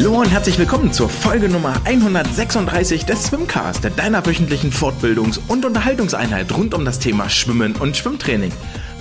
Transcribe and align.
Hallo 0.00 0.18
und 0.18 0.30
herzlich 0.30 0.58
willkommen 0.58 0.94
zur 0.94 1.10
Folge 1.10 1.50
Nummer 1.50 1.74
136 1.84 3.04
des 3.04 3.24
Swimcast, 3.24 3.86
deiner 3.98 4.24
wöchentlichen 4.24 4.72
Fortbildungs- 4.72 5.38
und 5.46 5.66
Unterhaltungseinheit 5.66 6.50
rund 6.56 6.72
um 6.72 6.86
das 6.86 7.00
Thema 7.00 7.28
Schwimmen 7.28 7.76
und 7.76 7.98
Schwimmtraining. 7.98 8.50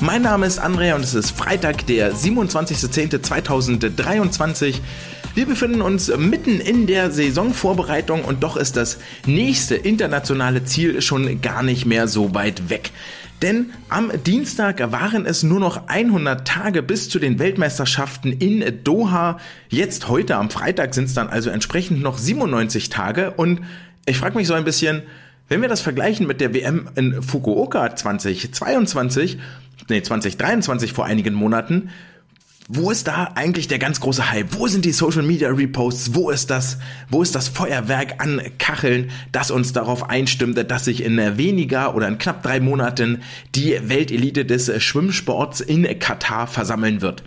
Mein 0.02 0.24
Name 0.24 0.46
ist 0.46 0.60
Andrea 0.60 0.96
und 0.96 1.06
es 1.06 1.14
ist 1.14 1.32
Freitag, 1.32 1.88
der 1.88 2.14
27.10.2023. 2.14 4.82
Wir 5.36 5.46
befinden 5.46 5.82
uns 5.82 6.14
mitten 6.18 6.60
in 6.60 6.86
der 6.86 7.12
Saisonvorbereitung 7.12 8.26
und 8.26 8.44
doch 8.44 8.58
ist 8.58 8.76
das 8.76 8.98
nächste 9.26 9.76
internationale 9.76 10.66
Ziel 10.66 11.02
schon 11.02 11.40
gar 11.40 11.64
nicht 11.64 11.86
mehr 11.86 12.10
so 12.10 12.36
weit 12.36 12.70
weg. 12.70 12.92
Denn 13.42 13.72
am 13.88 14.12
Dienstag 14.26 14.92
waren 14.92 15.26
es 15.26 15.44
nur 15.44 15.62
noch 15.62 15.88
100 15.88 16.46
Tage 16.46 16.84
bis 16.84 17.10
zu 17.10 17.20
den 17.20 17.40
Weltmeisterschaften 17.40 18.34
in 18.34 18.84
Doha. 18.84 19.40
Jetzt 19.70 20.10
heute 20.10 20.36
am 20.36 20.50
Freitag 20.50 20.94
sind 20.94 21.06
es 21.06 21.14
dann 21.14 21.30
also 21.30 21.50
entsprechend 21.50 22.02
noch 22.02 22.18
97 22.18 22.90
Tage. 22.90 23.32
Und 23.32 23.62
ich 24.06 24.18
frage 24.18 24.36
mich 24.36 24.48
so 24.48 24.56
ein 24.56 24.66
bisschen, 24.66 25.04
wenn 25.48 25.62
wir 25.62 25.70
das 25.70 25.80
vergleichen 25.82 26.28
mit 26.28 26.42
der 26.42 26.54
WM 26.54 26.90
in 26.96 27.24
Fukuoka 27.24 27.96
2022, 27.96 29.40
nee 29.90 30.02
2023 30.02 30.92
vor 30.92 31.06
einigen 31.06 31.34
Monaten, 31.34 31.90
wo 32.72 32.92
ist 32.92 33.08
da 33.08 33.32
eigentlich 33.34 33.68
der 33.68 33.80
ganz 33.80 34.00
große 34.00 34.30
Hype? 34.30 34.54
Wo 34.54 34.68
sind 34.68 34.86
die 34.86 34.92
Social 34.92 35.24
Media 35.24 35.50
Reposts? 35.50 36.14
Wo 36.14 36.30
ist 36.30 36.52
das, 36.52 36.78
wo 37.10 37.24
ist 37.24 37.34
das 37.34 37.48
Feuerwerk 37.48 38.22
an 38.22 38.40
Kacheln, 38.60 39.10
das 39.32 39.50
uns 39.50 39.74
darauf 39.74 40.08
einstimmte, 40.08 40.66
dass 40.66 40.86
sich 40.86 41.04
in 41.04 41.18
weniger 41.36 41.96
oder 41.96 42.08
in 42.08 42.20
knapp 42.20 42.44
drei 42.44 42.60
Monaten 42.60 43.24
die 43.56 43.76
Weltelite 43.82 44.46
des 44.46 44.72
Schwimmsports 44.84 45.62
in 45.62 45.98
Katar 45.98 46.46
versammeln 46.46 47.02
wird? 47.02 47.24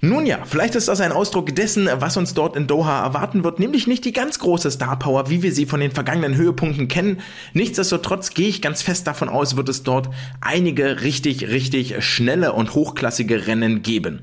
Nun 0.00 0.24
ja, 0.24 0.38
vielleicht 0.46 0.76
ist 0.76 0.88
das 0.88 1.02
ein 1.02 1.12
Ausdruck 1.12 1.54
dessen, 1.54 1.86
was 1.96 2.16
uns 2.16 2.32
dort 2.32 2.56
in 2.56 2.66
Doha 2.66 3.04
erwarten 3.04 3.44
wird, 3.44 3.60
nämlich 3.60 3.86
nicht 3.86 4.06
die 4.06 4.14
ganz 4.14 4.38
große 4.38 4.70
Star 4.70 4.98
Power, 4.98 5.28
wie 5.28 5.42
wir 5.42 5.52
sie 5.52 5.66
von 5.66 5.80
den 5.80 5.90
vergangenen 5.90 6.36
Höhepunkten 6.36 6.88
kennen. 6.88 7.20
Nichtsdestotrotz 7.52 8.30
gehe 8.30 8.48
ich 8.48 8.62
ganz 8.62 8.80
fest 8.80 9.06
davon 9.06 9.28
aus, 9.28 9.56
wird 9.56 9.68
es 9.68 9.82
dort 9.82 10.08
einige 10.40 11.02
richtig, 11.02 11.48
richtig 11.48 12.02
schnelle 12.02 12.54
und 12.54 12.72
hochklassige 12.72 13.46
Rennen 13.46 13.82
geben. 13.82 14.20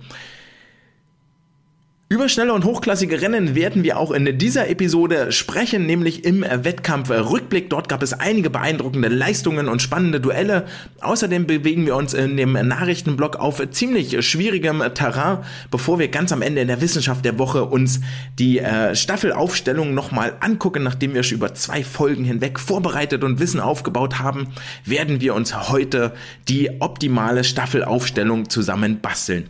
Über 2.09 2.29
schnelle 2.29 2.53
und 2.53 2.63
hochklassige 2.63 3.21
Rennen 3.21 3.53
werden 3.53 3.83
wir 3.83 3.97
auch 3.97 4.11
in 4.11 4.37
dieser 4.37 4.69
Episode 4.69 5.33
sprechen, 5.33 5.85
nämlich 5.85 6.23
im 6.23 6.39
Wettkampf 6.41 7.09
Rückblick. 7.09 7.69
Dort 7.69 7.89
gab 7.89 8.01
es 8.01 8.13
einige 8.13 8.49
beeindruckende 8.49 9.09
Leistungen 9.09 9.67
und 9.67 9.81
spannende 9.81 10.21
Duelle. 10.21 10.67
Außerdem 11.01 11.47
bewegen 11.47 11.85
wir 11.85 11.97
uns 11.97 12.13
in 12.13 12.37
dem 12.37 12.53
Nachrichtenblock 12.53 13.35
auf 13.35 13.61
ziemlich 13.71 14.25
schwierigem 14.25 14.81
Terrain, 14.93 15.39
bevor 15.69 15.99
wir 15.99 16.07
ganz 16.07 16.31
am 16.31 16.41
Ende 16.41 16.61
in 16.61 16.69
der 16.69 16.79
Wissenschaft 16.79 17.25
der 17.25 17.39
Woche 17.39 17.65
uns 17.65 17.99
die 18.39 18.59
äh, 18.59 18.95
Staffelaufstellung 18.95 19.93
nochmal 19.93 20.37
angucken. 20.39 20.83
Nachdem 20.83 21.13
wir 21.13 21.23
schon 21.23 21.39
über 21.39 21.55
zwei 21.55 21.83
Folgen 21.83 22.23
hinweg 22.23 22.57
vorbereitet 22.57 23.25
und 23.25 23.41
Wissen 23.41 23.59
aufgebaut 23.59 24.17
haben, 24.17 24.47
werden 24.85 25.19
wir 25.19 25.35
uns 25.35 25.69
heute 25.69 26.13
die 26.47 26.79
optimale 26.79 27.43
Staffelaufstellung 27.43 28.49
zusammen 28.49 29.01
basteln. 29.01 29.49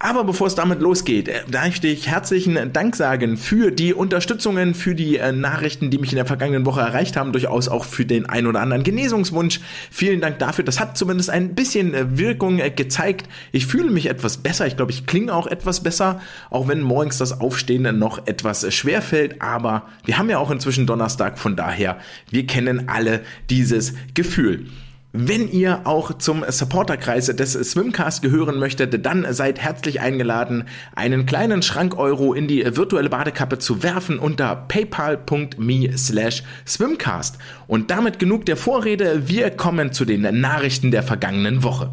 Aber 0.00 0.22
bevor 0.22 0.46
es 0.46 0.54
damit 0.54 0.80
losgeht, 0.80 1.26
äh, 1.26 1.42
möchte 1.50 1.88
ich 1.88 2.06
herzlichen 2.06 2.72
Dank 2.72 2.94
sagen 2.94 3.36
für 3.36 3.72
die 3.72 3.92
Unterstützungen, 3.92 4.74
für 4.74 4.94
die 4.94 5.16
äh, 5.16 5.32
Nachrichten, 5.32 5.90
die 5.90 5.98
mich 5.98 6.12
in 6.12 6.16
der 6.16 6.24
vergangenen 6.24 6.64
Woche 6.66 6.80
erreicht 6.80 7.16
haben, 7.16 7.32
durchaus 7.32 7.66
auch 7.66 7.84
für 7.84 8.06
den 8.06 8.24
ein 8.26 8.46
oder 8.46 8.60
anderen 8.60 8.84
Genesungswunsch. 8.84 9.58
Vielen 9.90 10.20
Dank 10.20 10.38
dafür. 10.38 10.64
Das 10.64 10.78
hat 10.78 10.96
zumindest 10.96 11.30
ein 11.30 11.56
bisschen 11.56 11.94
äh, 11.94 12.16
Wirkung 12.16 12.60
gezeigt. 12.76 13.28
Ich 13.50 13.66
fühle 13.66 13.90
mich 13.90 14.06
etwas 14.06 14.36
besser. 14.36 14.68
Ich 14.68 14.76
glaube, 14.76 14.92
ich 14.92 15.06
klinge 15.06 15.34
auch 15.34 15.48
etwas 15.48 15.82
besser, 15.82 16.20
auch 16.48 16.68
wenn 16.68 16.80
morgens 16.80 17.18
das 17.18 17.40
Aufstehen 17.40 17.98
noch 17.98 18.24
etwas 18.28 18.72
schwer 18.72 19.02
fällt. 19.02 19.42
Aber 19.42 19.88
wir 20.04 20.16
haben 20.16 20.30
ja 20.30 20.38
auch 20.38 20.52
inzwischen 20.52 20.86
Donnerstag, 20.86 21.40
von 21.40 21.56
daher, 21.56 21.98
wir 22.30 22.46
kennen 22.46 22.88
alle 22.88 23.22
dieses 23.50 23.94
Gefühl. 24.14 24.66
Wenn 25.12 25.50
ihr 25.50 25.86
auch 25.86 26.18
zum 26.18 26.44
Supporterkreis 26.46 27.26
des 27.26 27.52
Swimcast 27.54 28.20
gehören 28.20 28.58
möchtet, 28.58 29.06
dann 29.06 29.26
seid 29.32 29.58
herzlich 29.58 30.02
eingeladen, 30.02 30.64
einen 30.94 31.24
kleinen 31.24 31.62
Schrank 31.62 31.96
Euro 31.96 32.34
in 32.34 32.46
die 32.46 32.76
virtuelle 32.76 33.08
Badekappe 33.08 33.58
zu 33.58 33.82
werfen 33.82 34.18
unter 34.18 34.54
paypal.me 34.54 35.96
slash 35.96 36.42
swimcast. 36.66 37.38
Und 37.66 37.90
damit 37.90 38.18
genug 38.18 38.44
der 38.44 38.58
Vorrede, 38.58 39.28
wir 39.28 39.50
kommen 39.50 39.92
zu 39.92 40.04
den 40.04 40.40
Nachrichten 40.40 40.90
der 40.90 41.02
vergangenen 41.02 41.62
Woche. 41.62 41.90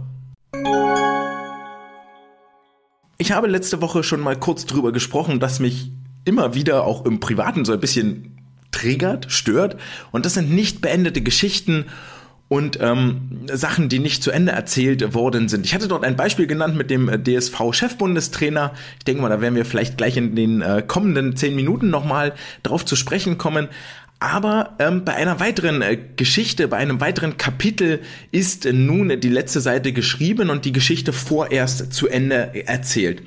Ich 3.18 3.32
habe 3.32 3.48
letzte 3.48 3.82
Woche 3.82 4.04
schon 4.04 4.20
mal 4.20 4.36
kurz 4.36 4.66
drüber 4.66 4.92
gesprochen, 4.92 5.40
dass 5.40 5.62
mich 5.62 5.90
immer 6.26 6.54
wieder 6.54 6.84
auch 6.84 7.06
im 7.06 7.22
Privaten 7.22 7.64
so 7.64 7.72
ein 7.72 7.80
bisschen 7.80 8.36
triggert, 8.72 9.32
stört. 9.32 9.78
Und 10.12 10.26
das 10.26 10.34
sind 10.34 10.52
nicht 10.52 10.82
beendete 10.82 11.22
Geschichten 11.22 11.86
und 12.48 12.80
ähm, 12.80 13.40
Sachen, 13.52 13.90
die 13.90 14.00
nicht 14.00 14.22
zu 14.22 14.32
Ende 14.32 14.52
erzählt 14.52 15.16
worden 15.16 15.50
sind. 15.50 15.66
Ich 15.66 15.74
hatte 15.74 15.88
dort 15.88 16.04
ein 16.04 16.16
Beispiel 16.16 16.46
genannt 16.46 16.76
mit 16.76 16.92
dem 16.92 17.10
äh, 17.10 17.18
DSV-Chefbundestrainer. 17.18 18.74
Ich 19.00 19.06
denke 19.06 19.22
mal, 19.22 19.30
da 19.30 19.42
werden 19.42 19.56
wir 19.56 19.66
vielleicht 19.66 19.98
gleich 19.98 20.16
in 20.16 20.36
den 20.36 20.62
äh, 20.62 20.84
kommenden 20.86 21.36
zehn 21.36 21.56
Minuten 21.56 21.90
nochmal 21.90 22.34
drauf 22.62 22.86
zu 22.86 22.96
sprechen 22.96 23.38
kommen. 23.38 23.68
Aber 24.20 24.76
ähm, 24.80 25.04
bei 25.04 25.16
einer 25.16 25.40
weiteren 25.40 25.82
äh, 25.82 25.98
Geschichte, 26.16 26.68
bei 26.68 26.78
einem 26.78 27.02
weiteren 27.02 27.38
Kapitel 27.38 28.02
ist 28.32 28.66
äh, 28.66 28.74
nun 28.74 29.20
die 29.20 29.30
letzte 29.30 29.60
Seite 29.60 29.92
geschrieben 29.92 30.50
und 30.50 30.66
die 30.66 30.72
Geschichte 30.72 31.14
vorerst 31.14 31.94
zu 31.94 32.08
Ende 32.08 32.68
erzählt. 32.68 33.24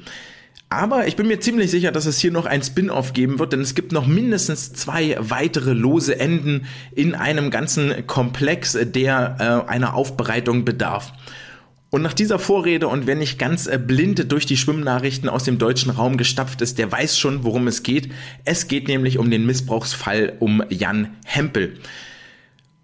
Aber 0.71 1.07
ich 1.07 1.17
bin 1.17 1.27
mir 1.27 1.41
ziemlich 1.41 1.71
sicher, 1.71 1.93
dass 1.93 2.05
es 2.05 2.19
hier 2.19 2.31
noch 2.31 2.45
ein 2.45 2.63
Spin-off 2.63 3.15
geben 3.15 3.39
wird, 3.39 3.55
denn 3.55 3.63
es 3.63 3.75
gibt 3.75 3.93
noch 3.93 4.07
mindestens 4.07 4.73
zwei 4.75 5.17
weitere 5.19 5.73
lose 5.73 6.21
Enden 6.21 6.67
in 6.95 7.15
einem 7.15 7.51
ganzen 7.51 8.07
Komplex, 8.07 8.77
der 8.79 9.65
äh, 9.67 9.71
einer 9.71 9.95
Aufbereitung 9.95 10.67
bedarf. 10.67 11.13
Und 11.91 12.03
nach 12.03 12.13
dieser 12.13 12.39
Vorrede 12.39 12.87
und 12.87 13.07
wenn 13.07 13.19
nicht 13.19 13.39
ganz 13.39 13.67
äh, 13.67 13.79
blind 13.79 14.31
durch 14.31 14.45
die 14.45 14.59
Schwimmnachrichten 14.59 15.31
aus 15.31 15.45
dem 15.45 15.57
deutschen 15.57 15.91
Raum 15.91 16.19
gestapft 16.19 16.61
ist, 16.61 16.77
der 16.77 16.93
weiß 16.93 17.19
schon, 17.19 17.45
worum 17.45 17.67
es 17.67 17.83
geht. 17.83 18.13
Es 18.45 18.69
geht 18.69 18.89
nämlich 18.89 19.17
um 19.17 19.31
den 19.31 19.47
Missbrauchsfall 19.47 20.35
um 20.39 20.63
Jan 20.69 21.17
Hempel. 21.25 21.79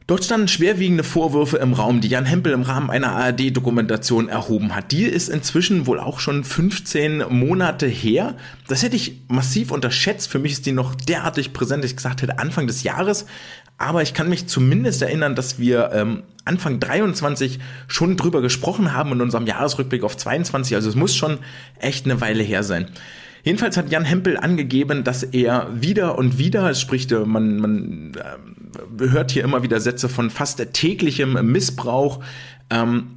Dort 0.06 0.22
standen 0.22 0.48
schwerwiegende 0.48 1.02
Vorwürfe 1.02 1.56
im 1.56 1.72
Raum, 1.72 2.02
die 2.02 2.08
Jan 2.08 2.26
Hempel 2.26 2.52
im 2.52 2.60
Rahmen 2.60 2.90
einer 2.90 3.12
ARD-Dokumentation 3.12 4.28
erhoben 4.28 4.76
hat. 4.76 4.92
Die 4.92 5.04
ist 5.04 5.30
inzwischen 5.30 5.86
wohl 5.86 5.98
auch 5.98 6.20
schon 6.20 6.44
15 6.44 7.24
Monate 7.30 7.86
her. 7.86 8.36
Das 8.68 8.82
hätte 8.82 8.96
ich 8.96 9.22
massiv 9.28 9.70
unterschätzt. 9.70 10.30
Für 10.30 10.38
mich 10.38 10.52
ist 10.52 10.66
die 10.66 10.72
noch 10.72 10.94
derartig 10.94 11.54
präsent, 11.54 11.84
dass 11.84 11.92
ich 11.92 11.96
gesagt 11.96 12.20
hätte 12.20 12.38
Anfang 12.38 12.66
des 12.66 12.82
Jahres. 12.82 13.24
Aber 13.78 14.02
ich 14.02 14.12
kann 14.12 14.28
mich 14.28 14.46
zumindest 14.46 15.00
erinnern, 15.00 15.34
dass 15.34 15.58
wir 15.58 15.90
ähm, 15.94 16.24
Anfang 16.44 16.80
23 16.80 17.58
schon 17.88 18.18
drüber 18.18 18.42
gesprochen 18.42 18.92
haben 18.92 19.12
in 19.12 19.22
unserem 19.22 19.46
Jahresrückblick 19.46 20.04
auf 20.04 20.18
22. 20.18 20.76
Also 20.76 20.90
es 20.90 20.96
muss 20.96 21.16
schon 21.16 21.38
echt 21.78 22.04
eine 22.04 22.20
Weile 22.20 22.42
her 22.42 22.62
sein. 22.62 22.90
Jedenfalls 23.44 23.76
hat 23.76 23.92
Jan 23.92 24.04
Hempel 24.04 24.38
angegeben, 24.38 25.04
dass 25.04 25.22
er 25.22 25.68
wieder 25.74 26.18
und 26.18 26.38
wieder, 26.38 26.68
es 26.70 26.80
spricht, 26.80 27.12
äh, 27.12 27.20
man, 27.20 27.58
man 27.58 28.12
äh, 28.14 29.10
hört 29.10 29.30
hier 29.30 29.44
immer 29.44 29.62
wieder 29.62 29.80
Sätze 29.80 30.08
von 30.08 30.30
fast 30.30 30.66
täglichem 30.72 31.34
Missbrauch, 31.52 32.20
ähm, 32.70 33.16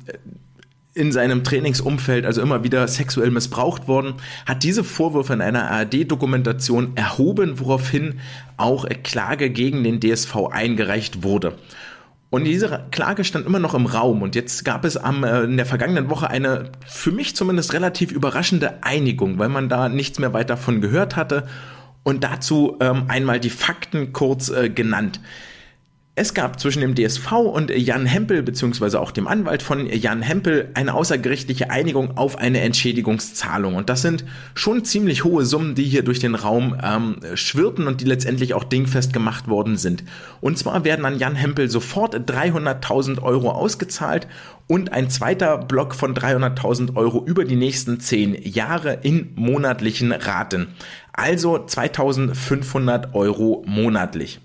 in 0.94 1.12
seinem 1.12 1.44
Trainingsumfeld 1.44 2.26
also 2.26 2.42
immer 2.42 2.64
wieder 2.64 2.88
sexuell 2.88 3.30
missbraucht 3.30 3.88
worden, 3.88 4.16
hat 4.48 4.64
diese 4.64 4.84
Vorwürfe 4.84 5.34
in 5.34 5.42
einer 5.42 5.70
ARD-Dokumentation 5.70 6.94
erhoben, 6.96 7.60
woraufhin 7.60 8.20
auch 8.58 8.88
Klage 9.04 9.52
gegen 9.52 9.84
den 9.84 10.00
DSV 10.00 10.48
eingereicht 10.52 11.22
wurde. 11.22 11.54
Und 12.30 12.44
diese 12.44 12.86
Klage 12.92 13.24
stand 13.24 13.46
immer 13.46 13.60
noch 13.60 13.74
im 13.74 13.86
Raum. 13.86 14.22
Und 14.22 14.36
jetzt 14.36 14.66
gab 14.66 14.84
es 14.84 14.98
am, 14.98 15.24
äh, 15.24 15.44
in 15.44 15.56
der 15.56 15.66
vergangenen 15.66 16.10
Woche 16.10 16.30
eine 16.30 16.72
für 16.86 17.12
mich 17.12 17.36
zumindest 17.36 17.74
relativ 17.74 18.12
überraschende 18.12 18.84
Einigung, 18.84 19.40
weil 19.40 19.50
man 19.50 19.70
da 19.70 19.88
nichts 19.88 20.20
mehr 20.20 20.34
weiter 20.34 20.58
von 20.58 20.82
gehört 20.82 21.16
hatte. 21.16 21.48
Und 22.04 22.24
dazu 22.24 22.78
ähm, 22.80 23.06
einmal 23.08 23.40
die 23.40 23.50
Fakten 23.50 24.14
kurz 24.14 24.50
äh, 24.50 24.70
genannt. 24.70 25.22
Es 26.20 26.34
gab 26.34 26.60
zwischen 26.60 26.82
dem 26.82 26.96
DSV 26.96 27.32
und 27.32 27.70
Jan 27.70 28.08
Hempel, 28.08 28.42
beziehungsweise 28.42 29.00
auch 29.00 29.12
dem 29.12 29.28
Anwalt 29.28 29.62
von 29.62 29.86
Jan 29.86 30.24
Hempel, 30.24 30.72
eine 30.74 30.96
außergerichtliche 30.96 31.70
Einigung 31.70 32.18
auf 32.18 32.40
eine 32.40 32.62
Entschädigungszahlung. 32.62 33.76
Und 33.76 33.88
das 33.88 34.02
sind 34.02 34.26
schon 34.56 34.84
ziemlich 34.84 35.26
hohe 35.26 35.46
Summen, 35.46 35.76
die 35.76 35.84
hier 35.84 36.02
durch 36.02 36.18
den 36.18 36.34
Raum 36.34 36.76
ähm, 36.84 37.18
schwirrten 37.36 37.86
und 37.86 38.02
die 38.02 38.06
letztendlich 38.06 38.56
auch 38.56 38.64
dingfest 38.64 39.14
gemacht 39.14 39.48
worden 39.48 39.78
sind. 39.78 40.04
Und 40.42 40.58
zwar 40.58 40.84
werden 40.84 41.06
an 41.06 41.20
Jan 41.20 41.36
Hempel 41.36 41.70
sofort 41.70 42.16
300.000 42.16 43.22
Euro 43.22 43.52
ausgezahlt 43.52 44.28
und 44.66 44.94
ein 44.94 45.12
zweiter 45.12 45.60
Block 45.60 45.94
von 45.94 46.16
300.000 46.16 46.96
Euro 46.96 47.24
über 47.28 47.46
die 47.46 47.56
nächsten 47.56 48.00
zehn 48.00 48.36
Jahre 48.42 49.02
in 49.04 49.34
monatlichen 49.36 50.12
Raten. 50.12 50.70
Also 51.14 51.58
2.500 51.58 53.14
Euro 53.14 53.64
monatlich. 53.68 54.40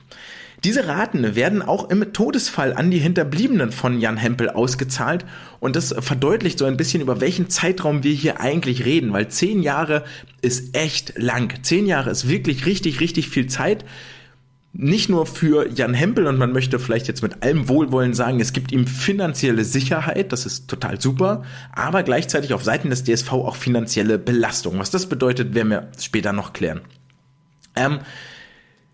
Diese 0.64 0.87
Raten 0.87 1.35
werden 1.35 1.61
auch 1.61 1.91
im 1.91 2.12
Todesfall 2.12 2.73
an 2.73 2.93
die 2.93 3.00
Hinterbliebenen 3.00 3.73
von 3.73 4.00
Jan 4.00 4.17
Hempel 4.17 4.49
ausgezahlt 4.49 5.25
und 5.59 5.75
das 5.75 5.93
verdeutlicht 5.99 6.56
so 6.56 6.67
ein 6.67 6.76
bisschen, 6.76 7.03
über 7.03 7.20
welchen 7.20 7.50
Zeitraum 7.50 8.05
wir 8.05 8.14
hier 8.14 8.41
eigentlich 8.41 8.85
reden, 8.85 9.12
weil 9.12 9.26
zehn 9.26 9.61
Jahre 9.62 10.05
ist 10.41 10.76
echt 10.76 11.19
lang. 11.19 11.53
Zehn 11.62 11.87
Jahre 11.87 12.11
ist 12.11 12.29
wirklich 12.29 12.64
richtig, 12.64 13.00
richtig 13.00 13.29
viel 13.29 13.49
Zeit. 13.49 13.85
Nicht 14.73 15.09
nur 15.09 15.26
für 15.26 15.69
Jan 15.69 15.94
Hempel 15.94 16.29
und 16.29 16.38
man 16.38 16.53
möchte 16.53 16.79
vielleicht 16.79 17.08
jetzt 17.08 17.23
mit 17.23 17.43
allem 17.43 17.69
Wohlwollen 17.69 18.15
sagen, 18.15 18.38
es 18.38 18.53
gibt 18.53 18.70
ihm 18.70 18.87
finanzielle 18.87 19.65
Sicherheit, 19.65 20.32
das 20.32 20.47
ist 20.47 20.69
total 20.69 21.00
super, 21.00 21.43
aber 21.73 22.05
gleichzeitig 22.05 22.55
auf 22.55 22.62
Seiten 22.62 22.88
des 22.88 23.03
DSV 23.03 23.32
auch 23.32 23.56
finanzielle 23.56 24.17
Belastung. 24.17 24.79
Was 24.79 24.91
das 24.93 25.08
bedeutet, 25.08 25.55
werden 25.55 25.70
wir 25.70 25.88
später 25.99 26.32
noch 26.32 26.53
klären. 26.53 26.82
Ähm, 27.75 27.99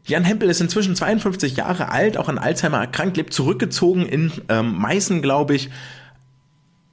Jan 0.09 0.25
Hempel 0.25 0.49
ist 0.49 0.61
inzwischen 0.63 0.97
52 0.97 1.57
Jahre 1.57 1.91
alt, 1.91 2.17
auch 2.17 2.29
an 2.31 2.39
Alzheimer 2.39 2.79
erkrankt, 2.79 3.19
lebt 3.19 3.35
zurückgezogen 3.35 4.07
in 4.07 4.33
ähm, 4.49 4.75
Meißen, 4.79 5.21
glaube 5.21 5.55
ich. 5.55 5.69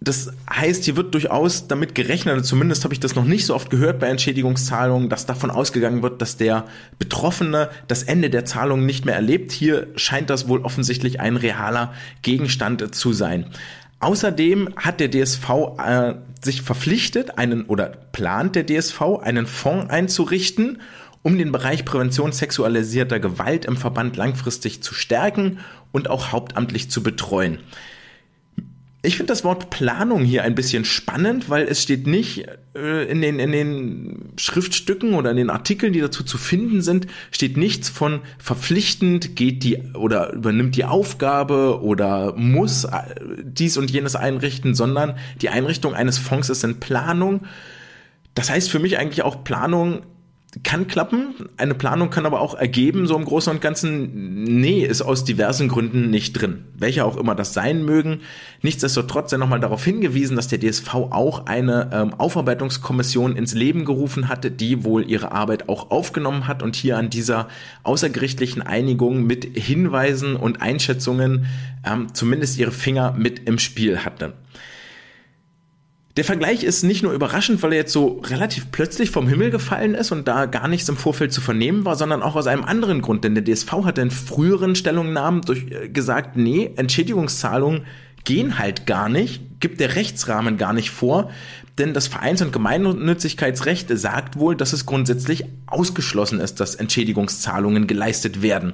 Das 0.02 0.34
heißt, 0.54 0.84
hier 0.84 0.98
wird 0.98 1.14
durchaus 1.14 1.68
damit 1.68 1.96
gerechnet, 1.96 2.46
zumindest 2.46 2.84
habe 2.84 2.94
ich 2.94 3.00
das 3.00 3.16
noch 3.16 3.24
nicht 3.24 3.46
so 3.46 3.56
oft 3.56 3.70
gehört 3.70 4.00
bei 4.00 4.08
Entschädigungszahlungen, 4.08 5.10
dass 5.10 5.26
davon 5.26 5.50
ausgegangen 5.50 6.04
wird, 6.04 6.22
dass 6.22 6.36
der 6.36 6.66
Betroffene 7.00 7.70
das 7.88 8.04
Ende 8.04 8.30
der 8.30 8.44
Zahlung 8.44 8.86
nicht 8.86 9.06
mehr 9.06 9.16
erlebt. 9.16 9.54
Hier 9.54 9.88
scheint 9.96 10.30
das 10.30 10.50
wohl 10.50 10.60
offensichtlich 10.60 11.22
ein 11.22 11.38
realer 11.38 11.94
Gegenstand 12.22 12.94
zu 12.94 13.14
sein. 13.14 13.46
Außerdem 14.00 14.70
hat 14.76 15.00
der 15.00 15.10
DSV 15.10 15.50
äh, 15.80 16.14
sich 16.44 16.62
verpflichtet, 16.62 17.38
einen 17.38 17.64
oder 17.64 17.88
plant 18.12 18.56
der 18.56 18.66
DSV, 18.66 19.02
einen 19.24 19.48
Fonds 19.48 19.90
einzurichten 19.90 20.82
um 21.26 21.40
den 21.40 21.52
Bereich 21.52 21.86
Prävention 21.86 22.32
sexualisierter 22.32 23.20
Gewalt 23.20 23.66
im 23.66 23.78
Verband 23.78 24.16
langfristig 24.16 24.84
zu 24.84 24.94
stärken 24.94 25.58
und 25.92 26.08
auch 26.08 26.32
hauptamtlich 26.32 26.92
zu 26.92 27.02
betreuen. 27.02 27.58
Ich 29.02 29.18
finde 29.18 29.34
das 29.34 29.44
Wort 29.44 29.72
Planung 29.72 30.24
hier 30.24 30.44
ein 30.44 30.54
bisschen 30.54 30.86
spannend, 30.86 31.50
weil 31.50 31.64
es 31.64 31.82
steht 31.82 32.06
nicht 32.06 32.46
äh, 32.76 33.10
in, 33.10 33.22
den, 33.22 33.40
in 33.40 33.52
den 33.52 34.34
Schriftstücken 34.38 35.16
oder 35.16 35.32
in 35.32 35.38
den 35.38 35.50
Artikeln, 35.50 35.94
die 35.94 36.00
dazu 36.00 36.24
zu 36.24 36.38
finden 36.38 36.84
sind, 36.84 37.08
steht 37.32 37.58
nichts 37.58 37.90
von 37.90 38.22
verpflichtend 38.38 39.36
geht 39.36 39.64
die 39.64 39.82
oder 39.96 40.32
übernimmt 40.32 40.76
die 40.76 40.86
Aufgabe 40.86 41.82
oder 41.82 42.36
muss 42.36 42.84
äh, 42.84 43.02
dies 43.44 43.78
und 43.78 43.90
jenes 43.90 44.16
einrichten, 44.16 44.76
sondern 44.76 45.18
die 45.42 45.50
Einrichtung 45.50 45.96
eines 45.96 46.20
Fonds 46.20 46.50
ist 46.50 46.64
in 46.64 46.80
Planung. 46.80 47.48
Das 48.36 48.52
heißt 48.52 48.70
für 48.70 48.80
mich 48.80 49.00
eigentlich 49.00 49.24
auch 49.24 49.44
Planung 49.44 50.04
kann 50.64 50.88
klappen. 50.88 51.36
Eine 51.58 51.76
Planung 51.76 52.10
kann 52.10 52.26
aber 52.26 52.40
auch 52.40 52.56
ergeben, 52.56 53.08
so 53.08 53.16
im 53.16 53.26
Großen 53.26 53.52
und 53.52 53.62
Ganzen, 53.62 54.44
nee, 54.44 54.86
ist 54.86 55.02
aus 55.02 55.24
diversen 55.26 55.68
Gründen 55.68 56.10
nicht 56.10 56.34
drin. 56.34 56.66
Welche 56.78 57.04
auch 57.04 57.18
immer 57.18 57.36
das 57.36 57.54
sein 57.54 57.84
mögen. 57.84 58.22
Nichtsdestotrotz 58.62 59.32
sei 59.32 59.38
nochmal 59.38 59.60
darauf 59.60 59.84
hingewiesen, 59.84 60.36
dass 60.36 60.48
der 60.48 60.60
DSV 60.60 60.94
auch 60.94 61.46
eine 61.46 61.90
ähm, 61.92 62.14
Aufarbeitungskommission 62.14 63.36
ins 63.36 63.54
Leben 63.54 63.86
gerufen 63.86 64.30
hatte, 64.30 64.50
die 64.50 64.84
wohl 64.84 65.10
ihre 65.10 65.32
Arbeit 65.32 65.68
auch 65.68 65.92
aufgenommen 65.92 66.48
hat 66.48 66.64
und 66.64 66.76
hier 66.76 66.98
an 66.98 67.10
dieser 67.10 67.48
außergerichtlichen 67.84 68.62
Einigung 68.62 69.26
mit 69.26 69.58
Hinweisen 69.58 70.36
und 70.36 70.62
Einschätzungen 70.62 71.48
ähm, 71.86 72.14
zumindest 72.14 72.58
ihre 72.58 72.72
Finger 72.72 73.14
mit 73.18 73.48
im 73.48 73.60
Spiel 73.60 74.00
hatte. 74.00 74.34
Der 76.18 76.24
Vergleich 76.24 76.64
ist 76.64 76.84
nicht 76.84 77.04
nur 77.04 77.12
überraschend, 77.12 77.62
weil 77.62 77.74
er 77.74 77.80
jetzt 77.80 77.92
so 77.92 78.22
relativ 78.24 78.72
plötzlich 78.72 79.12
vom 79.12 79.28
Himmel 79.28 79.50
gefallen 79.50 79.96
ist 79.96 80.14
und 80.14 80.28
da 80.30 80.46
gar 80.46 80.70
nichts 80.70 80.88
im 80.88 80.96
Vorfeld 80.96 81.34
zu 81.34 81.42
vernehmen 81.42 81.84
war, 81.84 81.98
sondern 81.98 82.24
auch 82.24 82.38
aus 82.38 82.48
einem 82.48 82.64
anderen 82.64 83.02
Grund. 83.02 83.26
Denn 83.26 83.36
der 83.36 83.44
DSV 83.44 83.72
hat 83.84 83.98
in 83.98 84.12
früheren 84.12 84.76
Stellungnahmen 84.76 85.42
durch, 85.42 85.66
äh, 85.70 85.90
gesagt, 85.90 86.38
nee, 86.38 86.72
Entschädigungszahlungen 86.78 87.86
gehen 88.24 88.58
halt 88.58 88.86
gar 88.86 89.10
nicht, 89.10 89.42
gibt 89.60 89.82
der 89.82 89.96
Rechtsrahmen 89.96 90.58
gar 90.58 90.72
nicht 90.72 90.90
vor, 90.90 91.32
denn 91.78 91.94
das 91.94 92.08
Vereins- 92.08 92.42
und 92.42 92.54
Gemeinnützigkeitsrecht 92.54 93.90
sagt 93.98 94.38
wohl, 94.38 94.56
dass 94.56 94.72
es 94.72 94.86
grundsätzlich 94.86 95.44
ausgeschlossen 95.68 96.40
ist, 96.40 96.62
dass 96.62 96.76
Entschädigungszahlungen 96.76 97.88
geleistet 97.88 98.42
werden. 98.42 98.74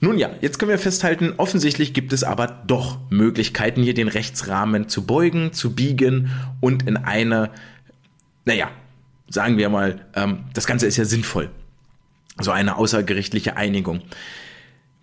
Nun 0.00 0.18
ja, 0.18 0.30
jetzt 0.42 0.58
können 0.58 0.70
wir 0.70 0.78
festhalten, 0.78 1.34
offensichtlich 1.38 1.94
gibt 1.94 2.12
es 2.12 2.22
aber 2.22 2.46
doch 2.66 2.98
Möglichkeiten, 3.08 3.82
hier 3.82 3.94
den 3.94 4.08
Rechtsrahmen 4.08 4.88
zu 4.88 5.06
beugen, 5.06 5.52
zu 5.52 5.74
biegen 5.74 6.30
und 6.60 6.86
in 6.86 6.98
eine, 6.98 7.50
naja, 8.44 8.70
sagen 9.28 9.56
wir 9.56 9.70
mal, 9.70 10.04
ähm, 10.14 10.44
das 10.52 10.66
Ganze 10.66 10.86
ist 10.86 10.98
ja 10.98 11.04
sinnvoll. 11.04 11.50
So 12.38 12.50
eine 12.50 12.76
außergerichtliche 12.76 13.56
Einigung. 13.56 14.02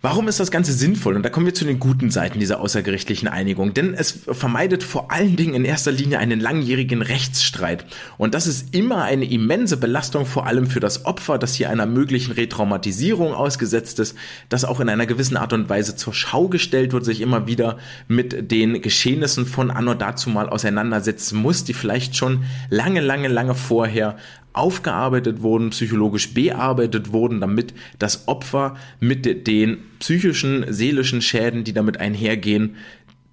Warum 0.04 0.28
ist 0.28 0.38
das 0.38 0.50
Ganze 0.50 0.74
sinnvoll? 0.74 1.16
Und 1.16 1.22
da 1.22 1.30
kommen 1.30 1.46
wir 1.46 1.54
zu 1.54 1.64
den 1.64 1.80
guten 1.80 2.10
Seiten 2.10 2.38
dieser 2.38 2.60
außergerichtlichen 2.60 3.26
Einigung. 3.26 3.72
Denn 3.72 3.94
es 3.94 4.20
vermeidet 4.32 4.82
vor 4.82 5.10
allen 5.10 5.34
Dingen 5.34 5.54
in 5.54 5.64
erster 5.64 5.92
Linie 5.92 6.18
einen 6.18 6.40
langjährigen 6.40 7.00
Rechtsstreit. 7.00 7.86
Und 8.18 8.34
das 8.34 8.46
ist 8.46 8.74
immer 8.74 9.04
eine 9.04 9.24
immense 9.24 9.78
Belastung, 9.78 10.26
vor 10.26 10.46
allem 10.46 10.66
für 10.66 10.80
das 10.80 11.06
Opfer, 11.06 11.38
das 11.38 11.54
hier 11.54 11.70
einer 11.70 11.86
möglichen 11.86 12.32
Retraumatisierung 12.32 13.32
ausgesetzt 13.32 13.98
ist, 13.98 14.14
das 14.50 14.66
auch 14.66 14.78
in 14.80 14.90
einer 14.90 15.06
gewissen 15.06 15.38
Art 15.38 15.54
und 15.54 15.70
Weise 15.70 15.96
zur 15.96 16.12
Schau 16.12 16.48
gestellt 16.48 16.92
wird, 16.92 17.06
sich 17.06 17.22
immer 17.22 17.46
wieder 17.46 17.78
mit 18.06 18.50
den 18.50 18.82
Geschehnissen 18.82 19.46
von 19.46 19.70
Anno 19.70 19.94
dazu 19.94 20.28
mal 20.28 20.50
auseinandersetzen 20.50 21.38
muss, 21.38 21.64
die 21.64 21.72
vielleicht 21.72 22.14
schon 22.14 22.44
lange, 22.68 23.00
lange, 23.00 23.28
lange 23.28 23.54
vorher 23.54 24.18
aufgearbeitet 24.54 25.42
wurden, 25.42 25.70
psychologisch 25.70 26.32
bearbeitet 26.32 27.12
wurden, 27.12 27.40
damit 27.40 27.74
das 27.98 28.28
Opfer 28.28 28.76
mit 29.00 29.46
den 29.46 29.78
psychischen, 29.98 30.64
seelischen 30.72 31.20
Schäden, 31.20 31.64
die 31.64 31.72
damit 31.72 31.98
einhergehen, 31.98 32.76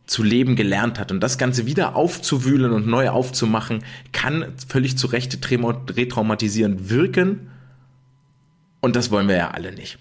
zu 0.07 0.23
leben 0.23 0.56
gelernt 0.56 1.00
hat. 1.00 1.12
Und 1.12 1.21
das 1.21 1.38
Ganze 1.38 1.65
wieder 1.65 1.95
aufzuwühlen 1.95 2.71
und 2.73 2.88
neu 2.88 3.09
aufzumachen, 3.09 3.83
kann 4.12 4.45
völlig 4.68 4.97
zu 4.97 5.07
Recht 5.07 5.39
retraumatisierend 5.50 6.89
wirken. 6.89 7.51
Und 8.81 8.95
das 8.95 9.12
wollen 9.12 9.29
wir 9.29 9.38
ja 9.38 9.51
alle 9.51 9.71
nicht. 9.71 10.00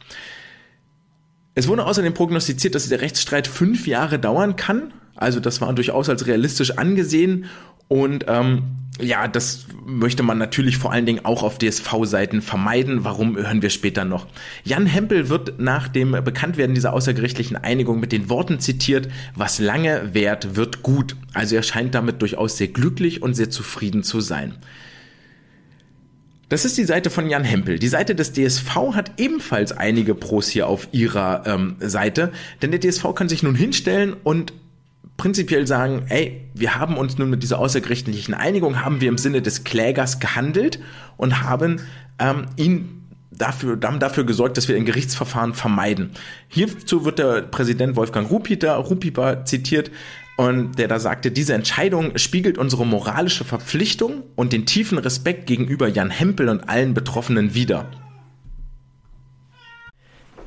Es 1.54 1.68
wurde 1.68 1.84
außerdem 1.84 2.14
prognostiziert, 2.14 2.74
dass 2.74 2.88
der 2.88 3.02
Rechtsstreit 3.02 3.46
fünf 3.46 3.86
Jahre 3.86 4.18
dauern 4.18 4.56
kann. 4.56 4.92
Also 5.14 5.38
das 5.38 5.60
war 5.60 5.72
durchaus 5.74 6.08
als 6.08 6.26
realistisch 6.26 6.78
angesehen. 6.78 7.44
Und 7.88 8.24
ähm, 8.26 8.62
ja, 9.02 9.28
das 9.28 9.66
möchte 9.84 10.22
man 10.22 10.38
natürlich 10.38 10.76
vor 10.76 10.92
allen 10.92 11.06
Dingen 11.06 11.24
auch 11.24 11.42
auf 11.42 11.58
DSV-Seiten 11.58 12.42
vermeiden. 12.42 13.04
Warum 13.04 13.36
hören 13.36 13.62
wir 13.62 13.70
später 13.70 14.04
noch? 14.04 14.26
Jan 14.64 14.86
Hempel 14.86 15.28
wird 15.28 15.60
nach 15.60 15.88
dem 15.88 16.12
Bekanntwerden 16.12 16.74
dieser 16.74 16.92
außergerichtlichen 16.92 17.56
Einigung 17.56 18.00
mit 18.00 18.12
den 18.12 18.28
Worten 18.28 18.60
zitiert, 18.60 19.08
was 19.34 19.58
lange 19.58 20.14
währt, 20.14 20.56
wird 20.56 20.82
gut. 20.82 21.16
Also 21.34 21.56
er 21.56 21.62
scheint 21.62 21.94
damit 21.94 22.22
durchaus 22.22 22.56
sehr 22.56 22.68
glücklich 22.68 23.22
und 23.22 23.34
sehr 23.34 23.50
zufrieden 23.50 24.02
zu 24.02 24.20
sein. 24.20 24.56
Das 26.50 26.64
ist 26.64 26.76
die 26.76 26.84
Seite 26.84 27.10
von 27.10 27.30
Jan 27.30 27.44
Hempel. 27.44 27.78
Die 27.78 27.88
Seite 27.88 28.16
des 28.16 28.32
DSV 28.32 28.94
hat 28.94 29.12
ebenfalls 29.18 29.70
einige 29.70 30.16
Pros 30.16 30.48
hier 30.48 30.66
auf 30.66 30.88
ihrer 30.90 31.44
ähm, 31.46 31.76
Seite, 31.78 32.32
denn 32.60 32.72
der 32.72 32.80
DSV 32.80 33.14
kann 33.14 33.28
sich 33.28 33.44
nun 33.44 33.54
hinstellen 33.54 34.16
und 34.24 34.52
prinzipiell 35.20 35.66
sagen, 35.66 36.06
ey, 36.08 36.48
wir 36.54 36.76
haben 36.76 36.96
uns 36.96 37.18
nun 37.18 37.28
mit 37.28 37.42
dieser 37.42 37.58
außergerichtlichen 37.58 38.32
Einigung, 38.32 38.82
haben 38.82 39.02
wir 39.02 39.10
im 39.10 39.18
Sinne 39.18 39.42
des 39.42 39.64
Klägers 39.64 40.18
gehandelt 40.18 40.80
und 41.18 41.42
haben 41.42 41.82
ähm, 42.18 42.46
ihn 42.56 43.06
dafür, 43.30 43.78
haben 43.84 43.98
dafür 43.98 44.24
gesorgt, 44.24 44.56
dass 44.56 44.66
wir 44.66 44.76
ein 44.76 44.86
Gerichtsverfahren 44.86 45.52
vermeiden. 45.52 46.12
Hierzu 46.48 47.04
wird 47.04 47.18
der 47.18 47.42
Präsident 47.42 47.96
Wolfgang 47.96 48.30
Rupieper, 48.30 48.76
Rupieper 48.76 49.44
zitiert, 49.44 49.90
und 50.38 50.78
der 50.78 50.88
da 50.88 50.98
sagte, 50.98 51.30
diese 51.30 51.52
Entscheidung 51.52 52.16
spiegelt 52.16 52.56
unsere 52.56 52.86
moralische 52.86 53.44
Verpflichtung 53.44 54.22
und 54.36 54.54
den 54.54 54.64
tiefen 54.64 54.96
Respekt 54.96 55.46
gegenüber 55.46 55.86
Jan 55.86 56.08
Hempel 56.08 56.48
und 56.48 56.66
allen 56.66 56.94
Betroffenen 56.94 57.52
wider. 57.52 57.90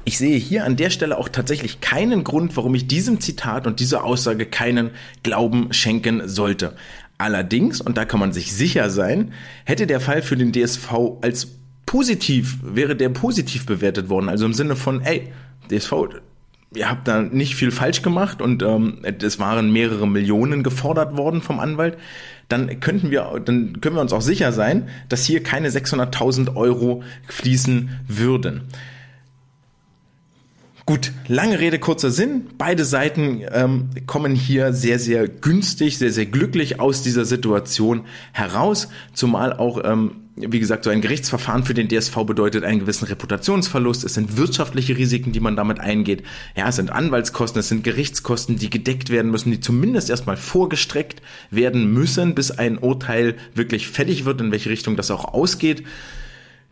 Ich 0.06 0.18
sehe 0.18 0.38
hier 0.38 0.66
an 0.66 0.76
der 0.76 0.90
Stelle 0.90 1.18
auch 1.18 1.30
tatsächlich 1.30 1.80
keinen 1.80 2.26
Grund, 2.26 2.58
warum 2.58 2.76
ich 2.76 2.88
diesem 2.88 3.22
Zitat 3.22 3.66
und 3.68 3.80
dieser 3.80 4.04
Aussage 4.04 4.46
keinen 4.46 4.92
Glauben 5.24 5.72
schenken 5.72 6.28
sollte. 6.28 6.76
Allerdings, 7.18 7.80
und 7.80 7.96
da 7.96 8.04
kann 8.04 8.20
man 8.20 8.34
sich 8.34 8.52
sicher 8.54 8.90
sein, 8.90 9.32
hätte 9.64 9.88
der 9.88 10.02
Fall 10.02 10.22
für 10.22 10.36
den 10.36 10.52
DSV 10.52 10.92
als 11.22 11.48
positiv, 11.86 12.58
wäre 12.64 12.98
der 12.98 13.10
positiv 13.10 13.66
bewertet 13.66 14.10
worden. 14.10 14.28
Also 14.28 14.46
im 14.46 14.54
Sinne 14.54 14.76
von, 14.76 15.02
ey, 15.02 15.32
DSV, 15.72 15.94
ihr 16.76 16.90
habt 16.90 17.08
da 17.08 17.22
nicht 17.22 17.56
viel 17.56 17.72
falsch 17.72 18.02
gemacht 18.02 18.42
und 18.42 18.62
ähm, 18.62 18.98
es 19.04 19.40
waren 19.40 19.72
mehrere 19.72 20.08
Millionen 20.08 20.64
gefordert 20.64 21.16
worden 21.16 21.42
vom 21.42 21.62
Anwalt, 21.62 21.98
dann 22.50 22.82
könnten 22.82 23.10
wir, 23.10 23.42
dann 23.46 23.80
können 23.80 23.96
wir 23.96 24.02
uns 24.02 24.12
auch 24.12 24.22
sicher 24.22 24.52
sein, 24.52 24.90
dass 25.08 25.26
hier 25.26 25.44
keine 25.44 25.70
600.000 25.70 26.56
Euro 26.58 27.04
fließen 27.28 28.02
würden. 28.08 28.64
Gut, 30.86 31.13
lange 31.28 31.60
Rede, 31.60 31.80
kurzer 31.80 32.12
Sinn. 32.12 32.48
Beide 32.58 32.84
Seiten 32.84 33.42
ähm, 33.52 33.90
kommen 34.06 34.36
hier 34.36 34.74
sehr, 34.74 35.00
sehr 35.00 35.30
günstig, 35.30 35.98
sehr, 35.98 36.12
sehr 36.12 36.25
glücklich 36.25 36.82
aus 36.82 37.02
dieser 37.02 37.24
Situation 37.24 38.04
heraus, 38.34 38.90
zumal 39.13 39.54
auch 39.54 39.82
ähm, 39.86 40.24
wie 40.36 40.60
gesagt, 40.60 40.84
so 40.84 40.90
ein 40.90 41.02
Gerichtsverfahren 41.02 41.63
für 41.63 41.75
den 41.75 41.88
DSV 41.88 42.16
bedeutet 42.25 42.63
einen 42.63 42.80
gewissen 42.80 43.06
Reputationsverlust. 43.06 44.04
Es 44.04 44.16
sind 44.16 44.36
wirtschaftliche 44.36 44.98
Risiken, 44.98 45.32
die 45.32 45.40
man 45.40 45.56
damit 45.56 45.80
eingeht. 45.80 46.24
Ja, 46.56 46.70
es 46.70 46.78
sind 46.78 46.92
Anwaltskosten, 46.92 47.60
es 47.60 47.70
sind 47.70 47.84
Gerichtskosten, 47.84 48.58
die 48.58 48.72
gedeckt 48.72 49.12
werden 49.12 49.30
müssen, 49.30 49.52
die 49.52 49.60
zumindest 49.60 50.10
erstmal 50.10 50.38
vorgestreckt 50.38 51.22
werden 51.52 51.94
müssen, 51.94 52.34
bis 52.34 52.50
ein 52.50 52.80
Urteil 52.80 53.36
wirklich 53.54 53.88
fertig 53.88 54.25
wird, 54.25 54.42
in 54.42 54.52
welche 54.52 54.72
Richtung 54.72 54.96
das 54.96 55.12
auch 55.12 55.25
ausgeht. 55.25 55.84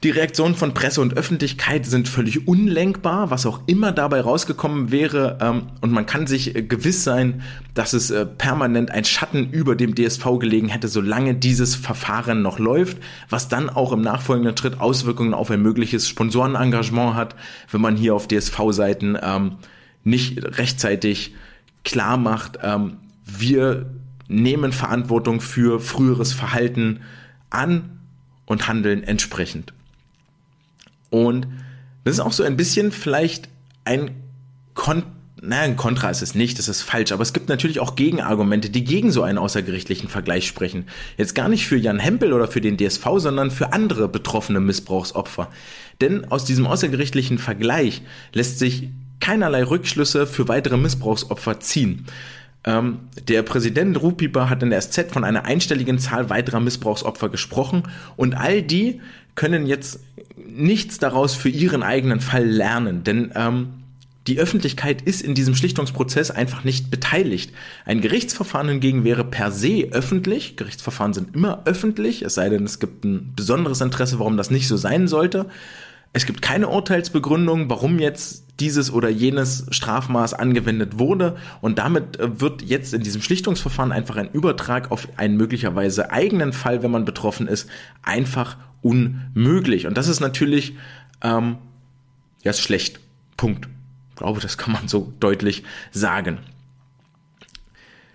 Die 0.03 0.09
Reaktionen 0.09 0.55
von 0.55 0.73
Presse 0.73 0.99
und 0.99 1.15
Öffentlichkeit 1.15 1.85
sind 1.85 2.07
völlig 2.07 2.47
unlenkbar, 2.47 3.29
was 3.29 3.45
auch 3.45 3.59
immer 3.67 3.91
dabei 3.91 4.21
rausgekommen 4.21 4.89
wäre. 4.89 5.37
Ähm, 5.39 5.67
und 5.81 5.91
man 5.91 6.07
kann 6.07 6.25
sich 6.25 6.55
äh, 6.55 6.63
gewiss 6.63 7.03
sein, 7.03 7.43
dass 7.75 7.93
es 7.93 8.09
äh, 8.09 8.25
permanent 8.25 8.89
ein 8.89 9.05
Schatten 9.05 9.51
über 9.51 9.75
dem 9.75 9.93
DSV 9.93 10.39
gelegen 10.39 10.69
hätte, 10.69 10.87
solange 10.87 11.35
dieses 11.35 11.75
Verfahren 11.75 12.41
noch 12.41 12.57
läuft, 12.57 12.97
was 13.29 13.47
dann 13.47 13.69
auch 13.69 13.91
im 13.91 14.01
nachfolgenden 14.01 14.57
Schritt 14.57 14.79
Auswirkungen 14.79 15.35
auf 15.35 15.51
ein 15.51 15.61
mögliches 15.61 16.09
Sponsorenengagement 16.09 17.13
hat, 17.13 17.35
wenn 17.69 17.81
man 17.81 17.95
hier 17.95 18.15
auf 18.15 18.27
DSV-Seiten 18.27 19.19
ähm, 19.21 19.57
nicht 20.03 20.57
rechtzeitig 20.57 21.35
klar 21.83 22.17
macht, 22.17 22.57
ähm, 22.63 22.97
wir 23.23 23.85
nehmen 24.27 24.71
Verantwortung 24.71 25.41
für 25.41 25.79
früheres 25.79 26.33
Verhalten 26.33 27.01
an 27.51 27.99
und 28.47 28.67
handeln 28.67 29.03
entsprechend. 29.03 29.73
Und 31.11 31.45
das 32.03 32.15
ist 32.15 32.19
auch 32.19 32.31
so 32.31 32.43
ein 32.43 32.57
bisschen 32.57 32.91
vielleicht 32.91 33.49
ein 33.85 34.09
Kon 34.73 35.03
naja, 35.43 35.63
ein 35.63 35.75
Kontra 35.75 36.11
ist 36.11 36.21
es 36.21 36.35
nicht, 36.35 36.59
das 36.59 36.67
ist 36.67 36.83
falsch, 36.83 37.11
aber 37.11 37.23
es 37.23 37.33
gibt 37.33 37.49
natürlich 37.49 37.79
auch 37.79 37.95
Gegenargumente, 37.95 38.69
die 38.69 38.83
gegen 38.83 39.11
so 39.11 39.23
einen 39.23 39.39
außergerichtlichen 39.39 40.07
Vergleich 40.07 40.45
sprechen. 40.45 40.85
Jetzt 41.17 41.33
gar 41.33 41.49
nicht 41.49 41.65
für 41.65 41.77
Jan 41.77 41.97
Hempel 41.97 42.31
oder 42.31 42.47
für 42.47 42.61
den 42.61 42.77
DSV, 42.77 43.05
sondern 43.15 43.49
für 43.49 43.73
andere 43.73 44.07
betroffene 44.07 44.59
Missbrauchsopfer. 44.59 45.49
Denn 45.99 46.25
aus 46.31 46.45
diesem 46.45 46.67
außergerichtlichen 46.67 47.39
Vergleich 47.39 48.03
lässt 48.33 48.59
sich 48.59 48.89
keinerlei 49.19 49.63
Rückschlüsse 49.63 50.27
für 50.27 50.47
weitere 50.47 50.77
Missbrauchsopfer 50.77 51.59
ziehen. 51.59 52.05
Ähm, 52.63 52.99
der 53.27 53.41
Präsident 53.43 54.01
Rupiper 54.01 54.49
hat 54.49 54.61
in 54.61 54.69
der 54.69 54.81
SZ 54.81 55.11
von 55.11 55.23
einer 55.23 55.45
einstelligen 55.45 55.99
Zahl 55.99 56.29
weiterer 56.29 56.59
Missbrauchsopfer 56.59 57.29
gesprochen 57.29 57.83
und 58.17 58.35
all 58.35 58.61
die 58.61 59.01
können 59.35 59.65
jetzt 59.65 59.99
nichts 60.35 60.99
daraus 60.99 61.35
für 61.35 61.49
ihren 61.49 61.83
eigenen 61.83 62.19
Fall 62.19 62.45
lernen, 62.45 63.03
denn 63.03 63.31
ähm, 63.35 63.69
die 64.27 64.37
Öffentlichkeit 64.37 65.01
ist 65.01 65.23
in 65.23 65.33
diesem 65.33 65.55
Schlichtungsprozess 65.55 66.29
einfach 66.29 66.63
nicht 66.63 66.91
beteiligt. 66.91 67.53
Ein 67.85 68.01
Gerichtsverfahren 68.01 68.69
hingegen 68.69 69.03
wäre 69.03 69.23
per 69.23 69.51
se 69.51 69.87
öffentlich. 69.91 70.57
Gerichtsverfahren 70.57 71.13
sind 71.13 71.35
immer 71.35 71.63
öffentlich, 71.65 72.21
es 72.21 72.35
sei 72.35 72.49
denn, 72.49 72.63
es 72.63 72.79
gibt 72.79 73.03
ein 73.03 73.33
besonderes 73.35 73.81
Interesse, 73.81 74.19
warum 74.19 74.37
das 74.37 74.51
nicht 74.51 74.67
so 74.67 74.77
sein 74.77 75.07
sollte. 75.07 75.47
Es 76.13 76.25
gibt 76.25 76.41
keine 76.41 76.67
Urteilsbegründung, 76.67 77.69
warum 77.69 77.99
jetzt 77.99 78.45
dieses 78.59 78.91
oder 78.91 79.09
jenes 79.09 79.65
Strafmaß 79.71 80.33
angewendet 80.33 80.99
wurde 80.99 81.37
und 81.61 81.79
damit 81.79 82.19
äh, 82.19 82.39
wird 82.39 82.61
jetzt 82.61 82.93
in 82.93 83.01
diesem 83.01 83.21
Schlichtungsverfahren 83.21 83.91
einfach 83.91 84.17
ein 84.17 84.29
Übertrag 84.31 84.91
auf 84.91 85.07
einen 85.17 85.37
möglicherweise 85.37 86.11
eigenen 86.11 86.53
Fall, 86.53 86.83
wenn 86.83 86.91
man 86.91 87.05
betroffen 87.05 87.47
ist, 87.47 87.69
einfach 88.03 88.57
unmöglich. 88.81 89.87
Und 89.87 89.97
das 89.97 90.07
ist 90.07 90.19
natürlich 90.19 90.75
ähm, 91.21 91.57
ja 92.43 92.51
ist 92.51 92.61
schlecht. 92.61 92.99
Punkt. 93.37 93.67
Ich 94.09 94.15
glaube, 94.15 94.39
das 94.39 94.57
kann 94.57 94.73
man 94.73 94.87
so 94.87 95.13
deutlich 95.19 95.63
sagen. 95.91 96.39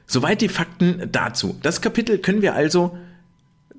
Soweit 0.06 0.40
die 0.40 0.48
Fakten 0.48 1.08
dazu. 1.10 1.58
Das 1.62 1.80
Kapitel 1.80 2.18
können 2.18 2.42
wir 2.42 2.54
also 2.54 2.96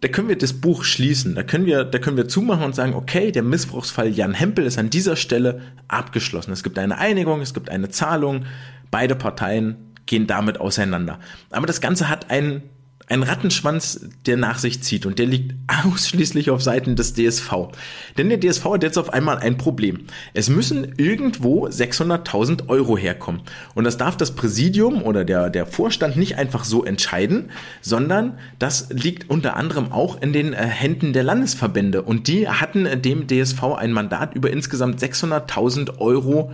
da 0.01 0.07
können 0.07 0.27
wir 0.27 0.37
das 0.37 0.53
Buch 0.53 0.83
schließen. 0.83 1.35
Da 1.35 1.43
können 1.43 1.65
wir, 1.65 1.83
da 1.83 1.99
können 1.99 2.17
wir 2.17 2.27
zumachen 2.27 2.65
und 2.65 2.75
sagen, 2.75 2.93
okay, 2.93 3.31
der 3.31 3.43
Missbrauchsfall 3.43 4.09
Jan 4.09 4.33
Hempel 4.33 4.65
ist 4.65 4.77
an 4.77 4.89
dieser 4.89 5.15
Stelle 5.15 5.61
abgeschlossen. 5.87 6.51
Es 6.51 6.63
gibt 6.63 6.77
eine 6.77 6.97
Einigung, 6.97 7.41
es 7.41 7.53
gibt 7.53 7.69
eine 7.69 7.89
Zahlung. 7.89 8.45
Beide 8.91 9.15
Parteien 9.15 9.93
gehen 10.05 10.27
damit 10.27 10.59
auseinander. 10.59 11.19
Aber 11.49 11.67
das 11.67 11.81
Ganze 11.81 12.09
hat 12.09 12.29
einen 12.29 12.63
ein 13.09 13.23
Rattenschwanz, 13.23 14.01
der 14.25 14.35
nach 14.35 14.59
sich 14.59 14.83
zieht 14.83 15.05
und 15.05 15.17
der 15.17 15.25
liegt 15.25 15.55
ausschließlich 15.85 16.49
auf 16.49 16.61
Seiten 16.61 16.95
des 16.95 17.13
DSV. 17.13 17.69
Denn 18.17 18.29
der 18.29 18.39
DSV 18.39 18.65
hat 18.65 18.83
jetzt 18.83 18.97
auf 18.97 19.13
einmal 19.13 19.37
ein 19.37 19.57
Problem. 19.57 20.05
Es 20.33 20.49
müssen 20.49 20.93
irgendwo 20.97 21.67
600.000 21.67 22.67
Euro 22.67 22.97
herkommen. 22.97 23.41
Und 23.75 23.85
das 23.85 23.97
darf 23.97 24.17
das 24.17 24.35
Präsidium 24.35 25.01
oder 25.01 25.23
der, 25.23 25.49
der 25.49 25.65
Vorstand 25.65 26.17
nicht 26.17 26.37
einfach 26.37 26.65
so 26.65 26.83
entscheiden, 26.83 27.49
sondern 27.81 28.37
das 28.59 28.89
liegt 28.89 29.29
unter 29.29 29.55
anderem 29.55 29.91
auch 29.93 30.21
in 30.21 30.33
den 30.33 30.51
äh, 30.51 30.57
Händen 30.57 31.13
der 31.13 31.23
Landesverbände. 31.23 32.01
Und 32.01 32.27
die 32.27 32.49
hatten 32.49 32.85
äh, 32.85 32.99
dem 32.99 33.27
DSV 33.27 33.63
ein 33.77 33.93
Mandat 33.93 34.35
über 34.35 34.51
insgesamt 34.51 35.01
600.000 35.01 35.99
Euro 35.99 36.51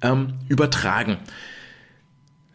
ähm, 0.00 0.34
übertragen. 0.48 1.18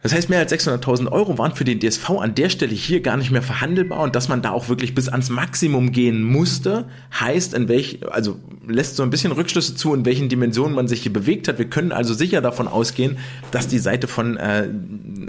Das 0.06 0.14
heißt, 0.14 0.30
mehr 0.30 0.38
als 0.38 0.52
600.000 0.52 1.10
Euro 1.10 1.36
waren 1.36 1.56
für 1.56 1.64
den 1.64 1.80
DSV 1.80 2.10
an 2.10 2.36
der 2.36 2.48
Stelle 2.48 2.72
hier 2.72 3.00
gar 3.00 3.16
nicht 3.16 3.32
mehr 3.32 3.42
verhandelbar 3.42 3.98
und 4.04 4.14
dass 4.14 4.28
man 4.28 4.40
da 4.40 4.52
auch 4.52 4.68
wirklich 4.68 4.94
bis 4.94 5.08
ans 5.08 5.30
Maximum 5.30 5.90
gehen 5.90 6.22
musste, 6.22 6.88
heißt, 7.18 7.54
in 7.54 7.66
welch, 7.66 7.98
also 8.08 8.38
lässt 8.64 8.94
so 8.94 9.02
ein 9.02 9.10
bisschen 9.10 9.32
Rückschlüsse 9.32 9.74
zu, 9.74 9.92
in 9.94 10.04
welchen 10.04 10.28
Dimensionen 10.28 10.76
man 10.76 10.86
sich 10.86 11.02
hier 11.02 11.12
bewegt 11.12 11.48
hat. 11.48 11.58
Wir 11.58 11.68
können 11.68 11.90
also 11.90 12.14
sicher 12.14 12.40
davon 12.40 12.68
ausgehen, 12.68 13.18
dass 13.50 13.66
die 13.66 13.80
Seite 13.80 14.06
von 14.06 14.36
äh, 14.36 14.68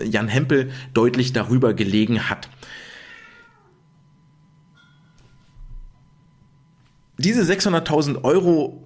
Jan 0.04 0.28
Hempel 0.28 0.70
deutlich 0.94 1.34
darüber 1.34 1.74
gelegen 1.74 2.30
hat. 2.30 2.48
Diese 7.18 7.42
600.000 7.42 8.24
Euro 8.24 8.84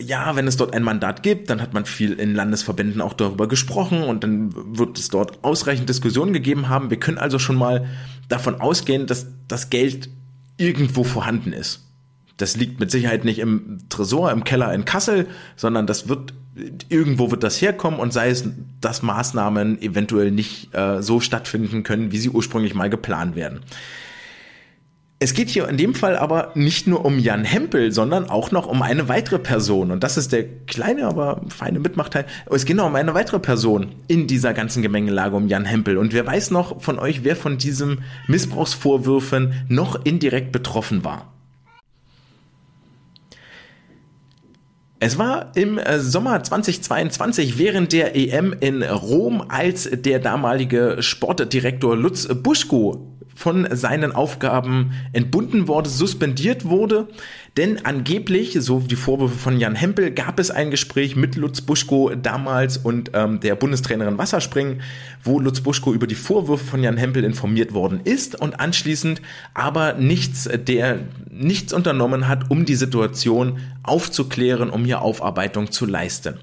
ja, 0.00 0.34
wenn 0.34 0.46
es 0.46 0.56
dort 0.56 0.74
ein 0.74 0.82
Mandat 0.82 1.22
gibt, 1.22 1.50
dann 1.50 1.60
hat 1.60 1.74
man 1.74 1.84
viel 1.84 2.12
in 2.14 2.34
Landesverbänden 2.34 3.00
auch 3.00 3.12
darüber 3.12 3.48
gesprochen 3.48 4.02
und 4.02 4.24
dann 4.24 4.50
wird 4.76 4.98
es 4.98 5.08
dort 5.08 5.44
ausreichend 5.44 5.88
Diskussionen 5.88 6.32
gegeben 6.32 6.68
haben. 6.68 6.90
Wir 6.90 6.98
können 6.98 7.18
also 7.18 7.38
schon 7.38 7.56
mal 7.56 7.86
davon 8.28 8.60
ausgehen, 8.60 9.06
dass 9.06 9.26
das 9.46 9.70
Geld 9.70 10.08
irgendwo 10.56 11.04
vorhanden 11.04 11.52
ist. 11.52 11.86
Das 12.36 12.56
liegt 12.56 12.80
mit 12.80 12.90
Sicherheit 12.90 13.24
nicht 13.24 13.38
im 13.38 13.78
Tresor, 13.90 14.32
im 14.32 14.44
Keller 14.44 14.72
in 14.72 14.84
Kassel, 14.84 15.26
sondern 15.56 15.86
das 15.86 16.08
wird 16.08 16.32
irgendwo 16.88 17.30
wird 17.30 17.42
das 17.42 17.60
herkommen 17.60 18.00
und 18.00 18.12
sei 18.12 18.30
es, 18.30 18.44
dass 18.80 19.02
Maßnahmen 19.02 19.80
eventuell 19.80 20.30
nicht 20.30 20.74
äh, 20.74 21.02
so 21.02 21.20
stattfinden 21.20 21.82
können, 21.82 22.12
wie 22.12 22.18
sie 22.18 22.30
ursprünglich 22.30 22.74
mal 22.74 22.90
geplant 22.90 23.36
werden. 23.36 23.60
Es 25.22 25.34
geht 25.34 25.50
hier 25.50 25.68
in 25.68 25.76
dem 25.76 25.94
Fall 25.94 26.16
aber 26.16 26.50
nicht 26.54 26.86
nur 26.86 27.04
um 27.04 27.18
Jan 27.18 27.44
Hempel, 27.44 27.92
sondern 27.92 28.30
auch 28.30 28.52
noch 28.52 28.66
um 28.66 28.80
eine 28.80 29.06
weitere 29.10 29.38
Person. 29.38 29.90
Und 29.90 30.02
das 30.02 30.16
ist 30.16 30.32
der 30.32 30.46
kleine, 30.66 31.06
aber 31.06 31.42
feine 31.48 31.78
Mitmachteil. 31.78 32.24
Es 32.50 32.64
geht 32.64 32.76
noch 32.76 32.86
um 32.86 32.94
eine 32.94 33.12
weitere 33.12 33.38
Person 33.38 33.88
in 34.08 34.26
dieser 34.26 34.54
ganzen 34.54 34.80
Gemengelage 34.80 35.36
um 35.36 35.46
Jan 35.46 35.66
Hempel. 35.66 35.98
Und 35.98 36.14
wer 36.14 36.26
weiß 36.26 36.52
noch 36.52 36.80
von 36.80 36.98
euch, 36.98 37.22
wer 37.22 37.36
von 37.36 37.58
diesem 37.58 37.98
Missbrauchsvorwürfen 38.28 39.66
noch 39.68 40.06
indirekt 40.06 40.52
betroffen 40.52 41.04
war? 41.04 41.30
Es 45.00 45.18
war 45.18 45.52
im 45.54 45.76
äh, 45.76 46.00
Sommer 46.00 46.42
2022 46.42 47.58
während 47.58 47.92
der 47.92 48.16
EM 48.16 48.54
in 48.58 48.82
Rom, 48.82 49.44
als 49.48 49.86
der 49.92 50.18
damalige 50.18 50.96
Sportdirektor 51.00 51.94
Lutz 51.94 52.26
Buschko 52.26 53.18
von 53.40 53.66
seinen 53.74 54.12
Aufgaben 54.12 54.92
entbunden 55.14 55.66
wurde, 55.66 55.88
suspendiert 55.88 56.66
wurde. 56.66 57.08
Denn 57.56 57.86
angeblich, 57.86 58.54
so 58.60 58.80
die 58.80 58.96
Vorwürfe 58.96 59.38
von 59.38 59.58
Jan 59.58 59.74
Hempel, 59.74 60.10
gab 60.10 60.38
es 60.38 60.50
ein 60.50 60.70
Gespräch 60.70 61.16
mit 61.16 61.36
Lutz 61.36 61.62
Buschko 61.62 62.12
damals 62.14 62.76
und 62.76 63.12
ähm, 63.14 63.40
der 63.40 63.54
Bundestrainerin 63.54 64.18
Wasserspringen, 64.18 64.82
wo 65.24 65.40
Lutz 65.40 65.62
Buschko 65.62 65.94
über 65.94 66.06
die 66.06 66.16
Vorwürfe 66.16 66.66
von 66.66 66.82
Jan 66.82 66.98
Hempel 66.98 67.24
informiert 67.24 67.72
worden 67.72 68.00
ist 68.04 68.38
und 68.38 68.60
anschließend 68.60 69.22
aber 69.54 69.94
nichts, 69.94 70.46
der 70.52 70.98
nichts 71.30 71.72
unternommen 71.72 72.28
hat, 72.28 72.50
um 72.50 72.66
die 72.66 72.74
Situation 72.74 73.58
aufzuklären, 73.82 74.68
um 74.68 74.84
hier 74.84 75.00
Aufarbeitung 75.00 75.70
zu 75.70 75.86
leisten. 75.86 76.34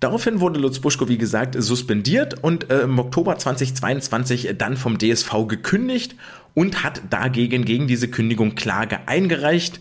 Daraufhin 0.00 0.40
wurde 0.40 0.60
Lutz 0.60 0.78
Buschko, 0.78 1.08
wie 1.08 1.16
gesagt, 1.16 1.56
suspendiert 1.58 2.42
und 2.42 2.70
äh, 2.70 2.82
im 2.82 2.98
Oktober 2.98 3.38
2022 3.38 4.54
dann 4.58 4.76
vom 4.76 4.98
DSV 4.98 5.46
gekündigt 5.48 6.16
und 6.54 6.84
hat 6.84 7.02
dagegen 7.08 7.64
gegen 7.64 7.86
diese 7.86 8.08
Kündigung 8.08 8.54
Klage 8.54 9.06
eingereicht. 9.06 9.80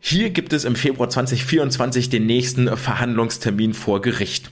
Hier 0.00 0.30
gibt 0.30 0.52
es 0.52 0.64
im 0.64 0.76
Februar 0.76 1.10
2024 1.10 2.08
den 2.08 2.24
nächsten 2.26 2.74
Verhandlungstermin 2.76 3.74
vor 3.74 4.00
Gericht. 4.00 4.50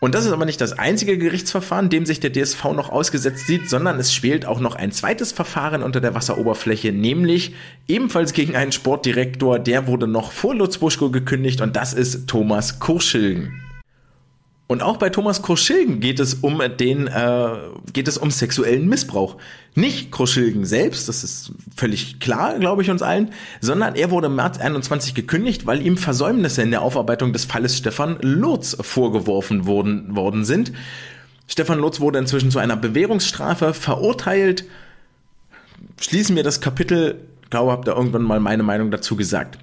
Und 0.00 0.14
das 0.14 0.26
ist 0.26 0.32
aber 0.32 0.44
nicht 0.44 0.60
das 0.60 0.78
einzige 0.78 1.16
Gerichtsverfahren, 1.16 1.88
dem 1.88 2.04
sich 2.04 2.20
der 2.20 2.32
DSV 2.32 2.64
noch 2.74 2.90
ausgesetzt 2.90 3.46
sieht, 3.46 3.70
sondern 3.70 3.98
es 3.98 4.12
schwelt 4.12 4.44
auch 4.44 4.60
noch 4.60 4.74
ein 4.74 4.92
zweites 4.92 5.32
Verfahren 5.32 5.82
unter 5.82 6.00
der 6.00 6.14
Wasseroberfläche, 6.14 6.92
nämlich 6.92 7.54
ebenfalls 7.88 8.32
gegen 8.32 8.54
einen 8.54 8.72
Sportdirektor, 8.72 9.58
der 9.58 9.86
wurde 9.86 10.06
noch 10.06 10.32
vor 10.32 10.54
Lutz 10.54 10.78
Buschko 10.78 11.10
gekündigt 11.10 11.60
und 11.62 11.76
das 11.76 11.94
ist 11.94 12.26
Thomas 12.26 12.80
Kurschilgen. 12.80 13.62
Und 14.66 14.82
auch 14.82 14.96
bei 14.96 15.10
Thomas 15.10 15.42
Kroschilgen 15.42 16.00
geht 16.00 16.18
es 16.18 16.34
um 16.34 16.62
den, 16.78 17.06
äh, 17.06 17.48
geht 17.92 18.08
es 18.08 18.16
um 18.16 18.30
sexuellen 18.30 18.88
Missbrauch. 18.88 19.36
Nicht 19.74 20.10
Kroschilgen 20.10 20.64
selbst, 20.64 21.06
das 21.08 21.22
ist 21.22 21.52
völlig 21.76 22.18
klar, 22.18 22.58
glaube 22.58 22.80
ich 22.80 22.90
uns 22.90 23.02
allen, 23.02 23.32
sondern 23.60 23.94
er 23.94 24.10
wurde 24.10 24.28
im 24.28 24.36
März 24.36 24.58
21 24.58 25.14
gekündigt, 25.14 25.66
weil 25.66 25.84
ihm 25.84 25.98
Versäumnisse 25.98 26.62
in 26.62 26.70
der 26.70 26.80
Aufarbeitung 26.80 27.34
des 27.34 27.44
Falles 27.44 27.76
Stefan 27.76 28.18
Lotz 28.22 28.76
vorgeworfen 28.80 29.66
worden, 29.66 30.16
worden 30.16 30.46
sind. 30.46 30.72
Stefan 31.46 31.78
Lotz 31.78 32.00
wurde 32.00 32.18
inzwischen 32.18 32.50
zu 32.50 32.58
einer 32.58 32.76
Bewährungsstrafe 32.76 33.74
verurteilt. 33.74 34.64
Schließen 36.00 36.36
wir 36.36 36.42
das 36.42 36.62
Kapitel, 36.62 37.20
glaube, 37.54 37.70
habe 37.70 37.84
da 37.84 37.94
irgendwann 37.94 38.22
mal 38.22 38.40
meine 38.40 38.64
Meinung 38.64 38.90
dazu 38.90 39.14
gesagt. 39.14 39.58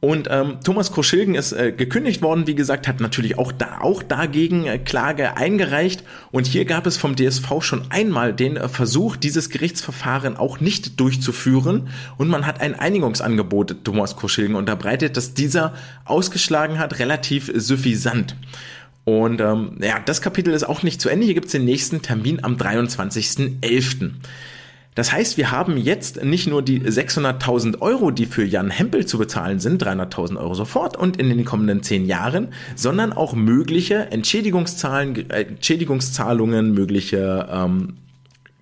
Und 0.00 0.28
ähm, 0.30 0.58
Thomas 0.62 0.92
Kroschilgen 0.92 1.34
ist 1.34 1.50
äh, 1.50 1.72
gekündigt 1.72 2.22
worden, 2.22 2.46
wie 2.46 2.54
gesagt, 2.54 2.86
hat 2.86 3.00
natürlich 3.00 3.36
auch, 3.36 3.50
da, 3.50 3.78
auch 3.80 4.04
dagegen 4.04 4.64
äh, 4.64 4.78
Klage 4.78 5.36
eingereicht. 5.36 6.04
Und 6.30 6.46
hier 6.46 6.64
gab 6.66 6.86
es 6.86 6.96
vom 6.96 7.16
DSV 7.16 7.46
schon 7.62 7.82
einmal 7.90 8.32
den 8.32 8.56
äh, 8.56 8.68
Versuch, 8.68 9.16
dieses 9.16 9.50
Gerichtsverfahren 9.50 10.36
auch 10.36 10.60
nicht 10.60 11.00
durchzuführen. 11.00 11.88
Und 12.16 12.28
man 12.28 12.46
hat 12.46 12.60
ein 12.60 12.76
Einigungsangebot 12.76 13.84
Thomas 13.84 14.16
Kroschilgen 14.16 14.54
unterbreitet, 14.54 15.16
das 15.16 15.34
dieser 15.34 15.74
ausgeschlagen 16.04 16.78
hat, 16.78 17.00
relativ 17.00 17.50
suffisant. 17.52 18.36
Und 19.04 19.40
ähm, 19.40 19.78
ja, 19.80 19.98
das 19.98 20.22
Kapitel 20.22 20.54
ist 20.54 20.68
auch 20.68 20.84
nicht 20.84 21.00
zu 21.00 21.08
Ende. 21.08 21.24
Hier 21.26 21.34
gibt's 21.34 21.52
den 21.52 21.64
nächsten 21.64 22.02
Termin 22.02 22.44
am 22.44 22.54
23.11. 22.54 24.12
Das 24.98 25.12
heißt, 25.12 25.36
wir 25.36 25.52
haben 25.52 25.76
jetzt 25.76 26.24
nicht 26.24 26.48
nur 26.48 26.60
die 26.60 26.80
600.000 26.80 27.80
Euro, 27.82 28.10
die 28.10 28.26
für 28.26 28.44
Jan 28.44 28.68
Hempel 28.68 29.06
zu 29.06 29.16
bezahlen 29.16 29.60
sind, 29.60 29.80
300.000 29.80 30.36
Euro 30.40 30.54
sofort 30.54 30.96
und 30.96 31.18
in 31.18 31.28
den 31.28 31.44
kommenden 31.44 31.84
zehn 31.84 32.04
Jahren, 32.04 32.48
sondern 32.74 33.12
auch 33.12 33.32
mögliche 33.32 34.10
Entschädigungszahlen, 34.10 35.30
äh, 35.30 35.42
Entschädigungszahlungen, 35.42 36.74
mögliche 36.74 37.46
ähm, 37.48 37.98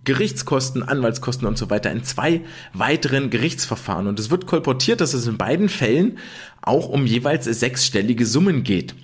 Gerichtskosten, 0.05 0.83
Anwaltskosten 0.83 1.49
und 1.49 1.57
so 1.57 1.71
weiter 1.71 1.91
in 1.91 2.05
zwei 2.05 2.43
weiteren 2.75 3.31
Gerichtsverfahren. 3.31 4.07
Und 4.07 4.21
es 4.21 4.31
wird 4.31 4.45
kolportiert, 4.45 5.01
dass 5.01 5.15
es 5.15 5.27
in 5.27 5.39
beiden 5.39 5.71
Fällen 5.71 6.19
auch 6.61 6.91
um 6.91 7.07
jeweils 7.07 7.47
sechsstellige 7.47 8.27
Summen 8.27 8.63
geht. 8.63 8.95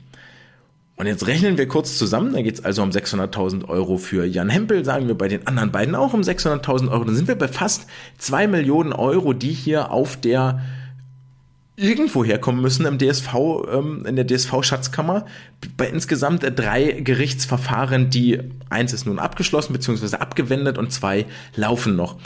Und 1.03 1.09
jetzt 1.09 1.27
rechnen 1.27 1.59
wir 1.59 1.67
kurz 1.67 1.99
zusammen, 1.99 2.33
da 2.33 2.43
geht 2.43 2.55
es 2.55 2.65
also 2.65 2.81
um 2.81 2.91
600.000 2.91 3.69
Euro 3.69 3.97
für 3.97 4.25
Jan 4.25 4.49
Hempel, 4.49 4.85
sagen 4.85 5.09
wir 5.09 5.17
bei 5.17 5.27
den 5.27 5.49
anderen 5.49 5.73
beiden 5.73 5.97
auch 5.97 6.15
um 6.15 6.21
600.000 6.21 6.93
Euro, 6.93 7.03
dann 7.03 7.17
sind 7.17 7.27
wir 7.27 7.35
bei 7.35 7.49
fast 7.49 7.89
2 8.19 8.47
Millionen 8.47 8.93
Euro, 8.93 9.33
die 9.33 9.51
hier 9.51 9.91
auf 9.91 10.17
der 10.17 10.63
irgendwo 11.75 12.25
herkommen 12.25 12.63
müssen 12.63 12.87
im 12.87 12.99
DSV, 12.99 13.35
ähm, 13.73 14.07
in 14.07 14.15
der 14.15 14.29
DSV-Schatzkammer, 14.29 15.27
bei 15.77 15.89
insgesamt 15.89 16.45
drei 16.55 16.93
Gerichtsverfahren, 17.01 18.09
die 18.09 18.39
eins 18.71 18.93
ist 18.93 19.05
nun 19.05 19.19
abgeschlossen 19.19 19.73
bzw. 19.73 20.19
abgewendet 20.19 20.79
und 20.79 20.93
zwei 20.93 21.27
laufen 21.57 21.97
noch. 21.97 22.17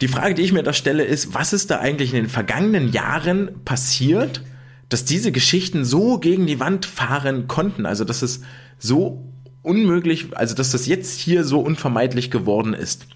Die 0.00 0.08
Frage, 0.08 0.32
die 0.32 0.40
ich 0.40 0.54
mir 0.54 0.62
da 0.62 0.72
stelle, 0.72 1.04
ist, 1.04 1.34
was 1.34 1.52
ist 1.52 1.70
da 1.70 1.80
eigentlich 1.80 2.14
in 2.14 2.20
den 2.22 2.30
vergangenen 2.30 2.90
Jahren 2.90 3.50
passiert, 3.66 4.40
dass 4.88 5.04
diese 5.04 5.32
Geschichten 5.32 5.84
so 5.84 6.18
gegen 6.18 6.46
die 6.46 6.60
Wand 6.60 6.86
fahren 6.86 7.48
konnten. 7.48 7.86
Also, 7.86 8.04
dass 8.04 8.22
es 8.22 8.42
so 8.78 9.24
unmöglich, 9.62 10.36
also 10.36 10.54
dass 10.54 10.70
das 10.70 10.86
jetzt 10.86 11.18
hier 11.18 11.44
so 11.44 11.60
unvermeidlich 11.60 12.30
geworden 12.30 12.72
ist. 12.72 13.06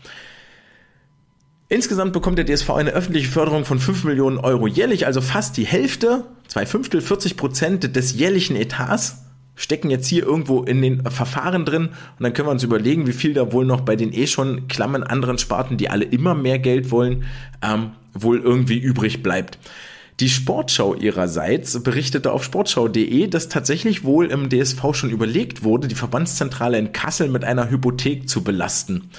Insgesamt 1.69 2.13
bekommt 2.13 2.37
der 2.37 2.45
DSV 2.45 2.71
eine 2.71 2.91
öffentliche 2.91 3.29
Förderung 3.29 3.65
von 3.65 3.79
5 3.79 4.03
Millionen 4.03 4.39
Euro 4.39 4.67
jährlich, 4.67 5.07
also 5.07 5.21
fast 5.21 5.57
die 5.57 5.67
Hälfte, 5.67 6.25
zwei 6.49 6.67
Fünftel, 6.67 7.01
40 7.01 7.37
Prozent 7.37 7.95
des 7.95 8.15
jährlichen 8.15 8.57
Etats 8.57 9.19
stecken 9.55 9.91
jetzt 9.91 10.09
hier 10.09 10.25
irgendwo 10.25 10.65
in 10.65 10.83
den 10.83 11.09
Verfahren 11.09 11.65
drin 11.65 11.89
und 11.89 12.23
dann 12.25 12.33
können 12.33 12.49
wir 12.49 12.53
uns 12.53 12.65
überlegen, 12.65 13.07
wie 13.07 13.13
viel 13.13 13.35
da 13.35 13.53
wohl 13.53 13.67
noch 13.67 13.83
bei 13.83 13.95
den 13.95 14.13
eh 14.13 14.27
schon 14.27 14.67
klammen 14.67 15.05
anderen 15.05 15.39
Sparten, 15.39 15.77
die 15.77 15.91
alle 15.91 16.07
immer 16.07 16.35
mehr 16.35 16.59
Geld 16.59 16.91
wollen, 16.91 17.25
ähm, 17.63 17.91
wohl 18.15 18.41
irgendwie 18.41 18.79
übrig 18.79 19.23
bleibt. 19.23 19.59
Die 20.21 20.29
Sportschau 20.29 20.95
ihrerseits 20.95 21.83
berichtete 21.83 22.31
auf 22.33 22.45
sportschau.de, 22.45 23.27
dass 23.27 23.49
tatsächlich 23.49 24.05
wohl 24.05 24.31
im 24.31 24.51
DSV 24.51 24.93
schon 24.93 25.09
überlegt 25.09 25.65
wurde, 25.65 25.89
die 25.89 25.95
Verbandszentrale 25.95 26.79
in 26.79 26.93
Kassel 26.93 27.29
mit 27.29 27.43
einer 27.43 27.71
Hypothek 27.71 28.29
zu 28.29 28.45
belasten. 28.45 29.11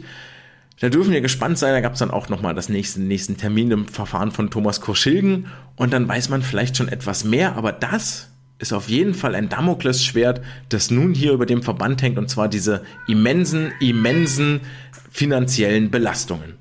Da 0.79 0.89
dürfen 0.89 1.11
wir 1.11 1.21
gespannt 1.21 1.59
sein. 1.59 1.73
Da 1.73 1.81
gab 1.81 1.93
es 1.93 1.99
dann 1.99 2.09
auch 2.09 2.27
nochmal 2.27 2.55
das 2.55 2.69
nächste, 2.69 3.03
nächsten 3.03 3.37
Termin 3.37 3.69
im 3.69 3.87
Verfahren 3.87 4.31
von 4.31 4.49
Thomas 4.49 4.81
Kurschilgen. 4.81 5.45
Und 5.75 5.93
dann 5.93 6.07
weiß 6.07 6.29
man 6.29 6.41
vielleicht 6.41 6.75
schon 6.75 6.87
etwas 6.87 7.23
mehr. 7.23 7.55
Aber 7.55 7.71
das 7.71 8.29
ist 8.57 8.73
auf 8.73 8.89
jeden 8.89 9.13
Fall 9.13 9.35
ein 9.35 9.49
Damoklesschwert, 9.49 10.41
das 10.69 10.89
nun 10.89 11.13
hier 11.13 11.33
über 11.33 11.45
dem 11.45 11.61
Verband 11.61 12.01
hängt. 12.01 12.17
Und 12.17 12.31
zwar 12.31 12.47
diese 12.47 12.81
immensen, 13.07 13.71
immensen 13.79 14.61
finanziellen 15.11 15.91
Belastungen. 15.91 16.55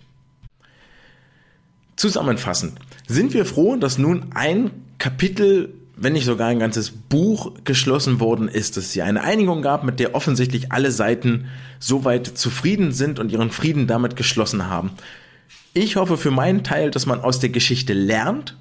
Zusammenfassend 1.96 2.78
sind 3.06 3.32
wir 3.32 3.46
froh, 3.46 3.76
dass 3.76 3.96
nun 3.96 4.26
ein 4.34 4.70
Kapitel, 4.98 5.72
wenn 5.96 6.12
nicht 6.12 6.24
sogar 6.24 6.48
ein 6.48 6.58
ganzes 6.58 6.90
Buch 6.90 7.52
geschlossen 7.64 8.20
worden 8.20 8.48
ist, 8.48 8.76
dass 8.76 8.84
es 8.84 8.92
hier 8.92 9.04
eine 9.04 9.22
Einigung 9.22 9.62
gab, 9.62 9.84
mit 9.84 9.98
der 9.98 10.14
offensichtlich 10.14 10.72
alle 10.72 10.90
Seiten 10.90 11.46
soweit 11.78 12.26
zufrieden 12.26 12.92
sind 12.92 13.18
und 13.18 13.32
ihren 13.32 13.50
Frieden 13.50 13.86
damit 13.86 14.16
geschlossen 14.16 14.68
haben. 14.68 14.90
Ich 15.72 15.96
hoffe 15.96 16.16
für 16.16 16.30
meinen 16.30 16.64
Teil, 16.64 16.90
dass 16.90 17.06
man 17.06 17.20
aus 17.20 17.40
der 17.40 17.50
Geschichte 17.50 17.92
lernt, 17.92 18.56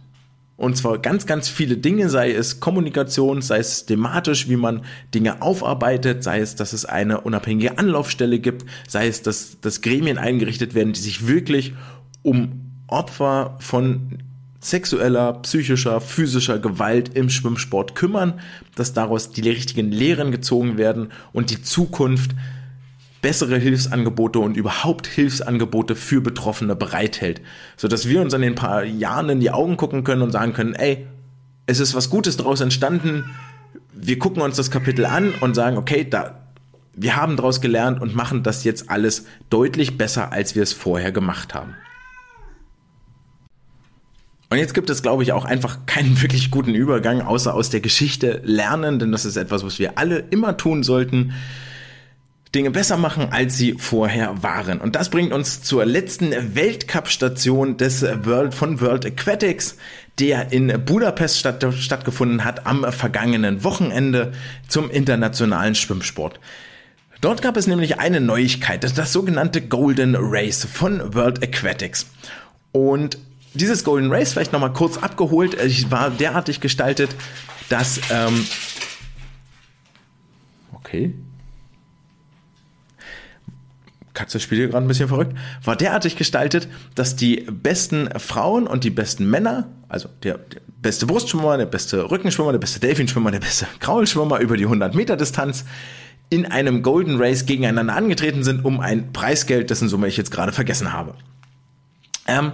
und 0.57 0.77
zwar 0.77 0.99
ganz, 0.99 1.25
ganz 1.25 1.49
viele 1.49 1.75
Dinge, 1.75 2.09
sei 2.09 2.31
es 2.31 2.61
Kommunikation, 2.61 3.41
sei 3.41 3.57
es 3.57 3.85
thematisch, 3.85 4.47
wie 4.47 4.55
man 4.55 4.85
Dinge 5.13 5.41
aufarbeitet, 5.41 6.23
sei 6.23 6.39
es, 6.39 6.55
dass 6.55 6.71
es 6.71 6.85
eine 6.85 7.21
unabhängige 7.21 7.77
Anlaufstelle 7.77 8.39
gibt, 8.39 8.65
sei 8.87 9.07
es, 9.07 9.21
dass, 9.21 9.59
dass 9.59 9.81
Gremien 9.81 10.17
eingerichtet 10.17 10.73
werden, 10.73 10.93
die 10.93 11.01
sich 11.01 11.27
wirklich 11.27 11.73
um 12.23 12.71
Opfer 12.87 13.57
von 13.59 14.19
sexueller, 14.69 15.33
psychischer, 15.43 16.01
physischer 16.01 16.59
Gewalt 16.59 17.15
im 17.15 17.29
Schwimmsport 17.29 17.95
kümmern, 17.95 18.39
dass 18.75 18.93
daraus 18.93 19.31
die 19.31 19.47
richtigen 19.47 19.91
Lehren 19.91 20.31
gezogen 20.31 20.77
werden 20.77 21.11
und 21.33 21.51
die 21.51 21.61
Zukunft 21.61 22.31
bessere 23.21 23.57
Hilfsangebote 23.57 24.39
und 24.39 24.57
überhaupt 24.57 25.07
Hilfsangebote 25.07 25.95
für 25.95 26.21
Betroffene 26.21 26.75
bereithält, 26.75 27.41
so 27.77 27.87
dass 27.87 28.07
wir 28.07 28.21
uns 28.21 28.33
in 28.33 28.41
den 28.41 28.55
paar 28.55 28.83
Jahren 28.83 29.29
in 29.29 29.39
die 29.39 29.51
Augen 29.51 29.77
gucken 29.77 30.03
können 30.03 30.21
und 30.21 30.31
sagen 30.31 30.53
können, 30.53 30.73
ey, 30.73 31.07
es 31.65 31.79
ist 31.79 31.95
was 31.95 32.09
Gutes 32.09 32.37
daraus 32.37 32.61
entstanden. 32.61 33.31
Wir 33.93 34.19
gucken 34.19 34.41
uns 34.41 34.57
das 34.57 34.69
Kapitel 34.69 35.05
an 35.05 35.33
und 35.41 35.55
sagen, 35.55 35.77
okay, 35.77 36.05
da 36.07 36.41
wir 36.97 37.17
haben 37.17 37.35
daraus 37.35 37.61
gelernt 37.61 38.01
und 38.01 38.15
machen 38.15 38.41
das 38.41 38.63
jetzt 38.63 38.89
alles 38.89 39.25
deutlich 39.49 39.97
besser, 39.97 40.31
als 40.31 40.55
wir 40.55 40.63
es 40.63 40.71
vorher 40.71 41.11
gemacht 41.11 41.53
haben. 41.53 41.75
Und 44.49 44.57
jetzt 44.57 44.73
gibt 44.73 44.89
es, 44.89 45.01
glaube 45.01 45.23
ich, 45.23 45.31
auch 45.31 45.45
einfach 45.45 45.85
keinen 45.85 46.21
wirklich 46.21 46.51
guten 46.51 46.75
Übergang, 46.75 47.21
außer 47.21 47.53
aus 47.53 47.69
der 47.69 47.81
Geschichte 47.81 48.41
lernen, 48.43 48.99
denn 48.99 49.11
das 49.11 49.25
ist 49.25 49.37
etwas, 49.37 49.63
was 49.63 49.79
wir 49.79 49.97
alle 49.97 50.19
immer 50.29 50.57
tun 50.57 50.83
sollten. 50.83 51.33
Dinge 52.53 52.71
besser 52.71 52.95
machen, 52.95 53.27
als 53.31 53.57
sie 53.57 53.73
vorher 53.73 54.41
waren. 54.41 54.79
Und 54.79 54.95
das 54.95 55.09
bringt 55.09 55.33
uns 55.33 55.61
zur 55.61 55.85
letzten 55.85 56.31
Weltcup-Station 56.55 57.75
des 57.75 58.01
World 58.01 58.53
von 58.53 58.79
World 58.79 59.05
Aquatics, 59.05 59.75
der 60.19 60.53
in 60.53 60.85
Budapest 60.85 61.37
statt, 61.37 61.65
stattgefunden 61.77 62.45
hat 62.45 62.65
am 62.65 62.89
vergangenen 62.93 63.65
Wochenende 63.65 64.31
zum 64.69 64.89
internationalen 64.89 65.75
Schwimmsport. 65.75 66.39
Dort 67.19 67.41
gab 67.41 67.57
es 67.57 67.67
nämlich 67.67 67.99
eine 67.99 68.21
Neuigkeit, 68.21 68.83
das, 68.83 69.11
sogenannte 69.11 69.61
Golden 69.61 70.15
Race 70.17 70.65
von 70.71 71.13
World 71.13 71.43
Aquatics. 71.43 72.07
Und 72.71 73.17
dieses 73.55 73.83
Golden 73.83 74.11
Race 74.11 74.33
vielleicht 74.33 74.53
nochmal 74.53 74.73
kurz 74.73 74.97
abgeholt. 74.97 75.55
Ich 75.61 75.91
war 75.91 76.09
derartig 76.09 76.61
gestaltet, 76.61 77.15
dass 77.69 77.99
ähm, 78.11 78.45
okay. 80.73 81.13
Katze 84.13 84.39
spielt 84.39 84.59
hier 84.59 84.69
gerade 84.69 84.85
ein 84.85 84.87
bisschen 84.87 85.09
verrückt, 85.09 85.37
war 85.63 85.75
derartig 85.75 86.15
gestaltet, 86.15 86.67
dass 86.95 87.15
die 87.15 87.45
besten 87.51 88.09
Frauen 88.17 88.65
und 88.65 88.83
die 88.83 88.89
besten 88.89 89.29
Männer, 89.29 89.67
also 89.89 90.09
der, 90.23 90.37
der 90.37 90.61
beste 90.81 91.05
Brustschwimmer, 91.05 91.57
der 91.57 91.65
beste 91.65 92.09
Rückenschwimmer, 92.09 92.53
der 92.53 92.59
beste 92.59 92.79
Delfinschwimmer, 92.79 93.31
der 93.31 93.39
beste 93.39 93.67
Kraulschwimmer 93.79 94.39
über 94.39 94.57
die 94.57 94.63
100 94.63 94.95
Meter 94.95 95.17
Distanz, 95.17 95.65
in 96.29 96.45
einem 96.45 96.81
Golden 96.81 97.17
Race 97.17 97.45
gegeneinander 97.45 97.95
angetreten 97.95 98.43
sind 98.43 98.65
um 98.65 98.79
ein 98.79 99.13
Preisgeld, 99.13 99.69
dessen 99.69 99.89
Summe 99.89 100.07
ich 100.07 100.17
jetzt 100.17 100.31
gerade 100.31 100.51
vergessen 100.51 100.91
habe. 100.91 101.13
Ähm, 102.27 102.53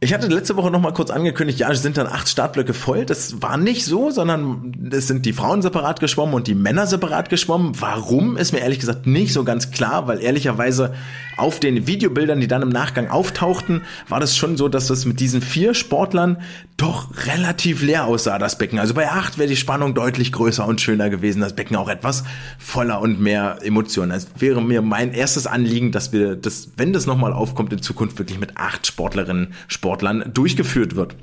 ich 0.00 0.14
hatte 0.14 0.28
letzte 0.28 0.56
Woche 0.56 0.70
noch 0.70 0.80
mal 0.80 0.92
kurz 0.92 1.10
angekündigt, 1.10 1.58
ja, 1.58 1.70
es 1.70 1.82
sind 1.82 1.96
dann 1.96 2.06
acht 2.06 2.28
Startblöcke 2.28 2.72
voll. 2.72 3.04
Das 3.04 3.42
war 3.42 3.56
nicht 3.56 3.84
so, 3.84 4.10
sondern 4.10 4.90
es 4.92 5.08
sind 5.08 5.26
die 5.26 5.32
Frauen 5.32 5.60
separat 5.60 5.98
geschwommen 5.98 6.34
und 6.34 6.46
die 6.46 6.54
Männer 6.54 6.86
separat 6.86 7.28
geschwommen. 7.28 7.72
Warum 7.80 8.36
ist 8.36 8.52
mir 8.52 8.60
ehrlich 8.60 8.78
gesagt 8.78 9.08
nicht 9.08 9.32
so 9.32 9.42
ganz 9.42 9.72
klar, 9.72 10.06
weil 10.06 10.22
ehrlicherweise 10.22 10.94
auf 11.38 11.60
den 11.60 11.86
Videobildern, 11.86 12.40
die 12.40 12.48
dann 12.48 12.62
im 12.62 12.68
Nachgang 12.68 13.08
auftauchten, 13.08 13.82
war 14.08 14.20
das 14.20 14.36
schon 14.36 14.56
so, 14.56 14.68
dass 14.68 14.88
das 14.88 15.04
mit 15.04 15.20
diesen 15.20 15.40
vier 15.40 15.74
Sportlern 15.74 16.38
doch 16.76 17.08
relativ 17.26 17.82
leer 17.82 18.04
aussah, 18.06 18.38
das 18.38 18.58
Becken. 18.58 18.78
Also 18.78 18.94
bei 18.94 19.08
acht 19.08 19.38
wäre 19.38 19.48
die 19.48 19.56
Spannung 19.56 19.94
deutlich 19.94 20.32
größer 20.32 20.66
und 20.66 20.80
schöner 20.80 21.10
gewesen, 21.10 21.40
das 21.40 21.54
Becken 21.54 21.76
auch 21.76 21.88
etwas 21.88 22.24
voller 22.58 23.00
und 23.00 23.20
mehr 23.20 23.58
Emotionen. 23.62 24.12
Es 24.12 24.28
wäre 24.38 24.62
mir 24.62 24.82
mein 24.82 25.12
erstes 25.12 25.46
Anliegen, 25.46 25.92
dass 25.92 26.12
wir 26.12 26.36
das, 26.36 26.70
wenn 26.76 26.92
das 26.92 27.06
nochmal 27.06 27.32
aufkommt, 27.32 27.72
in 27.72 27.82
Zukunft 27.82 28.18
wirklich 28.18 28.38
mit 28.38 28.56
acht 28.56 28.86
Sportlerinnen, 28.86 29.54
Sportlern 29.66 30.30
durchgeführt 30.32 30.94
wird. 30.94 31.16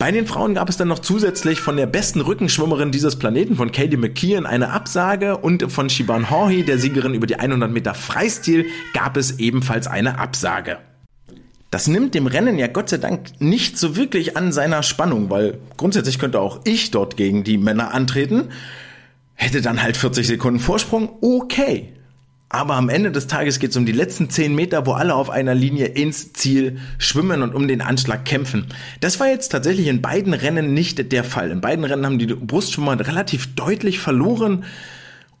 Bei 0.00 0.10
den 0.10 0.26
Frauen 0.26 0.54
gab 0.54 0.70
es 0.70 0.78
dann 0.78 0.88
noch 0.88 1.00
zusätzlich 1.00 1.60
von 1.60 1.76
der 1.76 1.84
besten 1.84 2.22
Rückenschwimmerin 2.22 2.90
dieses 2.90 3.16
Planeten, 3.16 3.54
von 3.54 3.70
Katie 3.70 3.98
McKeon, 3.98 4.46
eine 4.46 4.70
Absage 4.70 5.36
und 5.36 5.70
von 5.70 5.90
Shiban 5.90 6.30
Horhi, 6.30 6.64
der 6.64 6.78
Siegerin 6.78 7.12
über 7.12 7.26
die 7.26 7.36
100 7.36 7.70
Meter 7.70 7.92
Freistil, 7.92 8.64
gab 8.94 9.18
es 9.18 9.38
ebenfalls 9.38 9.86
eine 9.86 10.18
Absage. 10.18 10.78
Das 11.70 11.86
nimmt 11.86 12.14
dem 12.14 12.26
Rennen 12.26 12.58
ja 12.58 12.66
Gott 12.66 12.88
sei 12.88 12.96
Dank 12.96 13.42
nicht 13.42 13.76
so 13.76 13.94
wirklich 13.94 14.38
an 14.38 14.52
seiner 14.52 14.82
Spannung, 14.82 15.28
weil 15.28 15.58
grundsätzlich 15.76 16.18
könnte 16.18 16.40
auch 16.40 16.62
ich 16.64 16.90
dort 16.90 17.18
gegen 17.18 17.44
die 17.44 17.58
Männer 17.58 17.92
antreten, 17.92 18.48
hätte 19.34 19.60
dann 19.60 19.82
halt 19.82 19.98
40 19.98 20.26
Sekunden 20.26 20.60
Vorsprung, 20.60 21.10
okay. 21.20 21.92
Aber 22.52 22.74
am 22.74 22.88
Ende 22.88 23.12
des 23.12 23.28
Tages 23.28 23.60
geht 23.60 23.70
es 23.70 23.76
um 23.76 23.86
die 23.86 23.92
letzten 23.92 24.28
10 24.28 24.52
Meter, 24.56 24.84
wo 24.84 24.92
alle 24.92 25.14
auf 25.14 25.30
einer 25.30 25.54
Linie 25.54 25.86
ins 25.86 26.32
Ziel 26.32 26.78
schwimmen 26.98 27.42
und 27.42 27.54
um 27.54 27.68
den 27.68 27.80
Anschlag 27.80 28.24
kämpfen. 28.24 28.66
Das 28.98 29.20
war 29.20 29.28
jetzt 29.28 29.50
tatsächlich 29.50 29.86
in 29.86 30.02
beiden 30.02 30.34
Rennen 30.34 30.74
nicht 30.74 31.12
der 31.12 31.22
Fall. 31.22 31.52
In 31.52 31.60
beiden 31.60 31.84
Rennen 31.84 32.04
haben 32.04 32.18
die 32.18 32.26
Brustschwimmer 32.26 32.98
relativ 32.98 33.54
deutlich 33.54 34.00
verloren. 34.00 34.64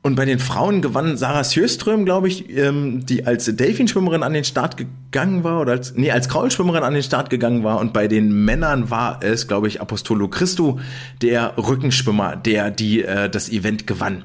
Und 0.02 0.14
bei 0.14 0.24
den 0.24 0.38
Frauen 0.38 0.82
gewann 0.82 1.16
Sarah 1.16 1.42
Sjöström, 1.42 2.04
glaube 2.04 2.28
ich, 2.28 2.48
ähm, 2.56 3.04
die 3.04 3.26
als 3.26 3.44
Delfinschwimmerin 3.44 4.22
an 4.22 4.32
den 4.32 4.44
Start 4.44 4.76
gegangen 4.76 5.42
war 5.42 5.60
oder 5.60 5.72
als 5.72 5.94
nee 5.96 6.12
als 6.12 6.28
Kraulschwimmerin 6.28 6.84
an 6.84 6.94
den 6.94 7.02
Start 7.02 7.28
gegangen 7.28 7.64
war. 7.64 7.80
Und 7.80 7.92
bei 7.92 8.06
den 8.06 8.44
Männern 8.44 8.88
war 8.88 9.18
es, 9.20 9.48
glaube 9.48 9.66
ich, 9.66 9.80
Apostolo 9.80 10.28
Christo, 10.28 10.78
der 11.22 11.54
Rückenschwimmer, 11.58 12.36
der 12.36 12.70
die 12.70 13.02
äh, 13.02 13.28
das 13.28 13.50
Event 13.50 13.88
gewann 13.88 14.24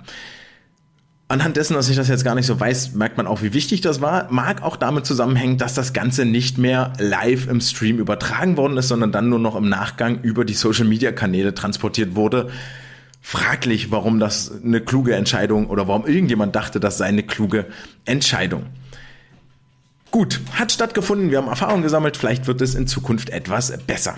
anhand 1.28 1.58
dessen, 1.58 1.74
dass 1.74 1.90
ich 1.90 1.96
das 1.96 2.08
jetzt 2.08 2.24
gar 2.24 2.36
nicht 2.36 2.46
so 2.46 2.60
weiß, 2.60 2.94
merkt 2.94 3.18
man 3.18 3.28
auch, 3.28 3.42
wie 3.42 3.54
wichtig 3.54 3.82
das 3.82 4.02
war. 4.02 4.32
Mag 4.32 4.62
auch 4.62 4.76
damit 4.76 5.06
zusammenhängen, 5.06 5.58
dass 5.58 5.74
das 5.74 5.94
Ganze 5.94 6.26
nicht 6.26 6.58
mehr 6.58 6.94
live 7.00 7.48
im 7.48 7.62
Stream 7.62 8.00
übertragen 8.00 8.58
worden 8.58 8.78
ist, 8.78 8.90
sondern 8.90 9.12
dann 9.12 9.30
nur 9.30 9.40
noch 9.40 9.56
im 9.56 9.68
Nachgang 9.68 10.22
über 10.22 10.46
die 10.46 10.54
Social-Media-Kanäle 10.54 11.56
transportiert 11.56 12.16
wurde. 12.16 12.50
Fraglich, 13.22 13.90
warum 13.90 14.20
das 14.20 14.52
eine 14.64 14.82
kluge 14.82 15.16
Entscheidung 15.16 15.68
oder 15.68 15.88
warum 15.88 16.06
irgendjemand 16.06 16.56
dachte, 16.56 16.80
das 16.80 17.00
sei 17.00 17.06
eine 17.06 17.24
kluge 17.24 17.66
Entscheidung. 18.06 18.68
Gut, 20.12 20.42
hat 20.54 20.72
stattgefunden, 20.72 21.32
wir 21.32 21.40
haben 21.40 21.48
Erfahrung 21.48 21.82
gesammelt, 21.82 22.18
vielleicht 22.18 22.46
wird 22.46 22.62
es 22.62 22.76
in 22.76 22.86
Zukunft 22.88 23.32
etwas 23.32 23.76
besser. 23.86 24.16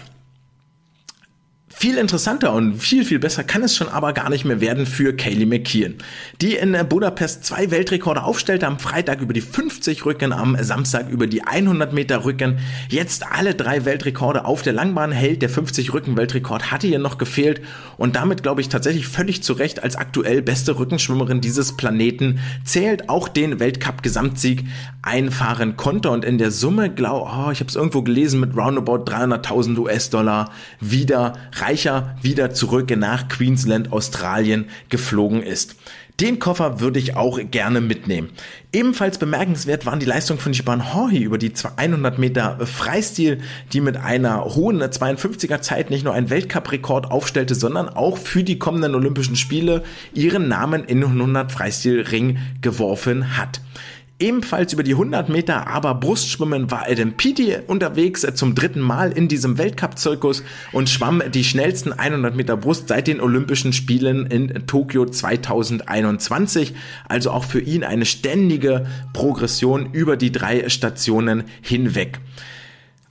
Viel 1.79 1.99
interessanter 1.99 2.53
und 2.53 2.73
viel, 2.73 3.05
viel 3.05 3.19
besser 3.19 3.43
kann 3.43 3.61
es 3.61 3.75
schon 3.75 3.87
aber 3.87 4.11
gar 4.11 4.31
nicht 4.31 4.45
mehr 4.45 4.59
werden 4.59 4.87
für 4.87 5.15
Kaylee 5.15 5.45
McKeon, 5.45 5.93
die 6.41 6.55
in 6.55 6.75
Budapest 6.89 7.45
zwei 7.45 7.69
Weltrekorde 7.69 8.23
aufstellte, 8.23 8.65
am 8.65 8.79
Freitag 8.79 9.21
über 9.21 9.31
die 9.31 9.41
50 9.41 10.03
Rücken, 10.03 10.33
am 10.33 10.57
Samstag 10.59 11.07
über 11.07 11.27
die 11.27 11.43
100 11.43 11.93
Meter 11.93 12.25
Rücken, 12.25 12.57
jetzt 12.89 13.27
alle 13.31 13.53
drei 13.53 13.85
Weltrekorde 13.85 14.45
auf 14.45 14.63
der 14.63 14.73
Langbahn 14.73 15.11
hält. 15.11 15.43
Der 15.43 15.49
50 15.49 15.93
Rücken 15.93 16.17
Weltrekord 16.17 16.71
hatte 16.71 16.87
ihr 16.87 16.97
noch 16.97 17.19
gefehlt 17.19 17.61
und 17.97 18.15
damit 18.15 18.41
glaube 18.41 18.61
ich 18.61 18.69
tatsächlich 18.69 19.05
völlig 19.05 19.43
zu 19.43 19.53
Recht 19.53 19.83
als 19.83 19.97
aktuell 19.97 20.41
beste 20.41 20.79
Rückenschwimmerin 20.79 21.41
dieses 21.41 21.77
Planeten 21.77 22.39
zählt 22.65 23.07
auch 23.07 23.27
den 23.27 23.59
Weltcup 23.59 24.01
Gesamtsieg 24.01 24.63
einfahren 25.03 25.77
konnte 25.77 26.09
und 26.09 26.25
in 26.25 26.39
der 26.39 26.49
Summe 26.49 26.89
glaube 26.89 27.29
oh, 27.31 27.51
ich 27.51 27.59
habe 27.59 27.69
es 27.69 27.75
irgendwo 27.75 28.01
gelesen 28.01 28.39
mit 28.39 28.57
roundabout 28.57 29.03
300.000 29.03 29.77
US-Dollar 29.77 30.49
wieder 30.79 31.33
Reicher 31.67 32.15
wieder 32.21 32.51
zurück 32.51 32.95
nach 32.95 33.27
Queensland, 33.27 33.91
Australien 33.91 34.69
geflogen 34.87 35.43
ist. 35.43 35.75
Den 36.21 36.39
Koffer 36.39 36.79
würde 36.79 36.97
ich 36.97 37.15
auch 37.17 37.39
gerne 37.51 37.81
mitnehmen. 37.81 38.29
Ebenfalls 38.71 39.17
bemerkenswert 39.17 39.85
waren 39.85 39.99
die 39.99 40.05
Leistungen 40.05 40.39
von 40.39 40.53
Jiban 40.53 40.93
Horhi 40.93 41.21
über 41.21 41.37
die 41.37 41.51
100 41.75 42.17
Meter 42.17 42.65
Freistil, 42.65 43.39
die 43.73 43.81
mit 43.81 43.97
einer 43.97 44.45
hohen 44.45 44.81
52er 44.81 45.61
Zeit 45.61 45.89
nicht 45.89 46.05
nur 46.05 46.13
einen 46.13 46.29
Weltcup-Rekord 46.29 47.11
aufstellte, 47.11 47.53
sondern 47.53 47.89
auch 47.89 48.17
für 48.17 48.43
die 48.43 48.57
kommenden 48.57 48.95
Olympischen 48.95 49.35
Spiele 49.35 49.83
ihren 50.13 50.47
Namen 50.47 50.85
in 50.85 51.03
100 51.03 51.51
Freistilring 51.51 52.39
geworfen 52.61 53.37
hat. 53.37 53.59
Ebenfalls 54.19 54.73
über 54.73 54.81
die 54.81 54.93
100 54.93 55.29
Meter 55.29 55.67
aber 55.67 55.93
Brustschwimmen 55.93 56.71
war 56.71 56.87
Adam 56.89 57.13
Peaty 57.13 57.57
unterwegs 57.67 58.23
äh, 58.23 58.33
zum 58.33 58.55
dritten 58.55 58.79
Mal 58.79 59.11
in 59.11 59.27
diesem 59.27 59.59
Weltcup-Zirkus 59.59 60.43
und 60.71 60.89
schwamm 60.89 61.21
die 61.29 61.43
schnellsten 61.43 61.93
100 61.93 62.35
Meter 62.35 62.57
Brust 62.57 62.87
seit 62.87 63.05
den 63.05 63.21
Olympischen 63.21 63.73
Spielen 63.73 64.25
in 64.25 64.65
Tokio 64.65 65.05
2021. 65.05 66.73
Also 67.07 67.29
auch 67.29 67.43
für 67.43 67.61
ihn 67.61 67.83
eine 67.83 68.05
ständige 68.05 68.87
Progression 69.13 69.93
über 69.93 70.17
die 70.17 70.31
drei 70.31 70.67
Stationen 70.67 71.43
hinweg. 71.61 72.19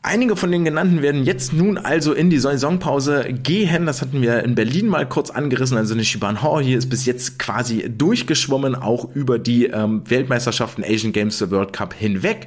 Einige 0.09 0.37
von 0.37 0.53
den 0.53 0.65
genannten 0.65 1.03
werden 1.03 1.25
jetzt 1.25 1.53
nun 1.53 1.79
also 1.79 2.13
in 2.13 2.31
die 2.31 2.39
Saisonpause 2.39 3.25
gehen. 3.43 3.87
Das 3.87 4.03
hatten 4.03 4.23
wir 4.23 4.45
in 4.45 4.55
Berlin 4.55 4.87
mal 4.87 5.05
kurz 5.05 5.31
angerissen. 5.31 5.77
Also 5.77 5.95
eine 5.95 6.05
Shiban 6.05 6.45
Hor 6.45 6.63
hier 6.63 6.79
ist 6.79 6.89
bis 6.89 7.07
jetzt 7.07 7.41
quasi 7.41 7.91
durchgeschwommen, 7.91 8.77
auch 8.77 9.13
über 9.17 9.41
die 9.41 9.67
ähm, 9.67 10.09
Weltmeisterschaften 10.09 10.85
Asian 10.85 11.13
Games 11.13 11.39
the 11.39 11.51
World 11.51 11.73
Cup 11.73 11.93
hinweg. 11.93 12.47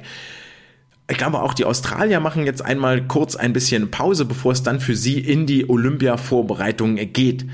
Ich 1.10 1.18
glaube, 1.18 1.42
auch 1.42 1.52
die 1.52 1.66
Australier 1.66 2.18
machen 2.18 2.46
jetzt 2.46 2.64
einmal 2.64 3.06
kurz 3.06 3.36
ein 3.36 3.52
bisschen 3.52 3.90
Pause, 3.90 4.24
bevor 4.24 4.52
es 4.52 4.62
dann 4.62 4.80
für 4.80 4.96
sie 4.96 5.18
in 5.18 5.44
die 5.44 5.68
Olympia-Vorbereitung 5.68 6.96
geht. 7.12 7.44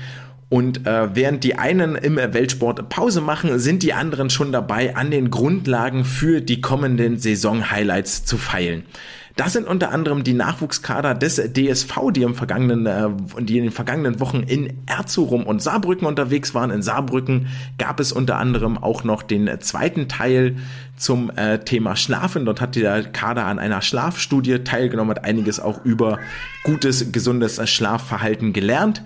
Und 0.47 0.87
äh, 0.87 1.13
während 1.15 1.43
die 1.43 1.57
einen 1.57 1.95
im 1.95 2.15
Weltsport 2.15 2.87
Pause 2.87 3.19
machen, 3.19 3.59
sind 3.59 3.83
die 3.83 3.91
anderen 3.91 4.29
schon 4.29 4.53
dabei, 4.53 4.95
an 4.95 5.11
den 5.11 5.31
Grundlagen 5.31 6.05
für 6.05 6.39
die 6.39 6.61
kommenden 6.61 7.17
Saison-Highlights 7.17 8.23
zu 8.23 8.37
feilen. 8.37 8.85
Das 9.37 9.53
sind 9.53 9.67
unter 9.67 9.91
anderem 9.91 10.23
die 10.23 10.33
Nachwuchskader 10.33 11.13
des 11.13 11.35
DSV, 11.35 12.11
die 12.11 12.23
im 12.23 12.33
vergangenen, 12.33 12.87
äh, 12.87 13.07
die 13.39 13.59
in 13.59 13.65
den 13.65 13.71
vergangenen 13.71 14.19
Wochen 14.19 14.41
in 14.41 14.79
Erzurum 14.87 15.45
und 15.45 15.61
Saarbrücken 15.61 16.07
unterwegs 16.07 16.55
waren. 16.55 16.71
In 16.71 16.81
Saarbrücken 16.81 17.47
gab 17.77 17.99
es 17.99 18.11
unter 18.11 18.37
anderem 18.37 18.79
auch 18.79 19.03
noch 19.03 19.21
den 19.21 19.61
zweiten 19.61 20.07
Teil 20.07 20.55
zum 20.97 21.29
äh, 21.35 21.59
Thema 21.59 21.95
Schlafen. 21.95 22.45
Dort 22.45 22.61
hat 22.61 22.75
der 22.75 23.03
Kader 23.03 23.45
an 23.45 23.59
einer 23.59 23.83
Schlafstudie 23.83 24.63
teilgenommen, 24.63 25.11
hat 25.11 25.23
einiges 25.23 25.59
auch 25.59 25.85
über 25.85 26.17
gutes, 26.63 27.11
gesundes 27.11 27.61
Schlafverhalten 27.69 28.53
gelernt. 28.53 29.03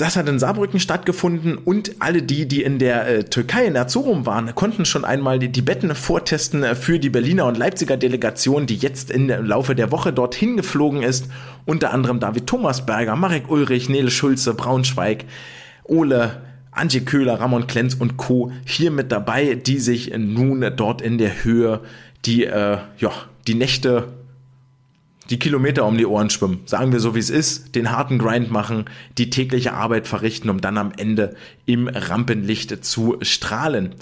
Das 0.00 0.16
hat 0.16 0.30
in 0.30 0.38
Saarbrücken 0.38 0.80
stattgefunden 0.80 1.58
und 1.58 1.96
alle 1.98 2.22
die, 2.22 2.48
die 2.48 2.62
in 2.62 2.78
der 2.78 3.06
äh, 3.06 3.24
Türkei 3.24 3.66
in 3.66 3.74
Erzurum 3.74 4.24
waren, 4.24 4.54
konnten 4.54 4.86
schon 4.86 5.04
einmal 5.04 5.38
die, 5.38 5.50
die 5.50 5.60
Betten 5.60 5.94
vortesten 5.94 6.62
äh, 6.62 6.74
für 6.74 6.98
die 6.98 7.10
Berliner 7.10 7.44
und 7.44 7.58
Leipziger 7.58 7.98
Delegation, 7.98 8.64
die 8.64 8.76
jetzt 8.76 9.10
im 9.10 9.28
Laufe 9.28 9.74
der 9.74 9.92
Woche 9.92 10.14
dorthin 10.14 10.56
geflogen 10.56 11.02
ist. 11.02 11.26
Unter 11.66 11.92
anderem 11.92 12.18
David 12.18 12.46
Thomasberger, 12.46 13.14
Marek 13.14 13.50
Ulrich, 13.50 13.90
Nele 13.90 14.10
Schulze, 14.10 14.54
Braunschweig, 14.54 15.26
Ole, 15.84 16.40
Antje 16.70 17.02
Köhler, 17.02 17.38
Ramon 17.38 17.66
Klenz 17.66 17.92
und 17.92 18.16
Co. 18.16 18.52
hier 18.64 18.90
mit 18.90 19.12
dabei, 19.12 19.54
die 19.54 19.78
sich 19.78 20.16
nun 20.16 20.64
dort 20.76 21.02
in 21.02 21.18
der 21.18 21.44
Höhe 21.44 21.80
die, 22.24 22.46
äh, 22.46 22.78
ja, 22.96 23.12
die 23.46 23.54
Nächte 23.54 24.08
die 25.30 25.38
Kilometer 25.38 25.86
um 25.86 25.96
die 25.96 26.06
Ohren 26.06 26.28
schwimmen. 26.28 26.60
Sagen 26.66 26.92
wir 26.92 27.00
so, 27.00 27.14
wie 27.14 27.20
es 27.20 27.30
ist, 27.30 27.74
den 27.76 27.90
harten 27.92 28.18
Grind 28.18 28.50
machen, 28.50 28.86
die 29.16 29.30
tägliche 29.30 29.72
Arbeit 29.72 30.08
verrichten, 30.08 30.50
um 30.50 30.60
dann 30.60 30.76
am 30.76 30.92
Ende 30.96 31.36
im 31.66 31.88
Rampenlicht 31.88 32.84
zu 32.84 33.16
strahlen. 33.22 33.94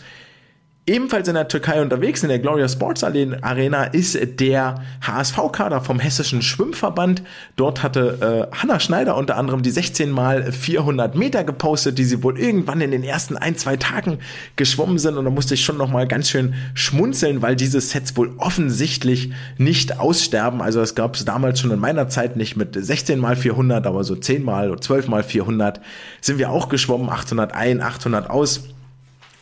Ebenfalls 0.89 1.29
in 1.29 1.35
der 1.35 1.49
Türkei 1.49 1.83
unterwegs, 1.83 2.23
in 2.23 2.31
der 2.31 2.39
Gloria 2.39 2.67
Sports 2.67 3.05
Arena, 3.05 3.85
ist 3.85 4.19
der 4.41 4.77
HSV-Kader 5.03 5.83
vom 5.83 5.99
Hessischen 5.99 6.41
Schwimmverband. 6.41 7.23
Dort 7.57 7.83
hatte 7.83 8.49
äh, 8.51 8.57
Hanna 8.57 8.81
Schneider 8.81 9.15
unter 9.19 9.37
anderem 9.37 9.61
die 9.61 9.71
16 9.71 10.11
mal 10.11 10.51
400 10.51 11.15
Meter 11.15 11.45
gepostet, 11.45 11.99
die 11.99 12.05
sie 12.05 12.23
wohl 12.23 12.39
irgendwann 12.39 12.81
in 12.81 12.91
den 12.91 13.05
ersten 13.05 13.37
ein, 13.37 13.55
zwei 13.59 13.77
Tagen 13.77 14.17
geschwommen 14.57 14.99
sind. 14.99 15.19
Und 15.19 15.27
da 15.27 15.31
musste 15.31 15.53
ich 15.53 15.63
schon 15.63 15.77
nochmal 15.77 16.09
ganz 16.09 16.31
schön 16.31 16.55
schmunzeln, 16.73 17.43
weil 17.43 17.55
diese 17.55 17.83
Sets 17.83 18.17
wohl 18.17 18.33
offensichtlich 18.39 19.31
nicht 19.59 20.01
aussterben. 20.01 20.63
Also 20.63 20.81
das 20.81 20.95
gab 20.95 21.17
es 21.17 21.25
damals 21.27 21.61
schon 21.61 21.71
in 21.71 21.81
meiner 21.81 22.09
Zeit 22.09 22.37
nicht 22.37 22.57
mit 22.57 22.83
16 22.83 23.19
mal 23.19 23.37
400, 23.37 23.87
aber 23.87 24.05
so 24.05 24.17
10 24.17 24.43
mal 24.43 24.71
oder 24.71 24.81
12 24.81 25.09
mal 25.09 25.23
400 25.23 25.83
sind 26.23 26.39
wir 26.39 26.49
auch 26.49 26.71
geschwommen, 26.71 27.11
800 27.11 27.53
ein, 27.53 27.83
800 27.83 28.31
aus 28.31 28.71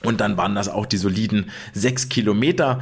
Und 0.06 0.20
dann 0.20 0.36
waren 0.36 0.54
das 0.54 0.68
auch 0.68 0.86
die 0.86 0.96
soliden 0.96 1.50
sechs 1.72 2.08
Kilometer. 2.08 2.80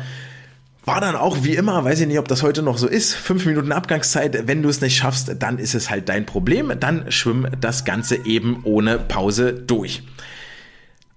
War 0.85 1.01
dann 1.01 1.17
auch 1.17 1.39
wie 1.43 1.57
immer, 1.57 1.83
weiß 1.83 2.01
ich 2.01 2.07
nicht, 2.07 2.19
ob 2.19 2.29
das 2.29 2.43
heute 2.43 2.63
noch 2.63 2.77
so 2.77 2.87
ist, 2.87 3.15
fünf 3.15 3.47
Minuten 3.47 3.73
Abgangszeit. 3.73 4.47
Wenn 4.47 4.63
du 4.63 4.69
es 4.69 4.83
nicht 4.83 4.97
schaffst, 4.97 5.35
dann 5.39 5.59
ist 5.59 5.75
es 5.75 5.89
halt 5.89 6.11
dein 6.11 6.27
Problem. 6.27 6.73
Dann 6.79 7.11
schwimm 7.11 7.49
das 7.59 7.85
Ganze 7.85 8.27
eben 8.27 8.61
ohne 8.65 8.99
Pause 8.99 9.55
durch. 9.55 10.03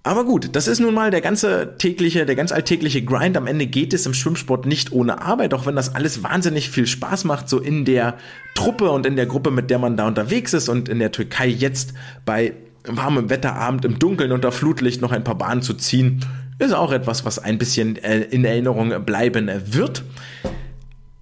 Aber 0.08 0.24
gut, 0.24 0.56
das 0.56 0.70
ist 0.70 0.80
nun 0.80 0.94
mal 0.94 1.12
der 1.12 1.20
ganze 1.20 1.76
tägliche, 1.78 2.26
der 2.26 2.38
ganz 2.38 2.54
alltägliche 2.54 3.04
Grind. 3.04 3.36
Am 3.36 3.46
Ende 3.46 3.68
geht 3.68 3.94
es 3.94 4.06
im 4.06 4.14
Schwimmsport 4.14 4.66
nicht 4.66 4.94
ohne 4.94 5.22
Arbeit, 5.22 5.54
auch 5.54 5.66
wenn 5.66 5.76
das 5.76 5.96
alles 5.96 6.24
wahnsinnig 6.24 6.70
viel 6.70 6.88
Spaß 6.88 7.26
macht, 7.26 7.50
so 7.50 7.60
in 7.60 7.84
der 7.84 8.18
Truppe 8.56 8.90
und 8.90 9.06
in 9.06 9.18
der 9.18 9.26
Gruppe, 9.26 9.52
mit 9.52 9.70
der 9.70 9.80
man 9.80 9.98
da 9.98 10.08
unterwegs 10.08 10.54
ist 10.54 10.70
und 10.70 10.88
in 10.88 11.00
der 11.00 11.12
Türkei 11.12 11.48
jetzt 11.48 11.94
bei 12.24 12.54
warmem 12.90 13.30
Wetterabend 13.30 13.86
im 13.86 14.00
Dunkeln 14.00 14.32
unter 14.32 14.52
Flutlicht 14.52 15.02
noch 15.02 15.12
ein 15.12 15.24
paar 15.24 15.38
Bahnen 15.38 15.62
zu 15.62 15.74
ziehen, 15.74 16.26
ist 16.60 16.74
auch 16.74 16.92
etwas, 16.92 17.26
was 17.26 17.40
ein 17.40 17.58
bisschen 17.58 17.98
äh, 17.98 18.22
in 18.22 18.46
Erinnerung 18.46 19.06
bleiben 19.06 19.50
wird. 19.66 20.04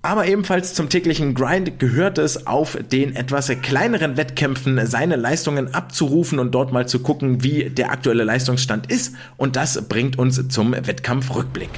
Aber 0.05 0.27
ebenfalls 0.27 0.75
zum 0.75 0.87
täglichen 0.87 1.33
Grind 1.33 1.79
gehört 1.79 2.19
es, 2.19 2.45
auf 2.45 2.77
den 2.91 3.15
etwas 3.15 3.47
kleineren 3.63 4.17
Wettkämpfen 4.17 4.85
seine 4.85 5.15
Leistungen 5.15 5.73
abzurufen 5.73 6.37
und 6.37 6.51
dort 6.51 6.71
mal 6.71 6.87
zu 6.87 6.99
gucken, 6.99 7.43
wie 7.43 7.71
der 7.71 7.91
aktuelle 7.91 8.23
Leistungsstand 8.23 8.91
ist. 8.91 9.15
Und 9.35 9.55
das 9.55 9.89
bringt 9.89 10.19
uns 10.19 10.47
zum 10.49 10.73
Wettkampfrückblick. 10.73 11.71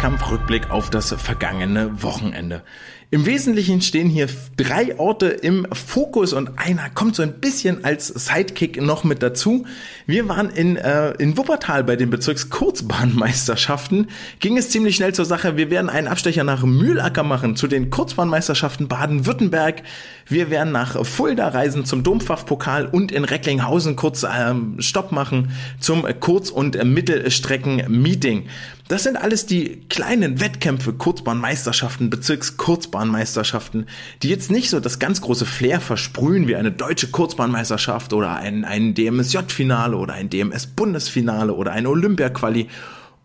Wettkampfrückblick 0.00 0.70
auf 0.70 0.88
das 0.88 1.12
vergangene 1.12 2.02
Wochenende. 2.02 2.62
Im 3.10 3.26
Wesentlichen 3.26 3.82
stehen 3.82 4.08
hier 4.08 4.28
drei 4.56 4.98
Orte 4.98 5.26
im 5.26 5.66
Fokus 5.72 6.32
und 6.32 6.58
einer 6.58 6.88
kommt 6.88 7.16
so 7.16 7.22
ein 7.22 7.34
bisschen 7.34 7.84
als 7.84 8.06
Sidekick 8.06 8.80
noch 8.80 9.04
mit 9.04 9.22
dazu. 9.22 9.66
Wir 10.06 10.26
waren 10.26 10.48
in, 10.48 10.76
äh, 10.76 11.10
in 11.18 11.36
Wuppertal 11.36 11.84
bei 11.84 11.96
den 11.96 12.08
Bezirkskurzbahnmeisterschaften. 12.08 14.08
Ging 14.38 14.56
es 14.56 14.70
ziemlich 14.70 14.96
schnell 14.96 15.12
zur 15.12 15.26
Sache. 15.26 15.58
Wir 15.58 15.70
werden 15.70 15.90
einen 15.90 16.08
Abstecher 16.08 16.44
nach 16.44 16.62
Mühlacker 16.62 17.22
machen 17.22 17.54
zu 17.54 17.66
den 17.66 17.90
Kurzbahnmeisterschaften 17.90 18.88
Baden-Württemberg. 18.88 19.82
Wir 20.30 20.48
werden 20.48 20.70
nach 20.72 21.04
Fulda 21.04 21.48
reisen 21.48 21.84
zum 21.84 22.04
Domfachpokal 22.04 22.86
und 22.86 23.10
in 23.10 23.24
Recklinghausen 23.24 23.96
kurz 23.96 24.24
ähm, 24.24 24.76
Stopp 24.78 25.10
machen 25.10 25.50
zum 25.80 26.06
Kurz- 26.20 26.50
und 26.50 26.82
Mittelstrecken-Meeting. 26.82 28.46
Das 28.86 29.02
sind 29.02 29.16
alles 29.16 29.46
die 29.46 29.80
kleinen 29.88 30.40
Wettkämpfe, 30.40 30.92
Kurzbahnmeisterschaften, 30.92 32.10
Bezirkskurzbahnmeisterschaften, 32.10 33.86
die 34.22 34.28
jetzt 34.28 34.52
nicht 34.52 34.70
so 34.70 34.78
das 34.78 35.00
ganz 35.00 35.20
große 35.20 35.46
Flair 35.46 35.80
versprühen 35.80 36.46
wie 36.46 36.54
eine 36.54 36.70
deutsche 36.70 37.08
Kurzbahnmeisterschaft 37.08 38.12
oder 38.12 38.36
ein, 38.36 38.64
ein 38.64 38.94
DMSJ-Finale 38.94 39.96
oder 39.96 40.14
ein 40.14 40.30
DMS-Bundesfinale 40.30 41.52
oder 41.52 41.72
eine 41.72 41.88
Olympia-Quali 41.88 42.68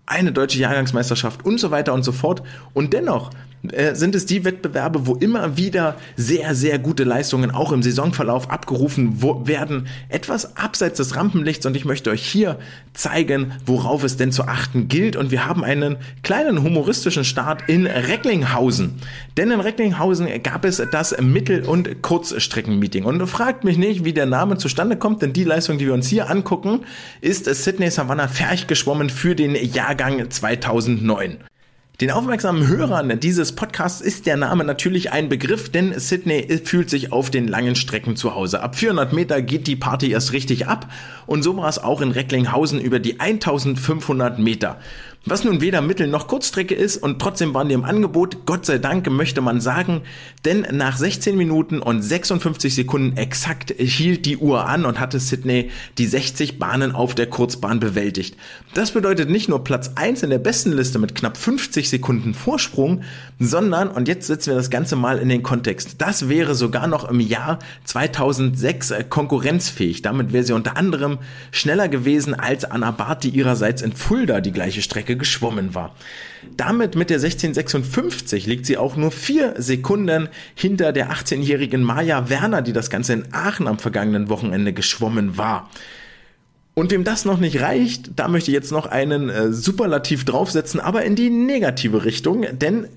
eine 0.07 0.31
deutsche 0.31 0.59
Jahrgangsmeisterschaft 0.59 1.45
und 1.45 1.59
so 1.59 1.69
weiter 1.69 1.93
und 1.93 2.03
so 2.03 2.11
fort. 2.11 2.41
Und 2.73 2.93
dennoch 2.93 3.29
äh, 3.73 3.95
sind 3.95 4.15
es 4.15 4.25
die 4.25 4.45
Wettbewerbe, 4.45 5.07
wo 5.07 5.15
immer 5.15 5.57
wieder 5.57 5.95
sehr, 6.15 6.55
sehr 6.55 6.79
gute 6.79 7.03
Leistungen 7.03 7.51
auch 7.51 7.71
im 7.71 7.83
Saisonverlauf 7.83 8.49
abgerufen 8.49 9.21
werden. 9.47 9.87
Etwas 10.09 10.57
abseits 10.57 10.97
des 10.97 11.15
Rampenlichts 11.15 11.65
und 11.65 11.75
ich 11.75 11.85
möchte 11.85 12.09
euch 12.09 12.25
hier 12.25 12.57
zeigen, 12.93 13.53
worauf 13.65 14.03
es 14.03 14.17
denn 14.17 14.31
zu 14.31 14.43
achten 14.43 14.87
gilt. 14.87 15.15
Und 15.15 15.31
wir 15.31 15.45
haben 15.45 15.63
einen 15.63 15.97
kleinen 16.23 16.63
humoristischen 16.63 17.23
Start 17.23 17.63
in 17.67 17.87
Recklinghausen. 17.87 18.95
Denn 19.37 19.51
in 19.51 19.59
Recklinghausen 19.59 20.27
gab 20.43 20.65
es 20.65 20.81
das 20.91 21.15
Mittel- 21.21 21.63
und 21.63 22.01
Kurzstreckenmeeting. 22.01 23.03
Und 23.03 23.25
fragt 23.27 23.63
mich 23.63 23.77
nicht, 23.77 24.05
wie 24.05 24.13
der 24.13 24.25
Name 24.25 24.57
zustande 24.57 24.97
kommt, 24.97 25.21
denn 25.21 25.33
die 25.33 25.43
Leistung, 25.43 25.77
die 25.77 25.85
wir 25.85 25.93
uns 25.93 26.07
hier 26.07 26.29
angucken, 26.29 26.81
ist 27.21 27.45
Sydney 27.45 27.89
Savannah 27.89 28.27
Ferch 28.27 28.67
geschwommen 28.67 29.09
für 29.09 29.35
den 29.35 29.55
Jahrgang 29.55 30.29
2009. 30.29 31.37
Den 32.01 32.11
aufmerksamen 32.11 32.67
Hörern 32.67 33.21
dieses 33.21 33.53
Podcasts 33.53 34.01
ist 34.01 34.25
der 34.25 34.35
Name 34.35 34.65
natürlich 34.65 35.13
ein 35.13 35.29
Begriff, 35.29 35.71
denn 35.71 35.97
Sydney 35.97 36.59
fühlt 36.65 36.89
sich 36.89 37.13
auf 37.13 37.29
den 37.29 37.47
langen 37.47 37.75
Strecken 37.75 38.17
zu 38.17 38.35
Hause. 38.35 38.61
Ab 38.61 38.75
400 38.75 39.13
Meter 39.13 39.41
geht 39.41 39.65
die 39.65 39.77
Party 39.77 40.11
erst 40.11 40.33
richtig 40.33 40.67
ab 40.67 40.91
und 41.25 41.41
so 41.41 41.55
war 41.55 41.69
es 41.69 41.79
auch 41.79 42.01
in 42.01 42.11
Recklinghausen 42.11 42.81
über 42.81 42.99
die 42.99 43.21
1500 43.21 44.39
Meter. 44.39 44.77
Was 45.27 45.43
nun 45.43 45.59
weder 45.59 45.81
Mittel- 45.81 46.05
noch 46.05 46.27
Kurzstrecke 46.27 46.75
ist 46.75 46.97
und 46.97 47.19
trotzdem 47.19 47.55
waren 47.55 47.67
die 47.67 47.73
im 47.73 47.83
Angebot, 47.83 48.45
Gott 48.45 48.63
sei 48.67 48.77
Dank 48.77 49.09
möchte 49.09 49.41
man 49.41 49.59
sagen, 49.59 50.01
denn 50.45 50.67
nach 50.71 50.97
16 50.97 51.35
Minuten 51.35 51.79
und 51.79 52.03
56 52.03 52.75
Sekunden 52.75 53.17
exakt 53.17 53.73
hielt 53.75 54.27
die 54.27 54.37
Uhr 54.37 54.67
an 54.67 54.85
und 54.85 54.99
hatte 54.99 55.19
Sydney 55.19 55.71
die 55.97 56.05
60 56.05 56.59
Bahnen 56.59 56.91
auf 56.91 57.15
der 57.15 57.25
Kurzbahn 57.25 57.79
bewältigt. 57.79 58.37
Das 58.75 58.91
bedeutet 58.91 59.31
nicht 59.31 59.49
nur 59.49 59.63
Platz 59.63 59.93
1 59.95 60.21
in 60.21 60.29
der 60.29 60.37
besten 60.37 60.73
Liste 60.73 60.99
mit 60.99 61.15
knapp 61.15 61.37
50 61.37 61.89
Sekunden 61.89 62.35
Vorsprung, 62.35 63.01
sondern, 63.39 63.87
und 63.87 64.07
jetzt 64.07 64.27
setzen 64.27 64.51
wir 64.51 64.57
das 64.57 64.69
Ganze 64.69 64.95
mal 64.95 65.17
in 65.17 65.29
den 65.29 65.41
Kontext, 65.41 65.95
das 65.97 66.29
wäre 66.29 66.53
sogar 66.53 66.85
noch 66.85 67.09
im 67.09 67.19
Jahr 67.19 67.57
2006 67.85 68.93
konkurrenzfähig. 69.09 70.03
Damit 70.03 70.33
wäre 70.33 70.43
sie 70.43 70.53
unter 70.53 70.77
anderem 70.77 71.17
schneller 71.51 71.87
gewesen 71.87 72.35
als 72.35 72.63
Anna 72.63 72.91
Barth, 72.91 73.25
ihrerseits 73.25 73.81
in 73.81 73.91
Fulda 73.91 74.39
die 74.39 74.51
gleiche 74.51 74.83
Strecke 74.83 75.14
geschwommen 75.15 75.75
war. 75.75 75.95
Damit 76.57 76.95
mit 76.95 77.09
der 77.09 77.17
1656 77.17 78.45
liegt 78.45 78.65
sie 78.65 78.77
auch 78.77 78.95
nur 78.95 79.11
vier 79.11 79.55
Sekunden 79.57 80.29
hinter 80.53 80.91
der 80.91 81.11
18-jährigen 81.11 81.83
Maja 81.83 82.29
Werner, 82.29 82.61
die 82.61 82.73
das 82.73 82.89
Ganze 82.89 83.13
in 83.13 83.33
Aachen 83.33 83.67
am 83.67 83.79
vergangenen 83.79 84.29
Wochenende 84.29 84.73
geschwommen 84.73 85.37
war. 85.37 85.69
Und 86.75 86.91
wem 86.91 87.05
das 87.05 87.23
noch 87.23 87.39
nicht 87.39 87.61
reicht, 87.61 88.11
da 88.17 88.27
möchte 88.27 88.51
ich 88.51 88.55
jetzt 88.55 88.71
noch 88.71 88.85
einen 88.85 89.29
äh, 89.29 89.51
Superlativ 89.53 90.25
draufsetzen, 90.25 90.79
aber 90.81 91.03
in 91.03 91.15
die 91.15 91.29
negative 91.29 92.03
Richtung, 92.03 92.45
denn 92.51 92.87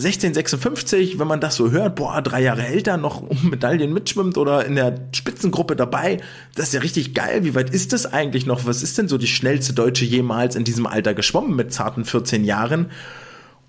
1656, 0.00 1.18
wenn 1.18 1.26
man 1.26 1.40
das 1.40 1.56
so 1.56 1.70
hört, 1.70 1.94
boah, 1.96 2.20
drei 2.22 2.42
Jahre 2.42 2.66
älter, 2.66 2.96
noch 2.96 3.22
um 3.28 3.50
Medaillen 3.50 3.92
mitschwimmt 3.92 4.38
oder 4.38 4.64
in 4.64 4.74
der 4.74 4.94
Spitzengruppe 5.12 5.76
dabei, 5.76 6.18
das 6.54 6.68
ist 6.68 6.74
ja 6.74 6.80
richtig 6.80 7.14
geil. 7.14 7.44
Wie 7.44 7.54
weit 7.54 7.70
ist 7.70 7.92
das 7.92 8.06
eigentlich 8.12 8.46
noch? 8.46 8.66
Was 8.66 8.82
ist 8.82 8.98
denn 8.98 9.08
so 9.08 9.18
die 9.18 9.26
schnellste 9.26 9.72
Deutsche 9.72 10.04
jemals 10.04 10.56
in 10.56 10.64
diesem 10.64 10.86
Alter 10.86 11.14
geschwommen 11.14 11.54
mit 11.54 11.72
zarten 11.72 12.04
14 12.04 12.44
Jahren? 12.44 12.90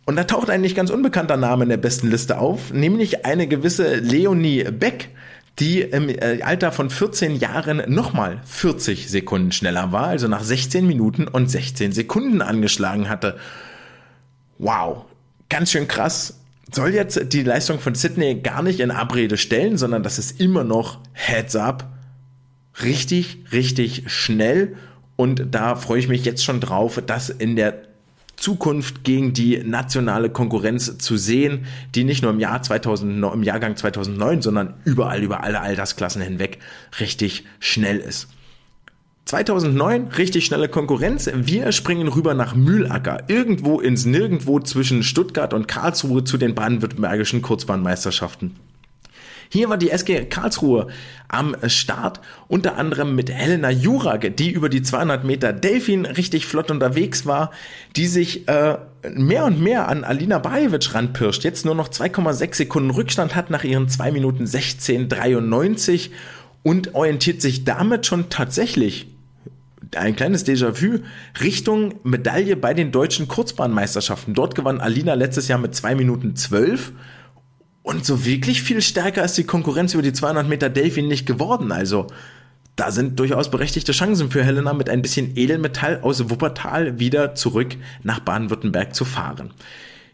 Und 0.06 0.16
da 0.16 0.24
taucht 0.24 0.50
ein 0.50 0.62
nicht 0.62 0.76
ganz 0.76 0.90
unbekannter 0.90 1.38
Name 1.38 1.64
in 1.64 1.70
der 1.70 1.78
besten 1.78 2.10
Liste 2.10 2.40
auf, 2.40 2.74
nämlich 2.74 3.26
eine 3.26 3.48
gewisse 3.48 3.96
Leonie 3.98 4.64
Beck, 4.64 5.10
die 5.60 5.82
im 5.82 6.10
äh, 6.10 6.42
Alter 6.42 6.72
von 6.72 6.90
14 6.90 7.36
Jahren 7.36 7.84
nochmal 7.88 8.42
40 8.46 9.10
Sekunden 9.10 9.52
schneller 9.52 9.92
war, 9.92 10.08
also 10.08 10.28
nach 10.28 10.44
16 10.44 10.88
Minuten 10.88 11.28
und 11.28 11.52
16 11.52 11.92
Sekunden 11.92 12.42
angeschlagen 12.42 13.10
hatte. 13.10 13.38
Wow, 14.58 15.06
ganz 15.52 15.70
schön 15.70 15.88
krass. 15.88 16.40
Soll 16.72 16.96
jetzt 16.96 17.34
die 17.34 17.44
Leistung 17.44 17.80
von 17.80 17.94
Sydney 17.94 18.36
gar 18.36 18.64
nicht 18.64 18.80
in 18.80 18.90
Abrede 18.90 19.38
stellen, 19.38 19.78
sondern 19.78 20.02
das 20.02 20.18
ist 20.18 20.40
immer 20.40 20.64
noch 20.64 21.00
Heads 21.12 21.58
up. 21.58 21.92
Richtig, 22.82 23.38
richtig 23.52 24.06
schnell. 24.08 24.78
Und 25.18 25.48
da 25.52 25.76
freue 25.76 26.00
ich 26.00 26.08
mich 26.08 26.24
jetzt 26.24 26.44
schon 26.46 26.62
drauf, 26.62 27.04
das 27.06 27.30
in 27.30 27.58
der 27.58 27.82
Zukunft 28.38 29.04
gegen 29.04 29.34
die 29.34 29.62
nationale 29.64 30.30
Konkurrenz 30.30 30.98
zu 30.98 31.18
sehen, 31.18 31.66
die 31.94 32.06
nicht 32.06 32.24
nur 32.24 32.32
im 32.32 32.40
Jahr 32.40 32.64
2009, 32.64 33.34
im 33.34 33.44
Jahrgang 33.44 33.76
2009, 33.76 34.42
sondern 34.42 34.76
überall 34.86 35.22
über 35.22 35.44
alle 35.44 35.60
Altersklassen 35.60 36.22
hinweg 36.22 36.60
richtig 37.00 37.44
schnell 37.60 37.98
ist. 37.98 38.30
2009, 39.26 40.10
richtig 40.18 40.46
schnelle 40.46 40.68
Konkurrenz. 40.68 41.30
Wir 41.34 41.72
springen 41.72 42.08
rüber 42.08 42.34
nach 42.34 42.56
Mühlacker, 42.56 43.24
irgendwo 43.28 43.80
ins 43.80 44.06
Nirgendwo 44.06 44.60
zwischen 44.60 45.04
Stuttgart 45.04 45.54
und 45.54 45.68
Karlsruhe 45.68 46.24
zu 46.24 46.38
den 46.38 46.56
baden-württembergischen 46.56 47.42
Kurzbahnmeisterschaften. 47.42 48.56
Hier 49.54 49.68
war 49.68 49.78
die 49.78 49.90
SG 49.90 50.24
Karlsruhe 50.26 50.88
am 51.28 51.58
Start, 51.68 52.22
unter 52.48 52.78
anderem 52.78 53.16
mit 53.16 53.30
Helena 53.30 53.70
Jurak, 53.70 54.38
die 54.38 54.50
über 54.50 54.70
die 54.70 54.82
200 54.82 55.26
Meter 55.26 55.52
Delfin 55.52 56.06
richtig 56.06 56.46
flott 56.46 56.72
unterwegs 56.72 57.26
war, 57.26 57.52
die 57.98 58.08
sich 58.08 58.48
äh, 58.48 58.78
mehr 59.14 59.44
und 59.44 59.62
mehr 59.62 59.90
an 59.90 60.06
Alina 60.06 60.40
Bajevic 60.40 60.94
ranpirscht, 60.94 61.44
jetzt 61.44 61.66
nur 61.66 61.76
noch 61.76 61.90
2,6 61.90 62.56
Sekunden 62.56 62.92
Rückstand 62.92 63.36
hat 63.36 63.50
nach 63.50 63.66
ihren 63.66 63.90
2 63.90 64.12
Minuten 64.14 64.46
16,93 64.46 66.12
und 66.64 66.96
orientiert 66.96 67.42
sich 67.42 67.66
damit 67.66 68.06
schon 68.06 68.30
tatsächlich 68.30 69.08
ein 69.96 70.16
kleines 70.16 70.46
Déjà-vu 70.46 71.00
Richtung 71.42 71.96
Medaille 72.04 72.56
bei 72.56 72.74
den 72.74 72.92
deutschen 72.92 73.28
Kurzbahnmeisterschaften. 73.28 74.34
Dort 74.34 74.56
gewann 74.56 74.80
Alina 74.80 75.14
letztes 75.14 75.48
Jahr 75.48 75.60
mit 75.60 75.76
2 75.76 75.96
Minuten 75.96 76.36
12 76.36 76.94
und 77.84 78.06
so 78.06 78.26
wirklich 78.26 78.62
viel 78.62 78.82
stärker 78.82 79.24
ist 79.24 79.38
die 79.38 79.44
Konkurrenz 79.44 79.94
über 79.94 80.04
die 80.04 80.14
200 80.14 80.48
Meter 80.48 80.70
Delfin 80.70 81.08
nicht 81.08 81.26
geworden. 81.26 81.72
Also 81.72 82.08
da 82.76 82.92
sind 82.92 83.20
durchaus 83.20 83.52
berechtigte 83.52 83.92
Chancen 83.92 84.32
für 84.32 84.44
Helena 84.44 84.74
mit 84.74 84.90
ein 84.90 85.02
bisschen 85.02 85.36
Edelmetall 85.36 86.00
aus 86.02 86.30
Wuppertal 86.30 87.00
wieder 87.00 87.36
zurück 87.36 87.76
nach 88.04 88.20
Baden-Württemberg 88.20 88.96
zu 88.96 89.04
fahren. 89.06 89.54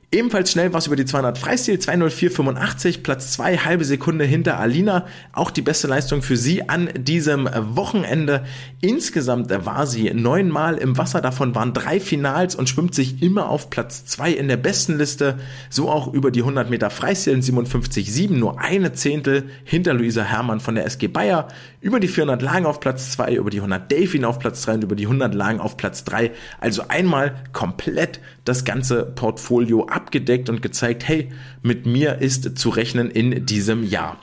Ebenfalls 0.09 0.53
schnell 0.53 0.71
war 0.71 0.77
es 0.77 0.87
über 0.87 0.95
die 0.95 1.03
200 1.03 1.37
Freistil, 1.37 1.75
204,85, 1.75 3.03
Platz 3.03 3.33
2, 3.33 3.57
halbe 3.57 3.83
Sekunde 3.83 4.23
hinter 4.23 4.57
Alina. 4.57 5.05
Auch 5.33 5.51
die 5.51 5.61
beste 5.61 5.87
Leistung 5.87 6.21
für 6.21 6.37
sie 6.37 6.69
an 6.69 6.89
diesem 6.95 7.49
Wochenende. 7.75 8.45
Insgesamt 8.79 9.49
war 9.65 9.85
sie 9.85 10.13
neunmal 10.13 10.77
im 10.77 10.97
Wasser, 10.97 11.19
davon 11.19 11.55
waren 11.55 11.73
drei 11.73 11.99
Finals 11.99 12.55
und 12.55 12.69
schwimmt 12.69 12.95
sich 12.95 13.21
immer 13.21 13.49
auf 13.49 13.69
Platz 13.69 14.05
2 14.05 14.31
in 14.31 14.47
der 14.47 14.55
besten 14.55 14.97
Liste. 14.97 15.39
So 15.69 15.89
auch 15.89 16.13
über 16.13 16.31
die 16.31 16.39
100 16.39 16.69
Meter 16.69 16.89
Freistil 16.89 17.33
in 17.33 17.41
57,7, 17.41 18.31
nur 18.31 18.61
eine 18.61 18.93
Zehntel 18.93 19.49
hinter 19.65 19.93
Luisa 19.93 20.23
Hermann 20.23 20.61
von 20.61 20.75
der 20.75 20.85
SG 20.85 21.09
Bayer. 21.09 21.49
Über 21.81 21.99
die 21.99 22.07
400 22.07 22.41
Lagen 22.41 22.65
auf 22.65 22.79
Platz 22.79 23.11
2, 23.11 23.33
über 23.33 23.49
die 23.49 23.57
100 23.57 23.91
Delfin 23.91 24.23
auf 24.23 24.39
Platz 24.39 24.61
3 24.61 24.75
und 24.75 24.83
über 24.85 24.95
die 24.95 25.05
100 25.05 25.35
Lagen 25.35 25.59
auf 25.59 25.75
Platz 25.75 26.05
3. 26.05 26.31
Also 26.61 26.83
einmal 26.87 27.35
komplett 27.51 28.21
das 28.47 28.65
ganze 28.65 29.03
Portfolio 29.03 29.85
abgedeckt 29.87 30.49
und 30.49 30.61
gezeigt, 30.61 31.07
hey, 31.07 31.29
mit 31.61 31.85
mir 31.85 32.19
ist 32.21 32.57
zu 32.57 32.69
rechnen 32.69 33.11
in 33.11 33.45
diesem 33.45 33.83
Jahr. 33.83 34.19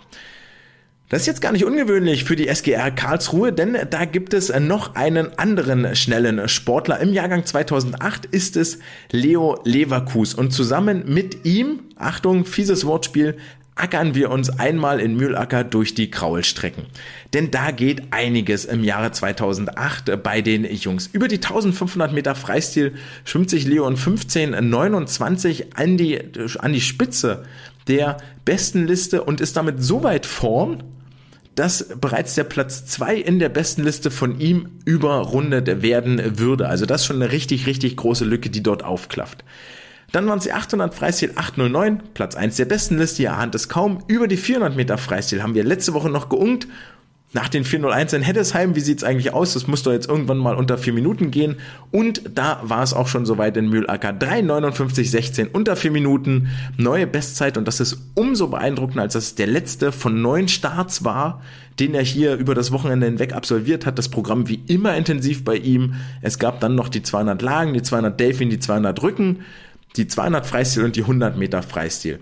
Das 1.11 1.21
ist 1.21 1.27
jetzt 1.27 1.43
gar 1.43 1.53
nicht 1.53 1.65
ungewöhnlich 1.65 2.25
für 2.25 2.35
die 2.35 2.49
SGR 2.49 2.91
Karlsruhe, 2.91 3.53
denn 3.53 3.77
da 3.91 4.05
gibt 4.05 4.33
es 4.33 4.53
noch 4.59 4.95
einen 4.95 5.39
anderen 5.39 5.95
schnellen 5.95 6.49
Sportler. 6.49 6.99
Im 6.99 7.13
Jahrgang 7.13 7.45
2008 7.45 8.25
ist 8.27 8.57
es 8.57 8.79
Leo 9.13 9.61
Leverkus 9.65 10.35
und 10.35 10.51
zusammen 10.51 11.05
mit 11.07 11.45
ihm, 11.45 11.81
Achtung, 11.97 12.47
fieses 12.47 12.87
Wortspiel, 12.87 13.37
ackern 13.77 14.15
wir 14.15 14.31
uns 14.31 14.51
einmal 14.51 15.01
in 15.01 15.17
Mühlacker 15.17 15.65
durch 15.65 15.95
die 15.95 16.11
Kraulstrecken. 16.11 16.85
Denn 17.33 17.51
da 17.51 17.71
geht 17.71 18.03
einiges 18.13 18.65
im 18.65 18.85
Jahre 18.85 19.11
2008 19.11 20.23
bei 20.23 20.43
den 20.43 20.65
Jungs. 20.65 21.09
Über 21.13 21.29
die 21.29 21.37
1500 21.37 22.13
Meter 22.13 22.35
Freistil 22.35 22.95
schwimmt 23.25 23.51
sich 23.51 23.67
Leon 23.67 23.97
1529 23.97 25.77
an 25.77 25.97
die, 25.97 26.21
an 26.59 26.73
die 26.73 26.81
Spitze 26.81 27.45
der 27.89 28.19
besten 28.45 28.87
Liste 28.87 29.25
und 29.25 29.41
ist 29.41 29.57
damit 29.57 29.83
so 29.83 30.03
weit 30.05 30.27
vorn, 30.27 30.83
dass 31.55 31.89
bereits 32.01 32.35
der 32.35 32.45
Platz 32.45 32.87
2 32.87 33.17
in 33.17 33.39
der 33.39 33.49
besten 33.49 33.85
Liste 33.85 34.11
von 34.11 34.41
ihm 34.41 34.71
überrundet 34.85 35.83
werden 35.83 36.39
würde. 36.39 36.69
Also 36.69 36.87
das 36.87 37.03
ist 37.03 37.07
schon 37.07 37.23
eine 37.23 37.33
richtig, 37.33 37.67
richtig 37.67 37.97
große 37.97 38.25
Lücke, 38.25 38.51
die 38.51 38.63
dort 38.63 38.85
aufklafft. 38.85 39.45
Dann 40.13 40.27
waren 40.27 40.41
sie 40.41 40.53
800 40.53 40.95
Freistil 40.95 41.33
809, 41.35 42.01
Platz 42.15 42.37
1 42.37 42.57
der 42.57 42.67
besten 42.67 42.99
Liste, 42.99 43.23
ihr 43.23 43.33
ahnt 43.33 43.55
es 43.55 43.69
kaum. 43.69 44.05
Über 44.07 44.29
die 44.29 44.37
400 44.37 44.77
Meter 44.77 44.99
Freistil 44.99 45.43
haben 45.43 45.55
wir 45.55 45.65
letzte 45.65 45.95
Woche 45.95 46.09
noch 46.09 46.29
geungt. 46.29 46.69
Nach 47.35 47.49
den 47.49 47.65
401 47.65 48.13
in 48.13 48.23
Heddesheim, 48.23 48.77
wie 48.77 48.81
sieht's 48.81 49.03
eigentlich 49.03 49.35
aus? 49.35 49.55
Das 49.55 49.67
muss 49.67 49.83
doch 49.83 49.91
jetzt 49.91 50.09
irgendwann 50.09 50.39
mal 50.39 50.55
unter 50.55 50.79
4 50.79 50.93
Minuten 50.93 51.33
gehen. 51.33 51.57
Und 51.91 52.23
da 52.33 52.61
war 52.63 52.85
es 52.85 52.95
auch 52.95 53.09
schon 53.09 53.27
soweit 53.27 53.57
in 53.57 53.69
Mühlacker. 53.69 54.11
3,59,16 54.11 55.49
unter 55.53 55.75
4 55.75 55.91
Minuten. 55.91 56.51
Neue 56.77 57.09
Bestzeit 57.09 57.59
und 57.59 57.67
das 57.67 57.81
ist 57.81 57.99
umso 58.15 58.47
beeindruckender, 58.47 59.03
als 59.03 59.15
das 59.15 59.35
der 59.35 59.49
letzte 59.49 59.91
von 59.91 60.23
neun 60.23 60.47
Starts 60.47 61.05
war, 61.05 61.43
den 61.81 61.97
er 61.97 62.05
hier 62.05 62.37
über 62.37 62.55
das 62.55 62.71
Wochenende 62.71 63.07
hinweg 63.07 63.35
absolviert 63.35 63.85
hat. 63.85 63.99
Das 63.99 64.09
Programm 64.09 64.49
wie 64.49 64.63
immer 64.69 64.97
intensiv 64.97 65.43
bei 65.43 65.57
ihm. 65.57 65.95
Es 66.23 66.39
gab 66.39 66.61
dann 66.61 66.77
noch 66.77 66.89
die 66.89 67.03
200 67.03 67.43
Lagen, 67.43 67.75
die 67.75 67.83
200 67.83 68.21
Delfin, 68.21 68.49
die 68.49 68.61
200 68.61 69.03
Rücken 69.03 69.41
die 69.97 70.07
200 70.07 70.47
Freistil 70.47 70.85
und 70.85 70.97
die 70.97 71.03
100 71.03 71.37
Meter 71.37 71.63
Freistil. 71.63 72.21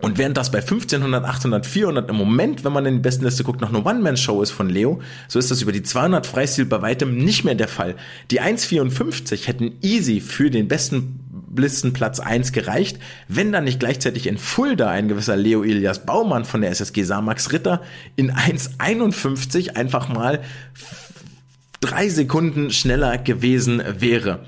Und 0.00 0.16
während 0.16 0.36
das 0.36 0.50
bei 0.50 0.58
1500, 0.58 1.24
800, 1.24 1.66
400 1.66 2.08
im 2.08 2.16
Moment, 2.16 2.64
wenn 2.64 2.72
man 2.72 2.86
in 2.86 2.94
die 2.94 3.00
besten 3.00 3.24
Liste 3.24 3.44
guckt, 3.44 3.60
noch 3.60 3.68
eine 3.68 3.84
One-Man-Show 3.84 4.40
ist 4.40 4.50
von 4.50 4.70
Leo, 4.70 5.00
so 5.28 5.38
ist 5.38 5.50
das 5.50 5.60
über 5.60 5.72
die 5.72 5.82
200 5.82 6.26
Freistil 6.26 6.64
bei 6.64 6.80
weitem 6.80 7.16
nicht 7.18 7.44
mehr 7.44 7.54
der 7.54 7.68
Fall. 7.68 7.96
Die 8.30 8.40
1,54 8.40 9.46
hätten 9.46 9.72
easy 9.82 10.20
für 10.20 10.50
den 10.50 10.68
besten 10.68 11.20
Listenplatz 11.54 12.20
1 12.20 12.52
gereicht, 12.52 12.98
wenn 13.28 13.52
dann 13.52 13.64
nicht 13.64 13.80
gleichzeitig 13.80 14.26
in 14.26 14.38
Fulda 14.38 14.88
ein 14.88 15.08
gewisser 15.08 15.36
Leo 15.36 15.62
Ilias 15.62 16.06
Baumann 16.06 16.44
von 16.44 16.62
der 16.62 16.70
SSG 16.70 17.02
Samax 17.02 17.52
Ritter 17.52 17.82
in 18.16 18.32
1,51 18.32 19.76
einfach 19.76 20.08
mal 20.08 20.40
drei 21.80 22.08
Sekunden 22.08 22.70
schneller 22.70 23.18
gewesen 23.18 23.82
wäre. 23.98 24.40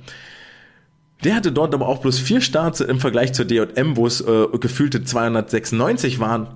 Der 1.25 1.37
hatte 1.37 1.53
dort 1.53 1.75
aber 1.75 1.89
auch 1.89 1.99
bloß 1.99 2.19
vier 2.19 2.41
Starts 2.41 2.81
im 2.81 2.99
Vergleich 2.99 3.33
zur 3.33 3.45
DJM, 3.45 3.97
wo 3.97 4.07
es 4.07 4.21
äh, 4.21 4.47
gefühlte 4.61 5.05
296 5.05 6.19
waren. 6.19 6.49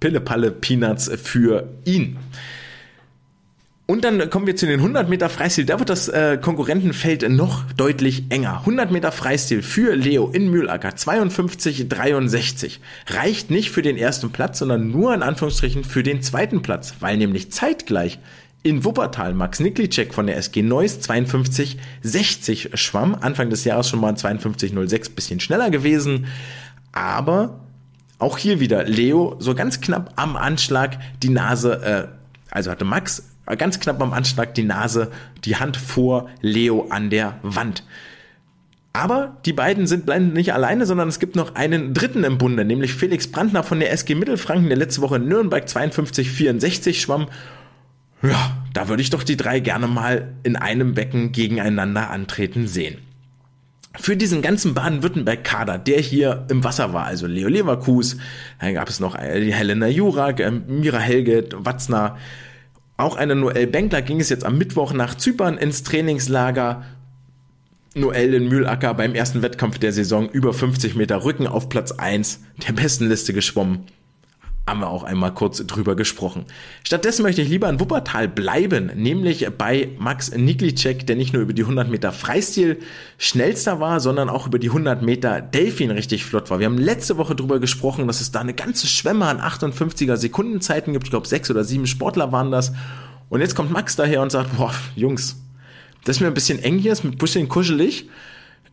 Pille-Palle 0.00 0.50
Peanuts 0.50 1.10
für 1.22 1.68
ihn. 1.84 2.18
Und 3.86 4.04
dann 4.04 4.30
kommen 4.30 4.46
wir 4.46 4.56
zu 4.56 4.64
den 4.64 4.80
100 4.80 5.08
Meter 5.08 5.28
Freistil. 5.28 5.66
Da 5.66 5.78
wird 5.78 5.90
das 5.90 6.08
äh, 6.08 6.38
Konkurrentenfeld 6.40 7.28
noch 7.28 7.64
deutlich 7.72 8.24
enger. 8.30 8.60
100 8.60 8.90
Meter 8.90 9.12
Freistil 9.12 9.60
für 9.62 9.94
Leo 9.94 10.30
in 10.32 10.50
Mühlacker 10.50 10.90
52,63 10.90 12.78
reicht 13.08 13.50
nicht 13.50 13.70
für 13.70 13.82
den 13.82 13.98
ersten 13.98 14.30
Platz, 14.30 14.60
sondern 14.60 14.90
nur 14.90 15.12
in 15.14 15.22
Anführungsstrichen 15.22 15.84
für 15.84 16.02
den 16.02 16.22
zweiten 16.22 16.62
Platz, 16.62 16.94
weil 17.00 17.18
nämlich 17.18 17.52
zeitgleich 17.52 18.18
in 18.62 18.84
Wuppertal 18.84 19.34
Max 19.34 19.60
Niklicek 19.60 20.14
von 20.14 20.26
der 20.26 20.36
SG 20.36 20.62
Neuss 20.62 21.00
52,60 21.00 22.76
schwamm. 22.76 23.16
Anfang 23.20 23.50
des 23.50 23.64
Jahres 23.64 23.88
schon 23.88 24.00
mal 24.00 24.14
52,06, 24.14 25.14
bisschen 25.14 25.40
schneller 25.40 25.70
gewesen. 25.70 26.26
Aber 26.92 27.60
auch 28.18 28.38
hier 28.38 28.60
wieder 28.60 28.84
Leo 28.84 29.36
so 29.40 29.54
ganz 29.54 29.80
knapp 29.80 30.12
am 30.16 30.36
Anschlag 30.36 30.98
die 31.22 31.30
Nase, 31.30 31.82
äh, 31.82 32.54
also 32.54 32.70
hatte 32.70 32.84
Max 32.84 33.28
ganz 33.58 33.80
knapp 33.80 34.00
am 34.00 34.12
Anschlag 34.12 34.54
die 34.54 34.62
Nase, 34.62 35.10
die 35.44 35.56
Hand 35.56 35.76
vor 35.76 36.28
Leo 36.40 36.86
an 36.90 37.10
der 37.10 37.38
Wand. 37.42 37.84
Aber 38.92 39.38
die 39.46 39.54
beiden 39.54 39.86
sind 39.86 40.06
nicht 40.34 40.52
alleine, 40.52 40.86
sondern 40.86 41.08
es 41.08 41.18
gibt 41.18 41.34
noch 41.34 41.54
einen 41.54 41.94
dritten 41.94 42.24
im 42.24 42.38
Bunde, 42.38 42.64
nämlich 42.64 42.94
Felix 42.94 43.26
Brandner 43.26 43.62
von 43.62 43.80
der 43.80 43.90
SG 43.90 44.14
Mittelfranken, 44.14 44.68
der 44.68 44.76
letzte 44.76 45.00
Woche 45.00 45.16
in 45.16 45.26
Nürnberg 45.28 45.64
52,64 45.64 46.94
schwamm 46.94 47.26
ja, 48.22 48.56
da 48.72 48.88
würde 48.88 49.02
ich 49.02 49.10
doch 49.10 49.22
die 49.22 49.36
drei 49.36 49.60
gerne 49.60 49.86
mal 49.86 50.32
in 50.42 50.56
einem 50.56 50.94
Becken 50.94 51.32
gegeneinander 51.32 52.10
antreten 52.10 52.66
sehen. 52.66 52.98
Für 53.98 54.16
diesen 54.16 54.40
ganzen 54.40 54.72
Baden-Württemberg-Kader, 54.72 55.76
der 55.76 56.00
hier 56.00 56.46
im 56.48 56.64
Wasser 56.64 56.94
war, 56.94 57.04
also 57.04 57.26
Leo 57.26 57.48
Leverkus, 57.48 58.16
dann 58.58 58.72
gab 58.72 58.88
es 58.88 59.00
noch 59.00 59.16
die 59.16 59.52
Helena 59.52 59.86
Jurak, 59.86 60.40
äh, 60.40 60.50
Mira 60.50 60.98
Helge, 60.98 61.48
Watzner, 61.52 62.16
auch 62.96 63.16
eine 63.16 63.34
Noel 63.34 63.66
Benkler 63.66 64.00
ging 64.00 64.20
es 64.20 64.28
jetzt 64.28 64.44
am 64.44 64.58
Mittwoch 64.58 64.92
nach 64.92 65.16
Zypern 65.16 65.58
ins 65.58 65.82
Trainingslager. 65.82 66.84
Noel 67.94 68.34
in 68.34 68.48
Mühlacker 68.48 68.94
beim 68.94 69.14
ersten 69.14 69.42
Wettkampf 69.42 69.78
der 69.78 69.92
Saison 69.92 70.30
über 70.30 70.54
50 70.54 70.94
Meter 70.94 71.24
Rücken 71.24 71.46
auf 71.46 71.68
Platz 71.68 71.92
1 71.92 72.40
der 72.66 72.72
besten 72.72 73.08
Liste 73.08 73.32
geschwommen 73.32 73.86
haben 74.66 74.80
wir 74.80 74.88
auch 74.88 75.02
einmal 75.02 75.34
kurz 75.34 75.64
drüber 75.66 75.96
gesprochen. 75.96 76.44
Stattdessen 76.84 77.22
möchte 77.22 77.42
ich 77.42 77.48
lieber 77.48 77.68
in 77.68 77.80
Wuppertal 77.80 78.28
bleiben, 78.28 78.92
nämlich 78.94 79.48
bei 79.58 79.90
Max 79.98 80.30
Niklicek, 80.30 81.06
der 81.06 81.16
nicht 81.16 81.32
nur 81.32 81.42
über 81.42 81.52
die 81.52 81.62
100 81.62 81.90
Meter 81.90 82.12
Freistil 82.12 82.78
schnellster 83.18 83.80
war, 83.80 83.98
sondern 83.98 84.30
auch 84.30 84.46
über 84.46 84.60
die 84.60 84.68
100 84.68 85.02
Meter 85.02 85.40
Delfin 85.40 85.90
richtig 85.90 86.24
flott 86.24 86.48
war. 86.48 86.60
Wir 86.60 86.66
haben 86.66 86.78
letzte 86.78 87.18
Woche 87.18 87.34
drüber 87.34 87.58
gesprochen, 87.58 88.06
dass 88.06 88.20
es 88.20 88.30
da 88.30 88.40
eine 88.40 88.54
ganze 88.54 88.86
Schwemme 88.86 89.26
an 89.26 89.40
58er 89.40 90.16
Sekundenzeiten 90.16 90.92
gibt. 90.92 91.06
Ich 91.06 91.10
glaube, 91.10 91.26
sechs 91.26 91.50
oder 91.50 91.64
sieben 91.64 91.88
Sportler 91.88 92.30
waren 92.30 92.52
das. 92.52 92.72
Und 93.28 93.40
jetzt 93.40 93.56
kommt 93.56 93.72
Max 93.72 93.96
daher 93.96 94.22
und 94.22 94.30
sagt, 94.30 94.56
boah, 94.56 94.72
Jungs, 94.94 95.42
das 96.04 96.16
ist 96.16 96.20
mir 96.20 96.28
ein 96.28 96.34
bisschen 96.34 96.60
eng 96.60 96.78
hier, 96.78 96.92
ist 96.92 97.04
ein 97.04 97.16
bisschen 97.16 97.48
kuschelig 97.48 98.08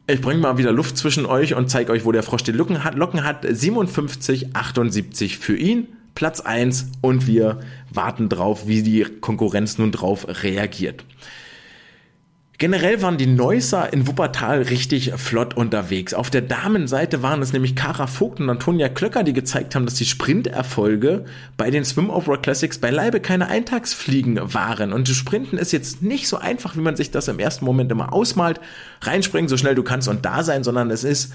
ich 0.10 0.22
bringe 0.22 0.41
mal 0.41 0.58
wieder 0.58 0.72
Luft 0.72 0.98
zwischen 0.98 1.26
euch 1.26 1.54
und 1.54 1.69
zeige 1.69 1.91
euch, 1.91 2.04
wo 2.04 2.12
der 2.12 2.24
Frosch 2.24 2.43
die 2.43 2.52
Locken 2.52 2.84
hat. 2.84 2.95
Locken 2.95 3.24
hat 3.24 3.45
57, 3.48 4.56
78 4.56 5.38
für 5.38 5.56
ihn, 5.56 5.88
Platz 6.15 6.41
1 6.41 6.88
und 7.02 7.28
wir 7.28 7.60
warten 7.93 8.28
drauf, 8.28 8.67
wie 8.67 8.82
die 8.82 9.04
Konkurrenz 9.04 9.78
nun 9.78 9.91
drauf 9.91 10.26
reagiert. 10.43 11.04
Generell 12.60 13.02
waren 13.02 13.17
die 13.17 13.26
Neusser 13.26 13.93
in 13.93 14.06
Wuppertal 14.06 14.63
richtig 14.63 15.13
flott 15.15 15.56
unterwegs. 15.56 16.13
Auf 16.13 16.30
der 16.30 16.41
Damenseite 16.41 17.24
waren 17.24 17.41
es 17.41 17.54
nämlich 17.54 17.74
Kara 17.74 18.06
Vogt 18.06 18.41
und 18.41 18.50
Antonia 18.50 18.89
Klöcker, 18.89 19.24
die 19.24 19.32
gezeigt 19.32 19.76
haben, 19.76 19.86
dass 19.86 19.95
die 19.95 20.06
Sprinterfolge 20.06 21.24
bei 21.56 21.72
den 21.72 21.86
Swim 21.86 22.10
Over 22.10 22.38
Classics 22.38 22.78
beileibe 22.78 23.22
keine 23.22 23.48
Eintagsfliegen 23.48 24.54
waren. 24.54 24.91
Und 24.91 25.08
Sprinten 25.08 25.58
ist 25.58 25.72
jetzt 25.72 26.02
nicht 26.02 26.28
so 26.28 26.36
einfach, 26.36 26.76
wie 26.76 26.82
man 26.82 26.98
sich 26.98 27.12
das 27.12 27.30
im 27.30 27.39
ersten 27.39 27.63
Moment 27.63 27.93
immer 27.93 28.12
ausmalt. 28.12 28.60
Reinspringen, 29.00 29.48
so 29.48 29.56
schnell 29.56 29.76
du 29.76 29.84
kannst 29.84 30.10
und 30.10 30.26
da 30.26 30.43
sein, 30.43 30.65
sondern 30.65 30.91
es 30.91 31.06
ist 31.06 31.32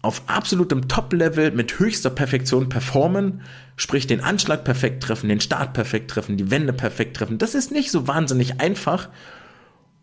auf 0.00 0.22
absolutem 0.26 0.88
Top-Level 0.88 1.50
mit 1.50 1.78
höchster 1.78 2.08
Perfektion 2.08 2.70
performen, 2.70 3.42
sprich 3.76 4.06
den 4.06 4.22
Anschlag 4.22 4.64
perfekt 4.64 5.02
treffen, 5.02 5.28
den 5.28 5.40
Start 5.42 5.74
perfekt 5.74 6.10
treffen, 6.10 6.38
die 6.38 6.50
Wände 6.50 6.72
perfekt 6.72 7.18
treffen. 7.18 7.36
Das 7.36 7.54
ist 7.54 7.72
nicht 7.72 7.90
so 7.90 8.08
wahnsinnig 8.08 8.58
einfach 8.58 9.10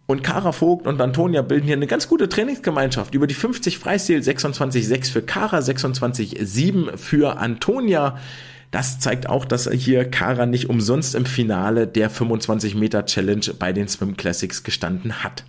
und 0.10 0.24
Kara 0.24 0.54
Vogt 0.54 0.88
und 0.88 1.00
Antonia 1.00 1.44
bilden 1.44 1.68
hier 1.68 1.76
eine 1.76 1.86
ganz 1.86 2.08
gute 2.08 2.28
Trainingsgemeinschaft. 2.28 3.14
Über 3.14 3.28
die 3.28 3.36
50 3.36 3.78
Freistil 3.78 4.20
26,6 4.20 5.12
für 5.12 5.22
Kara, 5.22 5.60
26,7 5.60 6.98
für 6.98 7.38
Antonia. 7.38 8.18
Das 8.72 8.98
zeigt 8.98 9.30
auch, 9.30 9.46
dass 9.46 9.70
hier 9.70 10.10
Kara 10.10 10.48
nicht 10.48 10.68
umsonst 10.68 11.14
im 11.14 11.28
Finale 11.28 11.86
der 11.86 12.10
25 12.10 12.74
Meter 12.74 13.06
Challenge 13.06 13.46
bei 13.60 13.72
den 13.72 13.88
Swim 13.88 14.18
Classics 14.18 14.64
gestanden 14.64 15.24
hat. 15.24 15.44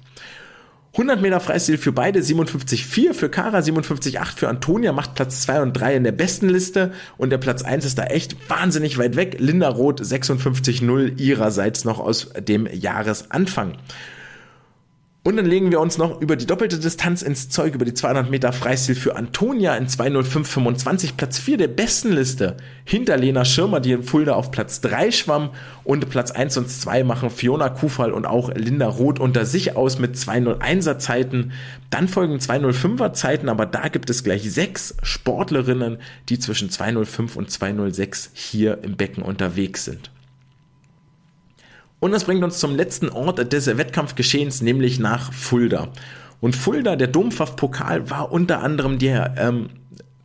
100 0.93 1.23
Meter 1.23 1.41
Freistil 1.41 1.79
für 1.79 1.93
beide, 1.93 2.21
57,4 2.21 3.15
für 3.15 3.31
Kara, 3.31 3.61
57,8 3.61 4.37
für 4.37 4.49
Antonia, 4.51 4.93
macht 4.93 5.15
Platz 5.15 5.41
2 5.41 5.63
und 5.63 5.73
3 5.73 5.97
in 5.97 6.05
der 6.05 6.13
besten 6.13 6.51
Liste 6.51 6.93
und 7.17 7.31
der 7.31 7.39
Platz 7.39 7.63
1 7.63 7.87
ist 7.87 7.97
da 7.97 8.05
echt 8.05 8.37
wahnsinnig 8.51 8.99
weit 8.99 9.17
weg. 9.17 9.37
Linda 9.39 9.71
Roth 9.71 10.03
56,0 10.03 11.19
ihrerseits 11.19 11.87
noch 11.87 11.99
aus 11.99 12.29
dem 12.39 12.69
Jahresanfang. 12.71 13.79
Und 15.23 15.37
dann 15.37 15.45
legen 15.45 15.71
wir 15.71 15.81
uns 15.81 15.99
noch 15.99 16.23
über 16.23 16.35
die 16.35 16.47
doppelte 16.47 16.79
Distanz 16.79 17.21
ins 17.21 17.51
Zeug, 17.51 17.75
über 17.75 17.85
die 17.85 17.93
200 17.93 18.31
Meter 18.31 18.55
Freistil 18.55 18.95
für 18.95 19.17
Antonia 19.17 19.77
in 19.77 19.87
2.05.25, 19.87 21.17
Platz 21.19 21.39
4 21.39 21.59
der 21.59 21.69
besten 21.69 22.13
Liste. 22.13 22.57
Hinter 22.87 23.19
Lena 23.19 23.45
Schirmer, 23.45 23.81
die 23.81 23.93
in 23.93 24.03
Fulda 24.03 24.33
auf 24.33 24.51
Platz 24.51 24.81
3 24.81 25.11
schwamm. 25.11 25.51
Und 25.85 26.09
Platz 26.09 26.31
1 26.31 26.57
und 26.57 26.71
2 26.71 27.05
machen 27.05 27.29
Fiona 27.29 27.69
Kufall 27.69 28.13
und 28.13 28.25
auch 28.25 28.51
Linda 28.55 28.89
Roth 28.89 29.21
unter 29.21 29.45
sich 29.45 29.77
aus 29.77 29.99
mit 29.99 30.17
2.01er 30.17 30.97
Zeiten. 30.97 31.53
Dann 31.91 32.09
folgen 32.09 32.37
2.05er 32.37 33.13
Zeiten, 33.13 33.51
aber 33.51 33.67
da 33.67 33.89
gibt 33.89 34.09
es 34.09 34.25
gleich 34.25 34.51
sechs 34.51 34.97
Sportlerinnen, 35.03 35.99
die 36.31 36.39
zwischen 36.39 36.71
2.05 36.71 37.37
und 37.37 37.51
2.06 37.51 38.31
hier 38.33 38.83
im 38.83 38.97
Becken 38.97 39.23
unterwegs 39.23 39.85
sind. 39.85 40.11
Und 42.01 42.13
das 42.13 42.25
bringt 42.25 42.43
uns 42.43 42.59
zum 42.59 42.75
letzten 42.75 43.11
Ort 43.11 43.53
des 43.53 43.67
Wettkampfgeschehens, 43.67 44.63
nämlich 44.63 44.99
nach 44.99 45.33
Fulda. 45.33 45.89
Und 46.41 46.57
Fulda, 46.57 46.97
der 46.97 47.09
Domfach-Pokal, 47.09 48.09
war 48.11 48.33
unter 48.33 48.63
anderem 48.63 48.99
der, 48.99 49.35
ähm, 49.37 49.69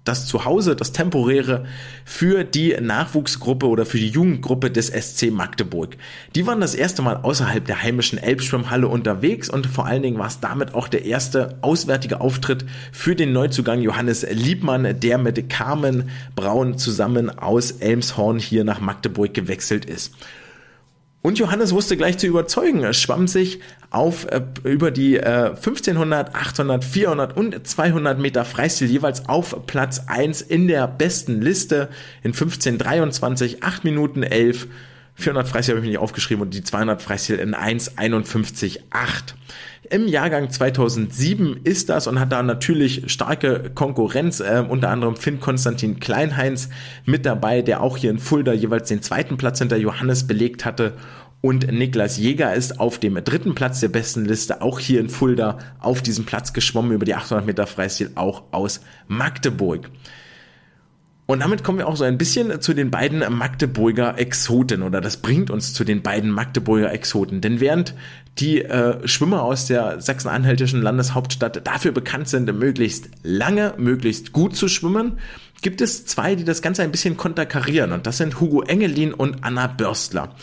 das 0.06 0.28
Zuhause, 0.28 0.76
das 0.76 0.92
temporäre 0.92 1.66
für 2.06 2.44
die 2.44 2.78
Nachwuchsgruppe 2.80 3.68
oder 3.68 3.86
für 3.86 3.98
die 3.98 4.10
Jugendgruppe 4.10 4.70
des 4.70 4.90
SC 4.90 5.32
Magdeburg. 5.32 5.98
Die 6.36 6.46
waren 6.46 6.62
das 6.62 6.76
erste 6.76 7.02
Mal 7.02 7.18
außerhalb 7.18 7.66
der 7.66 7.82
heimischen 7.82 8.20
Elbschwimmhalle 8.20 8.88
unterwegs 8.88 9.50
und 9.50 9.66
vor 9.66 9.88
allen 9.88 10.04
Dingen 10.04 10.20
war 10.20 10.28
es 10.28 10.40
damit 10.40 10.76
auch 10.76 10.88
der 10.88 11.06
erste 11.06 11.58
auswärtige 11.62 12.22
Auftritt 12.22 12.66
für 12.92 13.16
den 13.16 13.34
Neuzugang 13.34 13.82
Johannes 13.82 14.26
Liebmann, 14.30 15.00
der 15.00 15.18
mit 15.18 15.50
Carmen 15.50 16.10
Braun 16.36 16.78
zusammen 16.78 17.32
aus 17.32 17.72
Elmshorn 17.72 18.38
hier 18.38 18.64
nach 18.64 18.80
Magdeburg 18.80 19.34
gewechselt 19.34 19.86
ist. 19.86 20.14
Und 21.26 21.40
Johannes 21.40 21.72
wusste 21.72 21.98
gleich 21.98 22.20
zu 22.20 22.28
überzeugen. 22.28 22.84
Er 22.84 22.94
schwamm 22.94 23.28
sich 23.28 23.60
auf 23.90 24.28
äh, 24.28 24.42
über 24.64 24.92
die 24.92 25.16
äh, 25.16 25.56
1500, 25.56 26.36
800, 26.36 26.84
400 26.84 27.36
und 27.36 27.66
200 27.66 28.20
Meter 28.20 28.46
Freistil 28.46 28.92
jeweils 28.92 29.28
auf 29.28 29.66
Platz 29.66 30.04
1 30.06 30.44
in 30.44 30.68
der 30.68 30.88
besten 30.88 31.42
Liste 31.42 31.90
in 32.22 32.30
1523, 32.30 33.64
8 33.64 33.84
Minuten 33.84 34.22
11. 34.22 34.68
400 35.16 35.48
Freistil 35.48 35.72
habe 35.74 35.80
ich 35.80 35.86
mir 35.86 35.94
nicht 35.94 36.00
aufgeschrieben 36.00 36.44
und 36.44 36.54
die 36.54 36.64
200 36.64 37.02
Freistil 37.02 37.38
in 37.38 37.56
1,51,8. 37.56 38.82
Im 39.90 40.08
Jahrgang 40.08 40.50
2007 40.50 41.62
ist 41.64 41.90
das 41.90 42.08
und 42.08 42.20
hat 42.20 42.32
da 42.32 42.42
natürlich 42.42 43.12
starke 43.12 43.72
Konkurrenz, 43.74 44.40
äh, 44.40 44.64
unter 44.68 44.90
anderem 44.90 45.16
Finn 45.16 45.40
Konstantin 45.40 46.00
Kleinheinz 46.00 46.70
mit 47.06 47.26
dabei, 47.26 47.62
der 47.62 47.82
auch 47.82 47.98
hier 47.98 48.10
in 48.10 48.20
Fulda 48.20 48.54
jeweils 48.54 48.88
den 48.88 49.02
zweiten 49.02 49.38
Platz 49.38 49.60
hinter 49.60 49.78
Johannes 49.78 50.28
belegt 50.28 50.66
hatte. 50.66 50.94
Und 51.42 51.72
Niklas 51.72 52.18
Jäger 52.18 52.56
ist 52.56 52.80
auf 52.80 52.98
dem 52.98 53.24
dritten 53.24 53.54
Platz 53.54 53.80
der 53.80 53.90
besten 53.90 54.26
Liste, 54.26 54.62
auch 54.62 54.80
hier 54.80 55.00
in 55.00 55.10
Fulda, 55.10 55.60
auf 55.80 56.02
diesem 56.02 56.26
Platz 56.26 56.54
geschwommen 56.54 56.92
über 56.92 57.06
die 57.06 57.14
800 57.14 57.46
Meter 57.46 57.68
Freistil, 57.68 58.12
auch 58.16 58.44
aus 58.52 58.82
Magdeburg. 59.08 59.90
Und 61.28 61.40
damit 61.40 61.64
kommen 61.64 61.80
wir 61.80 61.88
auch 61.88 61.96
so 61.96 62.04
ein 62.04 62.20
bisschen 62.20 62.62
zu 62.62 62.76
den 62.76 62.92
beiden 62.92 63.24
Magdeburger 63.36 64.20
Exoten 64.20 64.84
oder 64.84 65.02
das 65.02 65.18
bringt 65.18 65.50
uns 65.50 65.74
zu 65.74 65.84
den 65.84 66.04
beiden 66.04 66.30
Magdeburger 66.30 66.94
Exoten. 66.94 67.42
Denn 67.42 67.60
während 67.60 67.96
die 68.38 68.62
äh, 68.62 69.08
Schwimmer 69.08 69.42
aus 69.42 69.66
der 69.66 70.02
sachsen-anhaltischen 70.02 70.84
Landeshauptstadt 70.84 71.66
dafür 71.66 71.94
bekannt 71.94 72.28
sind, 72.28 72.54
möglichst 72.54 73.10
lange, 73.24 73.74
möglichst 73.78 74.34
gut 74.34 74.56
zu 74.56 74.68
schwimmen, 74.68 75.18
gibt 75.64 75.82
es 75.82 76.06
zwei, 76.06 76.36
die 76.36 76.44
das 76.44 76.62
Ganze 76.62 76.84
ein 76.84 76.92
bisschen 76.92 77.18
konterkarieren. 77.18 77.92
Und 77.92 78.06
das 78.06 78.18
sind 78.18 78.40
Hugo 78.40 78.62
Engelin 78.62 79.12
und 79.12 79.44
Anna 79.44 79.66
Börstler. 79.66 80.36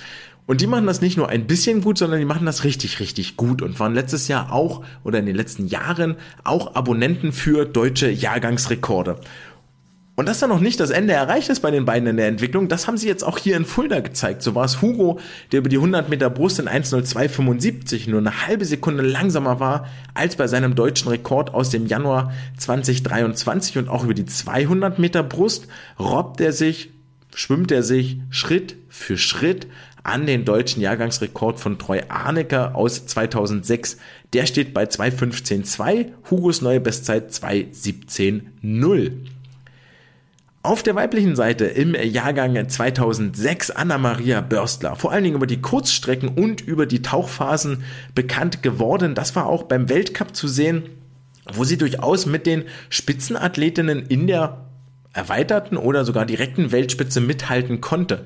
Und 0.47 0.61
die 0.61 0.66
machen 0.66 0.87
das 0.87 1.01
nicht 1.01 1.16
nur 1.16 1.28
ein 1.28 1.47
bisschen 1.47 1.83
gut, 1.83 1.99
sondern 1.99 2.18
die 2.18 2.24
machen 2.24 2.47
das 2.47 2.64
richtig, 2.64 2.99
richtig 2.99 3.37
gut 3.37 3.62
und 3.62 3.78
waren 3.78 3.95
letztes 3.95 4.26
Jahr 4.26 4.53
auch 4.53 4.85
oder 5.05 5.20
in 5.20 5.26
den 5.26 5.37
letzten 5.37 5.68
Jahren 5.68 6.16
auch 6.43 6.74
Abonnenten 6.74 7.33
für 7.33 7.64
deutsche 7.64 8.11
Jahrgangsrekorde. 8.11 9.20
Und 10.22 10.28
dass 10.28 10.38
da 10.38 10.46
noch 10.46 10.60
nicht 10.60 10.78
das 10.78 10.90
Ende 10.90 11.14
erreicht 11.14 11.48
ist 11.48 11.62
bei 11.62 11.72
den 11.72 11.84
beiden 11.84 12.06
in 12.06 12.16
der 12.16 12.28
Entwicklung, 12.28 12.68
das 12.68 12.86
haben 12.86 12.96
sie 12.96 13.08
jetzt 13.08 13.24
auch 13.24 13.38
hier 13.38 13.56
in 13.56 13.64
Fulda 13.64 13.98
gezeigt. 13.98 14.44
So 14.44 14.54
war 14.54 14.64
es 14.64 14.80
Hugo, 14.80 15.18
der 15.50 15.58
über 15.58 15.68
die 15.68 15.78
100 15.78 16.08
Meter 16.08 16.30
Brust 16.30 16.60
in 16.60 16.68
1.02.75 16.68 18.08
nur 18.08 18.20
eine 18.20 18.46
halbe 18.46 18.64
Sekunde 18.64 19.02
langsamer 19.02 19.58
war 19.58 19.88
als 20.14 20.36
bei 20.36 20.46
seinem 20.46 20.76
deutschen 20.76 21.08
Rekord 21.08 21.52
aus 21.52 21.70
dem 21.70 21.86
Januar 21.86 22.32
2023 22.56 23.78
und 23.78 23.88
auch 23.88 24.04
über 24.04 24.14
die 24.14 24.24
200 24.24 25.00
Meter 25.00 25.24
Brust 25.24 25.66
robbt 25.98 26.40
er 26.40 26.52
sich, 26.52 26.90
schwimmt 27.34 27.72
er 27.72 27.82
sich 27.82 28.18
Schritt 28.30 28.76
für 28.88 29.18
Schritt 29.18 29.66
an 30.04 30.26
den 30.26 30.44
deutschen 30.44 30.82
Jahrgangsrekord 30.82 31.58
von 31.58 31.80
Troy 31.80 32.02
Arnecker 32.08 32.76
aus 32.76 33.06
2006. 33.06 33.96
Der 34.34 34.46
steht 34.46 34.72
bei 34.72 34.84
2.15.2, 34.84 36.10
Hugos 36.30 36.62
neue 36.62 36.78
Bestzeit 36.78 37.32
2.17.0. 37.32 39.32
Auf 40.64 40.84
der 40.84 40.94
weiblichen 40.94 41.34
Seite 41.34 41.64
im 41.64 41.96
Jahrgang 41.96 42.68
2006 42.68 43.72
Anna-Maria 43.72 44.40
Börstler, 44.42 44.94
vor 44.94 45.10
allen 45.10 45.24
Dingen 45.24 45.34
über 45.34 45.48
die 45.48 45.60
Kurzstrecken 45.60 46.28
und 46.28 46.60
über 46.60 46.86
die 46.86 47.02
Tauchphasen 47.02 47.82
bekannt 48.14 48.62
geworden. 48.62 49.16
Das 49.16 49.34
war 49.34 49.46
auch 49.46 49.64
beim 49.64 49.88
Weltcup 49.88 50.36
zu 50.36 50.46
sehen, 50.46 50.84
wo 51.52 51.64
sie 51.64 51.78
durchaus 51.78 52.26
mit 52.26 52.46
den 52.46 52.62
Spitzenathletinnen 52.90 54.06
in 54.06 54.28
der 54.28 54.66
erweiterten 55.12 55.76
oder 55.76 56.04
sogar 56.04 56.26
direkten 56.26 56.70
Weltspitze 56.70 57.20
mithalten 57.20 57.80
konnte. 57.80 58.24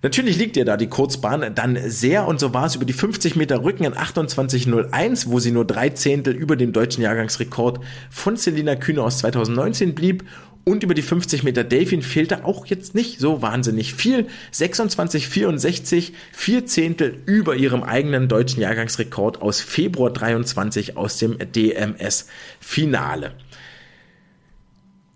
Natürlich 0.00 0.38
liegt 0.38 0.56
ihr 0.56 0.64
da 0.64 0.78
die 0.78 0.88
Kurzbahn 0.88 1.54
dann 1.54 1.78
sehr 1.86 2.26
und 2.26 2.40
so 2.40 2.54
war 2.54 2.64
es 2.64 2.76
über 2.76 2.84
die 2.86 2.94
50 2.94 3.36
Meter 3.36 3.62
Rücken 3.62 3.84
in 3.84 3.94
28.01, 3.94 5.26
wo 5.28 5.38
sie 5.38 5.50
nur 5.50 5.66
drei 5.66 5.90
Zehntel 5.90 6.34
über 6.34 6.56
dem 6.56 6.72
deutschen 6.72 7.02
Jahrgangsrekord 7.02 7.80
von 8.10 8.36
Selina 8.36 8.74
Kühne 8.74 9.02
aus 9.02 9.18
2019 9.18 9.94
blieb 9.94 10.24
und 10.64 10.82
über 10.82 10.94
die 10.94 11.02
50 11.02 11.42
Meter 11.42 11.62
Delfin 11.62 12.02
fehlte 12.02 12.44
auch 12.44 12.66
jetzt 12.66 12.94
nicht 12.94 13.20
so 13.20 13.42
wahnsinnig 13.42 13.94
viel. 13.94 14.26
26, 14.50 15.28
64, 15.28 16.12
vier 16.32 16.66
Zehntel 16.66 17.18
über 17.26 17.54
ihrem 17.54 17.82
eigenen 17.82 18.28
deutschen 18.28 18.62
Jahrgangsrekord 18.62 19.42
aus 19.42 19.60
Februar 19.60 20.10
23 20.10 20.96
aus 20.96 21.18
dem 21.18 21.36
DMS 21.52 22.28
Finale. 22.60 23.32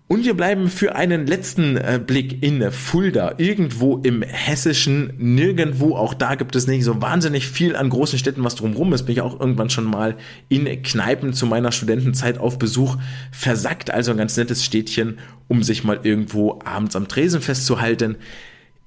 Und 0.09 0.25
wir 0.25 0.35
bleiben 0.35 0.69
für 0.69 0.95
einen 0.95 1.27
letzten 1.27 1.77
äh, 1.77 2.01
Blick 2.05 2.43
in 2.43 2.73
Fulda, 2.73 3.35
irgendwo 3.37 3.99
im 3.99 4.23
hessischen, 4.23 5.13
nirgendwo, 5.19 5.97
auch 5.97 6.15
da 6.15 6.35
gibt 6.35 6.57
es 6.57 6.67
nicht 6.67 6.83
so 6.83 7.03
wahnsinnig 7.03 7.47
viel 7.47 7.77
an 7.77 7.91
großen 7.91 8.19
Städten, 8.19 8.43
was 8.43 8.55
drumherum 8.55 8.95
ist, 8.95 9.03
bin 9.03 9.13
ich 9.13 9.21
auch 9.21 9.39
irgendwann 9.39 9.69
schon 9.69 9.85
mal 9.85 10.17
in 10.49 10.65
Kneipen 10.83 11.35
zu 11.35 11.45
meiner 11.45 11.73
Studentenzeit 11.73 12.39
auf 12.39 12.59
Besuch 12.59 12.97
versackt, 13.33 13.91
also 13.91 14.13
ein 14.13 14.17
ganz 14.17 14.35
nettes 14.39 14.65
Städtchen, 14.65 15.19
um 15.49 15.63
sich 15.63 15.85
mal 15.85 16.01
irgendwo 16.03 16.61
abends 16.65 16.95
am 16.95 17.09
Tresen 17.09 17.41
festzuhalten. 17.41 18.17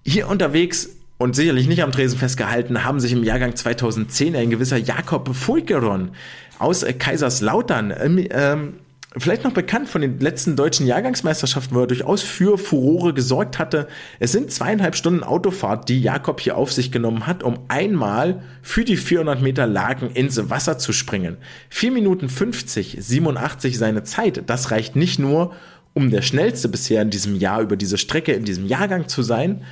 Hier 0.06 0.28
unterwegs 0.28 0.90
und 1.18 1.36
sicherlich 1.36 1.68
nicht 1.68 1.84
am 1.84 1.92
Tresen 1.92 2.18
festgehalten, 2.18 2.84
haben 2.84 3.00
sich 3.00 3.12
im 3.12 3.24
Jahrgang 3.24 3.56
2010 3.56 4.36
ein 4.36 4.50
gewisser 4.50 4.78
Jakob 4.78 5.36
Fulkeron 5.36 6.12
aus 6.58 6.86
Kaiserslautern 6.98 7.94
ähm, 8.32 8.74
Vielleicht 9.18 9.44
noch 9.44 9.52
bekannt 9.52 9.90
von 9.90 10.00
den 10.00 10.22
letzten 10.22 10.56
deutschen 10.56 10.88
Jahrgangsmeisterschaften, 10.88 11.76
wo 11.76 11.82
er 11.82 11.88
durchaus 11.88 12.22
für 12.22 12.58
Furore 12.58 13.14
gesorgt 13.14 13.60
hatte. 13.60 13.90
Es 14.20 14.32
sind 14.32 14.54
zweieinhalb 14.54 14.96
Stunden 14.96 15.22
Autofahrt, 15.22 15.90
die 15.90 16.02
Jakob 16.02 16.40
hier 16.40 16.56
auf 16.56 16.72
sich 16.72 16.94
genommen 16.94 17.28
hat, 17.28 17.44
um 17.44 17.60
einmal 17.68 18.42
für 18.62 18.86
die 18.86 18.96
400 18.96 19.42
Meter 19.42 19.68
Lagen 19.68 20.12
ins 20.12 20.50
Wasser 20.50 20.78
zu 20.78 20.94
springen. 20.94 21.36
4 21.72 21.92
Minuten 21.92 22.30
50, 22.30 23.00
87 23.02 23.78
seine 23.78 24.04
Zeit. 24.04 24.44
Das 24.48 24.72
reicht 24.72 24.96
nicht 24.96 25.20
nur, 25.20 25.54
um 25.94 26.10
der 26.10 26.22
schnellste 26.22 26.70
bisher 26.70 27.02
in 27.02 27.10
diesem 27.10 27.36
Jahr 27.36 27.62
über 27.62 27.76
diese 27.76 27.98
Strecke 27.98 28.34
in 28.34 28.46
diesem 28.46 28.66
Jahrgang 28.66 29.08
zu 29.08 29.22
sein, 29.24 29.64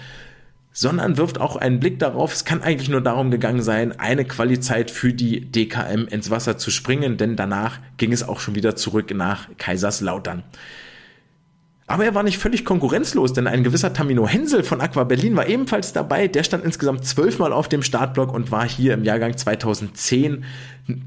sondern 0.71 1.17
wirft 1.17 1.41
auch 1.41 1.55
einen 1.55 1.79
Blick 1.79 1.99
darauf, 1.99 2.33
es 2.33 2.45
kann 2.45 2.61
eigentlich 2.61 2.89
nur 2.89 3.01
darum 3.01 3.31
gegangen 3.31 3.61
sein, 3.61 3.99
eine 3.99 4.25
Qualizeit 4.25 4.91
für 4.91 5.13
die 5.13 5.41
DKM 5.41 6.07
ins 6.09 6.29
Wasser 6.29 6.57
zu 6.57 6.71
springen, 6.71 7.17
denn 7.17 7.35
danach 7.35 7.79
ging 7.97 8.11
es 8.11 8.27
auch 8.27 8.39
schon 8.39 8.55
wieder 8.55 8.75
zurück 8.75 9.13
nach 9.13 9.47
Kaiserslautern. 9.57 10.43
Aber 11.89 12.05
er 12.05 12.13
war 12.13 12.21
nicht 12.21 12.37
völlig 12.37 12.65
konkurrenzlos, 12.65 13.33
denn 13.33 13.47
ein 13.47 13.63
gewisser 13.63 13.93
Tamino 13.93 14.27
Hensel 14.27 14.63
von 14.63 14.79
Aqua 14.79 15.05
Berlin 15.05 15.35
war 15.35 15.47
ebenfalls 15.47 15.91
dabei. 15.91 16.27
Der 16.27 16.43
stand 16.43 16.63
insgesamt 16.63 17.03
zwölfmal 17.03 17.51
auf 17.51 17.67
dem 17.67 17.81
Startblock 17.81 18.31
und 18.31 18.51
war 18.51 18.69
hier 18.69 18.93
im 18.93 19.03
Jahrgang 19.03 19.35
2010 19.35 20.45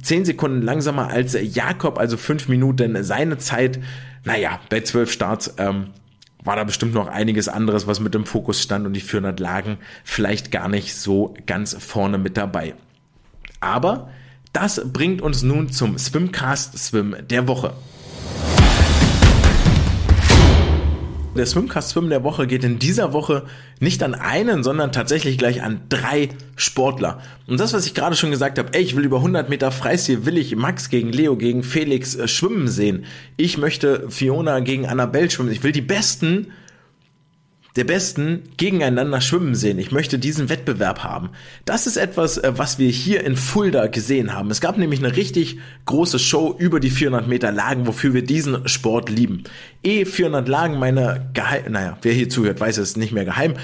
zehn 0.02 0.24
Sekunden 0.24 0.60
langsamer 0.60 1.06
als 1.06 1.36
Jakob, 1.40 1.98
also 1.98 2.16
fünf 2.16 2.48
Minuten 2.48 3.04
seine 3.04 3.38
Zeit. 3.38 3.78
Naja, 4.25 4.61
bei 4.68 4.81
zwölf 4.81 5.11
Starts 5.11 5.55
ähm, 5.59 5.89
war 6.45 6.57
da 6.57 6.64
bestimmt 6.64 6.95
noch 6.95 7.09
einiges 7.09 7.49
anderes, 7.49 7.87
was 7.87 8.01
mit 8.01 8.14
dem 8.14 8.27
Fokus 8.27 8.62
stand 8.62 8.87
und 8.87 8.93
die 8.95 9.01
400 9.01 9.39
lagen 9.41 9.79
vielleicht 10.05 10.51
gar 10.51 10.68
nicht 10.68 10.95
so 10.97 11.35
ganz 11.47 11.77
vorne 11.79 12.18
mit 12.18 12.37
dabei. 12.37 12.75
Aber 13.61 14.11
Das 14.53 14.93
bringt 14.93 15.23
uns 15.23 15.43
nun 15.43 15.70
zum 15.73 15.97
Swimcast 15.97 16.77
Swim 16.77 17.16
der 17.31 17.49
Woche. 17.49 17.73
Der 21.35 21.47
Swimcast 21.47 21.89
Swim 21.89 22.11
der 22.11 22.24
Woche 22.24 22.47
geht 22.47 22.62
in 22.62 22.78
dieser 22.78 23.14
Woche 23.14 23.45
nicht 23.80 24.03
an 24.03 24.14
einen, 24.14 24.62
sondern 24.62 24.93
tatsächlich 24.93 25.39
gleich 25.39 25.62
an 25.62 25.80
drei 25.89 26.28
Sportler. 26.57 27.22
Und 27.47 27.59
das, 27.59 27.72
was 27.72 27.87
ich 27.87 27.95
gerade 27.95 28.16
schon 28.16 28.30
gesagt 28.30 28.59
habe, 28.59 28.74
ey, 28.74 28.83
ich 28.83 28.97
will 28.97 29.07
über 29.07 29.16
100 29.16 29.49
Meter 29.49 29.72
Freistil, 29.72 30.26
will 30.26 30.37
ich 30.37 30.55
Max 30.57 30.91
gegen 30.91 31.11
Leo, 31.11 31.37
gegen 31.37 31.62
Felix 31.62 32.14
äh, 32.16 32.28
schwimmen 32.28 32.68
sehen. 32.68 33.07
Ich 33.39 33.57
möchte 33.57 34.11
Fiona 34.11 34.61
gegen 34.61 34.85
Annabelle 34.87 35.30
schwimmen. 35.30 35.53
Ich 35.53 35.62
will 35.62 35.72
die 35.72 35.80
besten 35.80 36.49
der 37.77 37.85
Besten 37.85 38.43
gegeneinander 38.59 39.20
schwimmen 39.20 39.55
sehen. 39.55 39.79
Ich 39.79 39.93
möchte 39.93 40.18
diesen 40.18 40.49
Wettbewerb 40.51 41.03
haben. 41.03 41.31
Das 41.64 41.87
ist 41.87 41.97
etwas, 41.97 42.39
äh, 42.39 42.53
was 42.57 42.79
wir 42.79 42.91
hier 42.91 43.25
in 43.25 43.37
Fulda 43.37 43.87
gesehen 43.87 44.35
haben. 44.35 44.51
Es 44.51 44.61
gab 44.61 44.77
nämlich 44.77 45.03
eine 45.03 45.16
richtig 45.16 45.59
große 45.87 46.18
Show 46.18 46.55
über 46.59 46.81
die 46.81 46.91
400 46.91 47.29
Meter 47.29 47.51
Lagen, 47.51 47.87
wofür 47.87 48.12
wir 48.12 48.25
diesen 48.25 48.68
Sport 48.68 49.09
lieben. 49.09 49.45
Eh 49.83 50.05
400 50.05 50.49
Lagen, 50.49 50.79
meine 50.79 51.31
geheim, 51.33 51.73
naja, 51.73 51.97
wer 52.03 52.12
hier 52.12 52.29
zuhört, 52.29 52.61
weiß 52.61 52.77
es 52.79 52.97
nicht 52.97 53.12
mehr 53.12 53.25
geheim, 53.25 53.55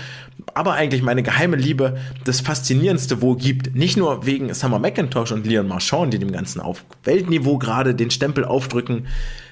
aber 0.54 0.72
eigentlich 0.72 1.02
meine 1.02 1.22
geheime 1.22 1.56
Liebe, 1.56 1.98
das 2.24 2.40
Faszinierendste, 2.40 3.20
wo 3.20 3.34
gibt. 3.34 3.74
Nicht 3.74 3.96
nur 3.96 4.24
wegen 4.24 4.52
Summer 4.54 4.78
McIntosh 4.78 5.32
und 5.32 5.46
Leon 5.46 5.68
Marchand, 5.68 6.14
die 6.14 6.18
dem 6.18 6.32
Ganzen 6.32 6.60
auf 6.60 6.84
Weltniveau 7.04 7.58
gerade 7.58 7.94
den 7.94 8.10
Stempel 8.10 8.44
aufdrücken, 8.44 9.06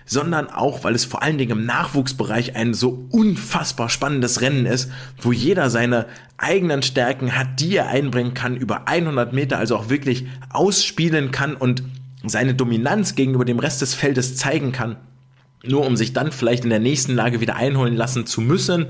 sondern 0.07 0.49
auch, 0.49 0.85
weil 0.85 0.95
es 0.95 1.05
vor 1.05 1.23
allen 1.23 1.37
Dingen 1.37 1.59
im 1.59 1.67
Nachwuchsbereich 1.67 2.55
ein 2.55 2.73
so 2.73 3.07
unfassbar 3.11 3.89
spannendes 3.89 4.41
Rennen 4.41 4.65
ist, 4.65 4.91
wo 5.21 5.33
jeder 5.33 5.69
seine 5.69 6.07
eigenen 6.39 6.83
Stärken 6.83 7.37
hat, 7.37 7.61
die 7.61 7.77
er 7.77 7.89
einbringen 7.89 8.33
kann 8.33 8.57
über 8.57 8.87
100 8.87 9.33
Meter, 9.33 9.59
also 9.59 9.77
auch 9.77 9.91
wirklich 9.91 10.27
ausspielen 10.51 11.33
kann 11.33 11.57
und 11.57 11.83
seine 12.25 12.55
Dominanz 12.55 13.17
gegenüber 13.17 13.45
dem 13.45 13.59
Rest 13.59 13.83
des 13.83 13.95
Feldes 13.95 14.37
zeigen 14.37 14.71
kann, 14.71 14.97
nur 15.65 15.85
um 15.85 15.97
sich 15.97 16.13
dann 16.13 16.31
vielleicht 16.31 16.63
in 16.65 16.71
der 16.71 16.79
nächsten 16.81 17.15
Lage 17.15 17.41
wieder 17.41 17.57
einholen 17.57 17.97
lassen 17.97 18.27
zu 18.27 18.41
müssen. 18.41 18.87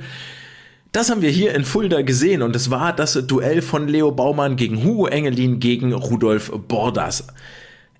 Das 0.93 1.11
haben 1.11 1.23
wir 1.23 1.31
hier 1.31 1.55
in 1.55 1.64
Fulda 1.64 2.03
gesehen 2.03 2.43
und 2.43 2.55
es 2.55 2.71
war 2.71 2.95
das 2.95 3.14
Duell 3.27 3.62
von 3.62 3.89
Leo 3.89 4.12
Baumann 4.12 4.57
gegen 4.57 4.85
Hugo 4.85 5.07
Engelin 5.07 5.61
gegen 5.61 5.93
Rudolf 5.93 6.53
Bordas. 6.69 7.27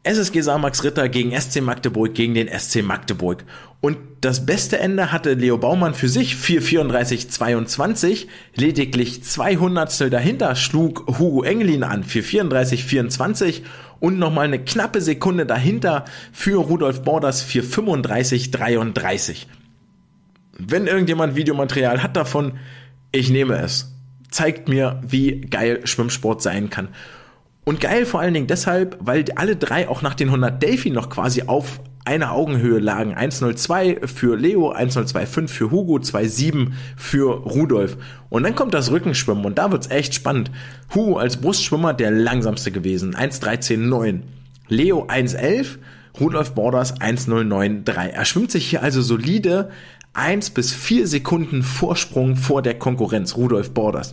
SSG 0.07 0.40
Samax 0.40 0.84
Ritter 0.84 1.09
gegen 1.09 1.38
SC 1.38 1.61
Magdeburg 1.61 2.14
gegen 2.14 2.34
den 2.34 2.48
SC 2.48 2.82
Magdeburg. 2.82 3.44
Und 3.80 3.98
das 4.20 4.46
beste 4.46 4.78
Ende 4.78 5.11
hatte 5.11 5.34
Leo 5.34 5.59
Baumann 5.59 5.94
für 5.94 6.09
sich 6.09 6.36
4:34:22. 6.36 8.28
Lediglich 8.54 9.24
200 9.24 10.12
dahinter 10.12 10.54
schlug 10.54 11.18
Hugo 11.18 11.42
Engelin 11.42 11.82
an 11.82 12.04
4:34:24 12.04 13.62
und 13.98 14.20
nochmal 14.20 14.46
eine 14.46 14.64
knappe 14.64 15.00
Sekunde 15.00 15.44
dahinter 15.44 16.04
für 16.32 16.61
Rudolf 16.61 17.02
Borders 17.02 17.42
4:35:33. 17.42 19.48
Wenn 20.57 20.86
irgendjemand 20.86 21.34
Videomaterial 21.34 22.04
hat 22.04 22.16
davon, 22.16 22.59
ich 23.11 23.30
nehme 23.30 23.57
es. 23.57 23.92
Zeigt 24.30 24.68
mir, 24.68 25.02
wie 25.07 25.40
geil 25.40 25.80
Schwimmsport 25.84 26.42
sein 26.42 26.70
kann. 26.70 26.88
Und 27.69 27.81
geil 27.81 28.07
vor 28.07 28.21
allen 28.21 28.33
Dingen 28.33 28.47
deshalb, 28.47 28.97
weil 29.01 29.25
alle 29.35 29.57
drei 29.57 29.89
auch 29.89 30.01
nach 30.01 30.14
den 30.14 30.29
100 30.29 30.62
Delphi 30.62 30.91
noch 30.91 31.11
quasi 31.11 31.43
auf 31.43 31.81
einer 32.05 32.31
Augenhöhe 32.31 32.79
lagen. 32.79 33.12
102 33.12 34.03
für 34.07 34.37
Leo, 34.37 34.71
1025 34.71 35.51
für 35.51 35.73
Hugo, 35.73 35.99
27 36.01 36.73
für 36.97 37.39
Rudolf. 37.39 37.97
Und 38.29 38.45
dann 38.45 38.55
kommt 38.55 38.73
das 38.73 38.93
Rückenschwimmen 38.93 39.45
und 39.45 39.59
da 39.59 39.73
wird's 39.73 39.91
echt 39.91 40.14
spannend. 40.14 40.53
Hugo 40.95 41.17
als 41.17 41.39
Brustschwimmer 41.39 41.93
der 41.93 42.12
langsamste 42.12 42.71
gewesen, 42.71 43.17
113,9. 43.17 44.21
Leo 44.69 45.05
111, 45.09 45.81
Rudolf 46.21 46.55
Borders 46.55 47.01
1093. 47.01 48.14
Er 48.14 48.25
schwimmt 48.25 48.53
sich 48.53 48.71
hier 48.71 48.85
also 48.85 49.03
solide 49.03 49.71
1 50.12 50.51
bis 50.51 50.73
4 50.73 51.09
Sekunden 51.09 51.64
Vorsprung 51.64 52.37
vor 52.37 52.62
der 52.62 52.79
Konkurrenz, 52.79 53.37
Rudolf 53.37 53.75
Borders 53.75 54.12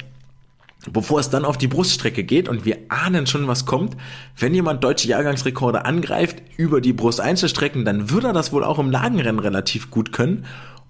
bevor 0.92 1.20
es 1.20 1.30
dann 1.30 1.46
auf 1.46 1.58
die 1.58 1.68
Bruststrecke 1.68 2.24
geht 2.24 2.50
und 2.50 2.66
wir 2.66 2.78
ahnen 2.90 3.28
schon, 3.28 3.48
was 3.48 3.66
kommt. 3.66 3.96
Wenn 4.38 4.54
jemand 4.54 4.84
deutsche 4.84 5.08
Jahrgangsrekorde 5.08 5.86
angreift 5.86 6.42
über 6.58 6.82
die 6.82 6.94
Brusteinzelstrecken, 6.94 7.86
dann 7.86 8.10
würde 8.10 8.28
er 8.28 8.34
das 8.34 8.52
wohl 8.52 8.64
auch 8.64 8.80
im 8.80 8.92
Lagenrennen 8.92 9.40
relativ 9.40 9.92
gut 9.92 10.12
können. 10.12 10.46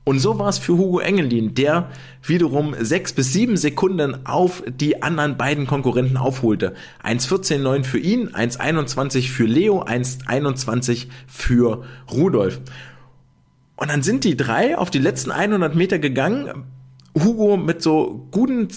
Und 0.05 0.19
so 0.19 0.37
war 0.37 0.49
es 0.49 0.57
für 0.57 0.73
Hugo 0.73 0.99
Engelin, 0.99 1.55
der 1.55 1.89
wiederum 2.21 2.75
sechs 2.77 3.13
bis 3.13 3.31
sieben 3.31 3.55
Sekunden 3.55 4.25
auf 4.25 4.61
die 4.67 5.01
anderen 5.01 5.37
beiden 5.37 5.65
Konkurrenten 5.65 6.17
aufholte. 6.17 6.73
1.14.9 7.03 7.85
für 7.85 7.99
ihn, 7.99 8.29
1.21 8.29 9.29
für 9.29 9.45
Leo, 9.45 9.81
1.21 9.81 11.07
für 11.25 11.83
Rudolf. 12.11 12.59
Und 13.77 13.91
dann 13.91 14.03
sind 14.03 14.25
die 14.25 14.35
drei 14.35 14.77
auf 14.77 14.91
die 14.91 14.99
letzten 14.99 15.31
100 15.31 15.73
Meter 15.73 15.99
gegangen. 15.99 16.65
Hugo 17.17 17.55
mit 17.55 17.81
so 17.81 18.27
guten 18.31 18.67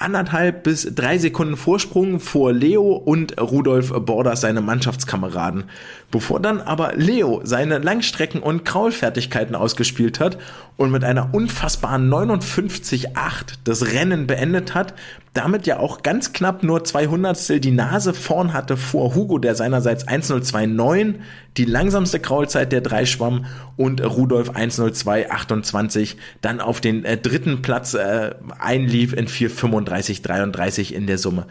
anderthalb 0.00 0.62
bis 0.64 0.94
drei 0.94 1.18
Sekunden 1.18 1.56
Vorsprung 1.56 2.20
vor 2.20 2.52
Leo 2.52 2.92
und 2.92 3.40
Rudolf 3.40 3.92
Borders, 3.92 4.40
seine 4.40 4.60
Mannschaftskameraden. 4.60 5.64
Bevor 6.10 6.40
dann 6.40 6.60
aber 6.60 6.94
Leo 6.96 7.40
seine 7.44 7.78
Langstrecken- 7.78 8.42
und 8.42 8.64
Kraulfertigkeiten 8.64 9.54
ausgespielt 9.54 10.18
hat 10.18 10.38
und 10.76 10.90
mit 10.90 11.04
einer 11.04 11.32
unfassbaren 11.32 12.10
59,8 12.10 13.14
das 13.62 13.92
Rennen 13.92 14.26
beendet 14.26 14.74
hat, 14.74 14.94
damit 15.34 15.66
ja 15.66 15.78
auch 15.78 16.02
ganz 16.02 16.32
knapp 16.32 16.64
nur 16.64 16.82
200 16.82 17.62
die 17.62 17.70
Nase 17.70 18.12
vorn 18.12 18.52
hatte 18.52 18.76
vor 18.76 19.14
Hugo, 19.14 19.38
der 19.38 19.54
seinerseits 19.54 20.08
1.02.9 20.08 21.14
die 21.56 21.64
langsamste 21.64 22.18
Kraulzeit 22.18 22.72
der 22.72 22.80
drei 22.80 23.06
schwamm 23.06 23.46
und 23.76 24.04
Rudolf 24.04 24.50
1.02.28 24.50 26.16
dann 26.40 26.60
auf 26.60 26.80
den 26.80 27.04
äh, 27.04 27.18
dritten 27.18 27.62
Platz 27.62 27.94
äh, 27.94 28.34
einlief 28.58 29.12
in 29.12 29.28
4.35.33 29.28 30.92
in 30.92 31.06
der 31.06 31.18
Summe. 31.18 31.46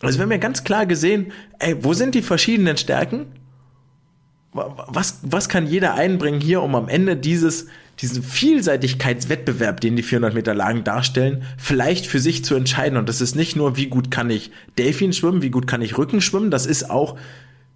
Also 0.00 0.18
wir 0.18 0.24
haben 0.24 0.32
ja 0.32 0.38
ganz 0.38 0.64
klar 0.64 0.86
gesehen, 0.86 1.30
ey, 1.60 1.76
wo 1.84 1.92
sind 1.92 2.16
die 2.16 2.22
verschiedenen 2.22 2.76
Stärken? 2.76 3.26
Was, 4.52 5.20
was 5.22 5.48
kann 5.48 5.66
jeder 5.66 5.94
einbringen 5.94 6.40
hier, 6.40 6.62
um 6.62 6.74
am 6.74 6.88
Ende 6.88 7.16
dieses, 7.16 7.66
diesen 8.00 8.22
Vielseitigkeitswettbewerb, 8.22 9.80
den 9.80 9.96
die 9.96 10.02
400 10.02 10.34
Meter 10.34 10.54
Lagen 10.54 10.84
darstellen, 10.84 11.44
vielleicht 11.56 12.06
für 12.06 12.20
sich 12.20 12.44
zu 12.44 12.54
entscheiden. 12.54 12.98
Und 12.98 13.08
das 13.08 13.20
ist 13.20 13.34
nicht 13.34 13.56
nur, 13.56 13.76
wie 13.76 13.86
gut 13.86 14.10
kann 14.10 14.28
ich 14.28 14.50
Delfin 14.76 15.12
schwimmen, 15.12 15.42
wie 15.42 15.50
gut 15.50 15.66
kann 15.66 15.80
ich 15.80 15.96
Rücken 15.96 16.20
schwimmen, 16.20 16.50
das 16.50 16.66
ist 16.66 16.90
auch, 16.90 17.16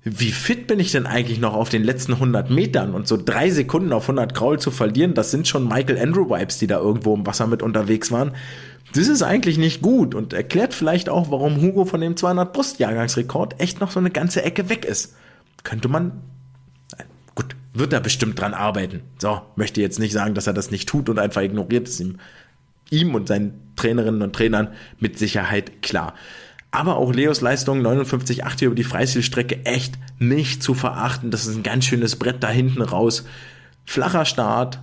wie 0.04 0.30
fit 0.30 0.66
bin 0.66 0.78
ich 0.78 0.92
denn 0.92 1.06
eigentlich 1.06 1.40
noch 1.40 1.54
auf 1.54 1.68
den 1.68 1.82
letzten 1.82 2.12
100 2.12 2.50
Metern? 2.50 2.94
Und 2.94 3.08
so 3.08 3.16
drei 3.16 3.50
Sekunden 3.50 3.92
auf 3.92 4.04
100 4.04 4.34
Kraul 4.34 4.60
zu 4.60 4.70
verlieren, 4.70 5.14
das 5.14 5.30
sind 5.30 5.48
schon 5.48 5.66
Michael 5.66 5.98
Andrew 5.98 6.30
Vibes, 6.30 6.58
die 6.58 6.68
da 6.68 6.78
irgendwo 6.78 7.14
im 7.14 7.26
Wasser 7.26 7.46
mit 7.46 7.62
unterwegs 7.62 8.12
waren. 8.12 8.32
Das 8.94 9.08
ist 9.08 9.22
eigentlich 9.22 9.58
nicht 9.58 9.82
gut 9.82 10.14
und 10.14 10.32
erklärt 10.32 10.74
vielleicht 10.74 11.08
auch, 11.08 11.30
warum 11.30 11.60
Hugo 11.60 11.86
von 11.86 12.00
dem 12.00 12.16
200 12.16 12.52
Brustjahrgangsrekord 12.52 13.60
echt 13.60 13.80
noch 13.80 13.90
so 13.90 13.98
eine 13.98 14.10
ganze 14.10 14.42
Ecke 14.42 14.68
weg 14.68 14.84
ist. 14.84 15.16
Könnte 15.64 15.88
man 15.88 16.12
wird 17.78 17.92
er 17.92 18.00
bestimmt 18.00 18.40
dran 18.40 18.54
arbeiten. 18.54 19.02
So, 19.18 19.40
möchte 19.56 19.80
jetzt 19.80 19.98
nicht 19.98 20.12
sagen, 20.12 20.34
dass 20.34 20.46
er 20.46 20.52
das 20.52 20.70
nicht 20.70 20.88
tut 20.88 21.08
und 21.08 21.18
einfach 21.18 21.42
ignoriert. 21.42 21.88
Ist 21.88 22.00
ihm, 22.00 22.18
ihm 22.90 23.14
und 23.14 23.28
seinen 23.28 23.54
Trainerinnen 23.76 24.22
und 24.22 24.34
Trainern 24.34 24.68
mit 24.98 25.18
Sicherheit 25.18 25.82
klar. 25.82 26.14
Aber 26.70 26.96
auch 26.96 27.12
Leos 27.12 27.40
Leistung 27.40 27.80
59,8 27.80 28.64
über 28.64 28.74
die 28.74 28.84
Freistilstrecke 28.84 29.64
echt 29.64 29.94
nicht 30.18 30.62
zu 30.62 30.74
verachten. 30.74 31.30
Das 31.30 31.46
ist 31.46 31.56
ein 31.56 31.62
ganz 31.62 31.84
schönes 31.84 32.16
Brett 32.16 32.42
da 32.42 32.48
hinten 32.48 32.82
raus. 32.82 33.24
Flacher 33.84 34.24
Start, 34.24 34.80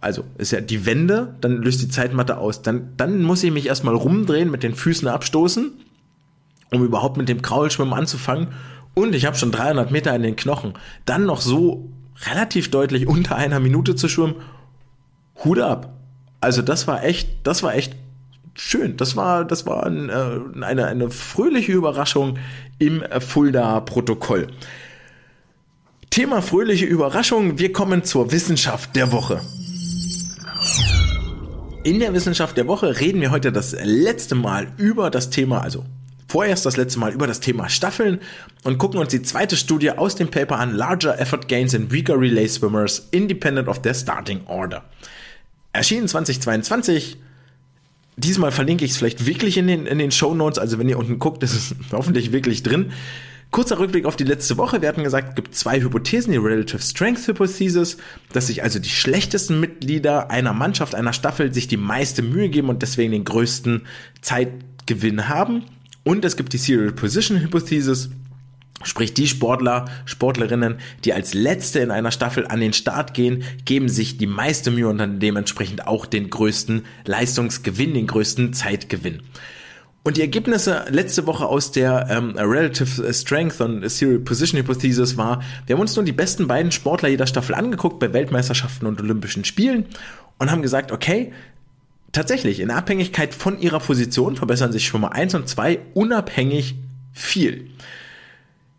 also 0.00 0.24
ist 0.38 0.52
ja 0.52 0.60
die 0.60 0.86
Wende, 0.86 1.34
dann 1.40 1.62
löst 1.62 1.82
die 1.82 1.88
Zeitmatte 1.88 2.38
aus. 2.38 2.62
Dann, 2.62 2.92
dann 2.96 3.22
muss 3.22 3.42
ich 3.42 3.50
mich 3.50 3.66
erstmal 3.66 3.94
rumdrehen, 3.94 4.50
mit 4.50 4.62
den 4.62 4.74
Füßen 4.74 5.08
abstoßen, 5.08 5.72
um 6.72 6.84
überhaupt 6.84 7.16
mit 7.16 7.28
dem 7.28 7.42
Kraulschwimmen 7.42 7.92
anzufangen 7.92 8.48
und 8.98 9.14
ich 9.14 9.26
habe 9.26 9.36
schon 9.36 9.52
300 9.52 9.90
Meter 9.90 10.16
in 10.16 10.22
den 10.22 10.36
Knochen. 10.36 10.72
Dann 11.04 11.26
noch 11.26 11.42
so 11.42 11.90
relativ 12.24 12.70
deutlich 12.70 13.06
unter 13.06 13.36
einer 13.36 13.60
Minute 13.60 13.94
zu 13.94 14.08
schwimmen. 14.08 14.36
Hut 15.44 15.58
ab. 15.58 15.92
Also 16.40 16.62
das 16.62 16.86
war 16.86 17.04
echt, 17.04 17.28
das 17.44 17.62
war 17.62 17.74
echt 17.74 17.94
schön. 18.54 18.96
Das 18.96 19.16
war, 19.16 19.44
das 19.44 19.66
war 19.66 19.86
ein, 19.86 20.08
äh, 20.08 20.64
eine, 20.64 20.86
eine 20.86 21.10
fröhliche 21.10 21.72
Überraschung 21.72 22.38
im 22.78 23.02
Fulda-Protokoll. 23.18 24.48
Thema 26.10 26.40
fröhliche 26.40 26.86
Überraschung. 26.86 27.58
Wir 27.58 27.72
kommen 27.72 28.04
zur 28.04 28.32
Wissenschaft 28.32 28.96
der 28.96 29.12
Woche. 29.12 29.40
In 31.84 32.00
der 32.00 32.12
Wissenschaft 32.14 32.56
der 32.56 32.66
Woche 32.66 32.98
reden 32.98 33.20
wir 33.20 33.30
heute 33.30 33.52
das 33.52 33.76
letzte 33.84 34.34
Mal 34.34 34.72
über 34.76 35.10
das 35.10 35.30
Thema, 35.30 35.60
also 35.60 35.84
vorerst 36.28 36.66
das 36.66 36.76
letzte 36.76 36.98
Mal 36.98 37.12
über 37.12 37.26
das 37.26 37.40
Thema 37.40 37.68
Staffeln 37.68 38.20
und 38.64 38.78
gucken 38.78 38.98
uns 38.98 39.10
die 39.10 39.22
zweite 39.22 39.56
Studie 39.56 39.90
aus 39.90 40.16
dem 40.16 40.28
Paper 40.28 40.58
an 40.58 40.74
Larger 40.74 41.18
Effort 41.20 41.48
Gains 41.48 41.74
in 41.74 41.92
Weaker 41.92 42.18
Relay 42.18 42.48
Swimmers 42.48 43.08
Independent 43.10 43.68
of 43.68 43.82
their 43.82 43.94
Starting 43.94 44.40
Order. 44.46 44.84
Erschienen 45.72 46.08
2022. 46.08 47.18
Diesmal 48.16 48.50
verlinke 48.50 48.84
ich 48.84 48.92
es 48.92 48.96
vielleicht 48.96 49.26
wirklich 49.26 49.58
in 49.58 49.66
den, 49.66 49.86
in 49.86 49.98
den 49.98 50.10
Show 50.10 50.34
Notes, 50.34 50.58
also 50.58 50.78
wenn 50.78 50.88
ihr 50.88 50.98
unten 50.98 51.18
guckt, 51.18 51.42
ist 51.42 51.54
es 51.54 51.74
hoffentlich 51.92 52.32
wirklich 52.32 52.62
drin. 52.62 52.92
Kurzer 53.52 53.78
Rückblick 53.78 54.06
auf 54.06 54.16
die 54.16 54.24
letzte 54.24 54.58
Woche. 54.58 54.82
Wir 54.82 54.88
hatten 54.88 55.04
gesagt, 55.04 55.30
es 55.30 55.34
gibt 55.36 55.54
zwei 55.54 55.80
Hypothesen, 55.80 56.32
die 56.32 56.38
Relative 56.38 56.82
Strength 56.82 57.28
Hypothesis, 57.28 57.96
dass 58.32 58.48
sich 58.48 58.62
also 58.62 58.78
die 58.78 58.88
schlechtesten 58.88 59.60
Mitglieder 59.60 60.30
einer 60.30 60.52
Mannschaft, 60.52 60.94
einer 60.94 61.12
Staffel 61.12 61.54
sich 61.54 61.68
die 61.68 61.76
meiste 61.76 62.22
Mühe 62.22 62.48
geben 62.48 62.68
und 62.68 62.82
deswegen 62.82 63.12
den 63.12 63.24
größten 63.24 63.82
Zeitgewinn 64.20 65.28
haben. 65.28 65.64
Und 66.06 66.24
es 66.24 66.36
gibt 66.36 66.52
die 66.52 66.58
Serial 66.58 66.92
Position 66.92 67.40
Hypothesis, 67.40 68.10
Sprich, 68.84 69.12
die 69.14 69.26
Sportler, 69.26 69.86
Sportlerinnen, 70.04 70.76
die 71.04 71.12
als 71.12 71.34
Letzte 71.34 71.80
in 71.80 71.90
einer 71.90 72.12
Staffel 72.12 72.46
an 72.46 72.60
den 72.60 72.74
Start 72.74 73.12
gehen, 73.12 73.42
geben 73.64 73.88
sich 73.88 74.16
die 74.16 74.28
meiste 74.28 74.70
Mühe 74.70 74.86
und 74.86 74.98
dann 74.98 75.18
dementsprechend 75.18 75.88
auch 75.88 76.06
den 76.06 76.30
größten 76.30 76.84
Leistungsgewinn, 77.06 77.94
den 77.94 78.06
größten 78.06 78.52
Zeitgewinn. 78.52 79.22
Und 80.04 80.16
die 80.16 80.20
Ergebnisse 80.20 80.84
letzte 80.90 81.26
Woche 81.26 81.46
aus 81.46 81.72
der 81.72 82.06
ähm, 82.08 82.36
Relative 82.36 83.12
Strength 83.12 83.60
und 83.60 83.88
Serial 83.88 84.20
Position 84.20 84.60
Hypothesis 84.60 85.16
war, 85.16 85.42
wir 85.66 85.74
haben 85.74 85.80
uns 85.80 85.96
nur 85.96 86.04
die 86.04 86.12
besten 86.12 86.46
beiden 86.46 86.70
Sportler 86.70 87.08
jeder 87.08 87.26
Staffel 87.26 87.56
angeguckt 87.56 87.98
bei 87.98 88.12
Weltmeisterschaften 88.12 88.86
und 88.86 89.00
Olympischen 89.00 89.44
Spielen 89.44 89.86
und 90.38 90.52
haben 90.52 90.62
gesagt, 90.62 90.92
okay, 90.92 91.32
tatsächlich, 92.12 92.60
in 92.60 92.70
Abhängigkeit 92.70 93.34
von 93.34 93.58
ihrer 93.58 93.80
Position 93.80 94.36
verbessern 94.36 94.72
sich 94.72 94.86
Schwimmer 94.86 95.12
1 95.12 95.34
und 95.34 95.48
2 95.48 95.80
unabhängig 95.94 96.76
viel. 97.12 97.70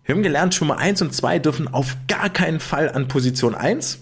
Wir 0.05 0.15
haben 0.15 0.23
gelernt, 0.23 0.55
Schwimmer 0.55 0.78
1 0.78 1.01
und 1.01 1.13
2 1.13 1.39
dürfen 1.39 1.67
auf 1.67 1.97
gar 2.07 2.30
keinen 2.30 2.59
Fall 2.59 2.89
an 2.89 3.07
Position 3.07 3.55
1. 3.55 3.99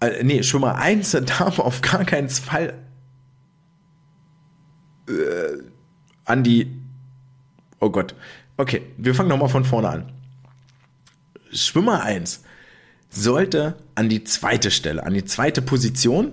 Äh, 0.00 0.24
nee, 0.24 0.42
Schwimmer 0.42 0.76
1 0.76 1.10
darf 1.26 1.58
auf 1.58 1.82
gar 1.82 2.04
keinen 2.04 2.30
Fall 2.30 2.74
äh, 5.08 5.62
an 6.24 6.42
die. 6.42 6.70
Oh 7.78 7.90
Gott. 7.90 8.14
Okay, 8.56 8.82
wir 8.96 9.14
fangen 9.14 9.28
nochmal 9.28 9.48
von 9.48 9.64
vorne 9.64 9.88
an. 9.88 10.12
Schwimmer 11.52 12.02
1 12.02 12.42
sollte 13.10 13.76
an 13.94 14.08
die 14.08 14.24
zweite 14.24 14.70
Stelle, 14.70 15.04
an 15.04 15.14
die 15.14 15.24
zweite 15.24 15.62
Position 15.62 16.32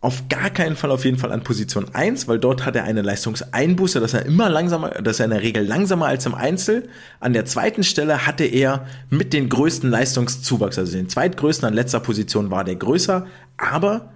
auf 0.00 0.28
gar 0.28 0.50
keinen 0.50 0.76
Fall 0.76 0.90
auf 0.90 1.04
jeden 1.04 1.18
Fall 1.18 1.32
an 1.32 1.42
Position 1.42 1.94
1, 1.94 2.28
weil 2.28 2.38
dort 2.38 2.64
hat 2.64 2.76
er 2.76 2.84
eine 2.84 3.02
Leistungseinbuße, 3.02 3.98
dass 3.98 4.14
er 4.14 4.26
immer 4.26 4.48
langsamer, 4.48 4.90
dass 4.90 5.20
er 5.20 5.24
in 5.24 5.30
der 5.30 5.42
Regel 5.42 5.64
langsamer 5.64 6.06
als 6.06 6.26
im 6.26 6.34
Einzel. 6.34 6.88
An 7.18 7.32
der 7.32 7.44
zweiten 7.44 7.82
Stelle 7.82 8.26
hatte 8.26 8.44
er 8.44 8.86
mit 9.10 9.32
den 9.32 9.48
größten 9.48 9.90
Leistungszuwachs, 9.90 10.78
also 10.78 10.92
den 10.92 11.08
zweitgrößten 11.08 11.66
an 11.66 11.74
letzter 11.74 12.00
Position 12.00 12.50
war 12.50 12.64
der 12.64 12.76
größer, 12.76 13.26
aber 13.56 14.12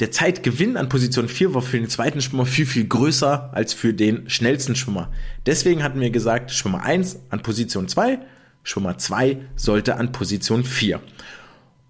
der 0.00 0.10
Zeitgewinn 0.10 0.76
an 0.76 0.88
Position 0.88 1.28
4 1.28 1.54
war 1.54 1.62
für 1.62 1.78
den 1.78 1.88
zweiten 1.88 2.20
Schwimmer 2.20 2.46
viel, 2.46 2.66
viel 2.66 2.86
größer 2.86 3.50
als 3.52 3.74
für 3.74 3.94
den 3.94 4.28
schnellsten 4.28 4.74
Schwimmer. 4.74 5.10
Deswegen 5.46 5.82
hatten 5.82 6.00
wir 6.00 6.10
gesagt, 6.10 6.50
Schwimmer 6.50 6.82
1 6.82 7.18
an 7.30 7.42
Position 7.42 7.86
2, 7.86 8.18
Schwimmer 8.64 8.98
2 8.98 9.38
sollte 9.54 9.96
an 9.96 10.10
Position 10.10 10.64
4. 10.64 11.00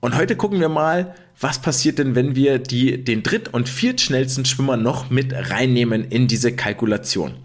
Und 0.05 0.19
heute 0.19 0.37
gucken 0.37 0.61
wir 0.61 0.69
mal, 0.69 1.15
was 1.41 1.63
passiert 1.63 1.99
denn, 1.99 2.15
wenn 2.15 2.37
wir 2.37 2.59
die, 2.59 3.03
den 3.03 3.23
dritt- 3.23 3.55
und 3.55 3.71
viertschnellsten 3.71 4.45
Schwimmer 4.45 4.77
noch 4.77 5.09
mit 5.09 5.33
reinnehmen 5.33 6.05
in 6.05 6.29
diese 6.29 6.55
Kalkulation. 6.55 7.37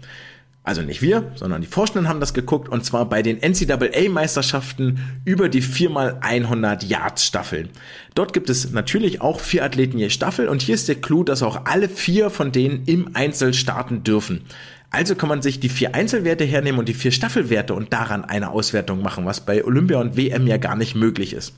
Also 0.62 0.82
nicht 0.82 1.00
wir, 1.00 1.32
sondern 1.36 1.62
die 1.62 1.66
Forschenden 1.66 2.06
haben 2.06 2.20
das 2.20 2.34
geguckt 2.34 2.68
und 2.68 2.84
zwar 2.84 3.08
bei 3.08 3.22
den 3.22 3.38
NCAA-Meisterschaften 3.38 4.98
über 5.24 5.48
die 5.48 5.62
4x100 5.62 6.84
Yards 6.84 7.24
Staffeln. 7.24 7.70
Dort 8.14 8.34
gibt 8.34 8.50
es 8.50 8.70
natürlich 8.72 9.22
auch 9.22 9.40
vier 9.40 9.64
Athleten 9.64 9.96
je 9.96 10.10
Staffel 10.10 10.46
und 10.46 10.60
hier 10.60 10.74
ist 10.74 10.86
der 10.86 10.96
Clou, 10.96 11.24
dass 11.24 11.42
auch 11.42 11.64
alle 11.64 11.88
vier 11.88 12.28
von 12.28 12.52
denen 12.52 12.84
im 12.84 13.16
Einzel 13.16 13.54
starten 13.54 14.04
dürfen. 14.04 14.42
Also 14.90 15.14
kann 15.14 15.30
man 15.30 15.40
sich 15.40 15.60
die 15.60 15.70
vier 15.70 15.94
Einzelwerte 15.94 16.44
hernehmen 16.44 16.78
und 16.78 16.90
die 16.90 16.94
vier 16.94 17.12
Staffelwerte 17.12 17.72
und 17.72 17.94
daran 17.94 18.22
eine 18.26 18.50
Auswertung 18.50 19.00
machen, 19.00 19.24
was 19.24 19.40
bei 19.40 19.64
Olympia 19.64 19.98
und 19.98 20.18
WM 20.18 20.46
ja 20.46 20.58
gar 20.58 20.76
nicht 20.76 20.94
möglich 20.94 21.32
ist. 21.32 21.54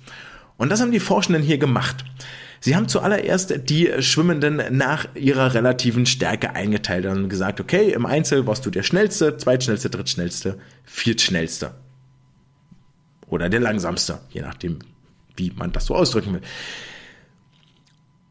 Und 0.57 0.70
das 0.70 0.80
haben 0.80 0.92
die 0.92 1.00
Forschenden 1.00 1.42
hier 1.42 1.59
gemacht. 1.59 2.05
Sie 2.61 2.76
haben 2.76 2.86
zuallererst 2.86 3.68
die 3.68 3.90
Schwimmenden 4.00 4.62
nach 4.70 5.09
ihrer 5.16 5.53
relativen 5.53 6.07
Stärke 6.07 6.55
eingeteilt 6.55 7.07
und 7.07 7.28
gesagt, 7.28 7.61
okay, 7.61 7.90
im 7.90 8.07
Einzel 8.07 8.46
warst 8.46 8.64
du 8.64 8.70
der 8.70 8.84
schnellste, 8.84 9.36
zweitschnellste, 9.36 9.90
drittschnellste, 9.90 10.59
viertschnellste. 10.84 11.74
Oder 13.26 13.48
der 13.48 13.59
langsamste, 13.59 14.20
je 14.30 14.42
nachdem, 14.42 14.78
wie 15.36 15.53
man 15.57 15.72
das 15.72 15.86
so 15.86 15.96
ausdrücken 15.96 16.34
will. 16.34 16.42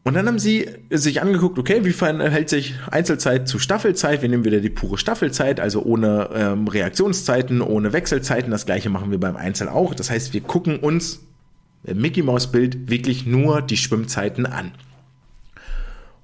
Und 0.04 0.14
dann 0.16 0.28
haben 0.28 0.40
sie 0.40 0.70
sich 0.90 1.22
angeguckt, 1.22 1.60
okay, 1.60 1.84
wie 1.84 1.92
verhält 1.92 2.50
sich 2.50 2.76
Einzelzeit 2.90 3.48
zu 3.48 3.60
Staffelzeit? 3.60 4.22
Wir 4.22 4.30
nehmen 4.30 4.46
wieder 4.46 4.62
die 4.62 4.70
pure 4.70 4.98
Staffelzeit, 4.98 5.60
also 5.60 5.84
ohne 5.84 6.30
ähm, 6.34 6.68
Reaktionszeiten, 6.68 7.62
ohne 7.62 7.94
Wechselzeiten. 7.94 8.50
Das 8.50 8.66
gleiche 8.66 8.90
machen 8.90 9.12
wir 9.12 9.20
beim 9.20 9.36
Einzel 9.36 9.68
auch. 9.68 9.94
Das 9.94 10.10
heißt, 10.10 10.34
wir 10.34 10.42
gucken 10.42 10.80
uns 10.80 11.20
Mickey 11.84 12.22
Mouse 12.22 12.52
Bild 12.52 12.90
wirklich 12.90 13.26
nur 13.26 13.62
die 13.62 13.78
Schwimmzeiten 13.78 14.46
an. 14.46 14.72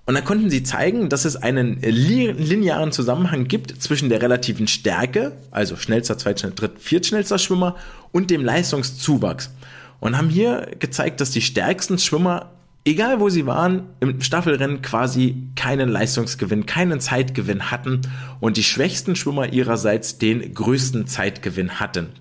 Und 0.07 0.15
dann 0.15 0.23
konnten 0.23 0.49
sie 0.49 0.63
zeigen, 0.63 1.09
dass 1.09 1.25
es 1.25 1.35
einen 1.35 1.81
linearen 1.81 2.93
Zusammenhang 2.93 3.49
gibt 3.49 3.81
zwischen 3.81 4.07
der 4.07 4.21
relativen 4.21 4.67
Stärke, 4.67 5.33
also 5.51 5.75
schnellster, 5.75 6.17
zweitschnellster, 6.17 6.67
dritt, 6.67 6.79
viertschnellster 6.79 7.37
Schwimmer 7.37 7.75
und 8.13 8.31
dem 8.31 8.45
Leistungszuwachs. 8.45 9.51
Und 9.99 10.17
haben 10.17 10.29
hier 10.29 10.71
gezeigt, 10.79 11.19
dass 11.19 11.31
die 11.31 11.41
stärksten 11.41 11.97
Schwimmer, 11.97 12.51
egal 12.85 13.19
wo 13.19 13.27
sie 13.27 13.45
waren, 13.47 13.89
im 13.99 14.21
Staffelrennen 14.21 14.81
quasi 14.81 15.49
keinen 15.57 15.89
Leistungsgewinn, 15.89 16.65
keinen 16.65 17.01
Zeitgewinn 17.01 17.69
hatten 17.69 18.01
und 18.39 18.55
die 18.55 18.63
schwächsten 18.63 19.17
Schwimmer 19.17 19.51
ihrerseits 19.51 20.19
den 20.19 20.53
größten 20.53 21.07
Zeitgewinn 21.07 21.81
hatten. 21.81 22.13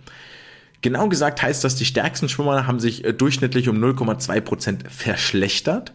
Genau 0.83 1.09
gesagt 1.09 1.43
heißt 1.43 1.65
das, 1.65 1.77
die 1.77 1.85
stärksten 1.85 2.29
Schwimmer 2.29 2.67
haben 2.67 2.81
sich 2.81 3.05
äh, 3.05 3.13
durchschnittlich 3.13 3.69
um 3.69 3.83
0,2% 3.83 4.89
verschlechtert. 4.89 5.93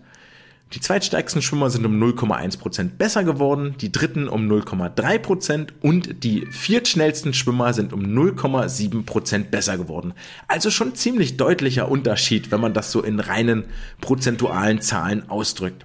Die 0.74 0.80
zweitstärksten 0.80 1.42
Schwimmer 1.42 1.70
sind 1.70 1.86
um 1.86 2.02
0,1% 2.02 2.92
besser 2.98 3.26
geworden, 3.26 3.76
die 3.82 3.92
dritten 3.92 4.30
um 4.30 4.50
0,3% 4.50 5.68
und 5.82 6.24
die 6.24 6.48
viertschnellsten 6.50 7.34
Schwimmer 7.34 7.74
sind 7.74 7.92
um 7.92 8.02
0,7% 8.04 9.46
besser 9.46 9.78
geworden. 9.78 10.14
Also 10.48 10.72
schon 10.72 10.96
ziemlich 10.96 11.36
deutlicher 11.36 11.90
Unterschied, 11.90 12.52
wenn 12.52 12.62
man 12.62 12.74
das 12.74 12.92
so 12.94 13.02
in 13.02 13.20
reinen 13.20 13.66
prozentualen 14.00 14.80
Zahlen 14.80 15.30
ausdrückt. 15.30 15.84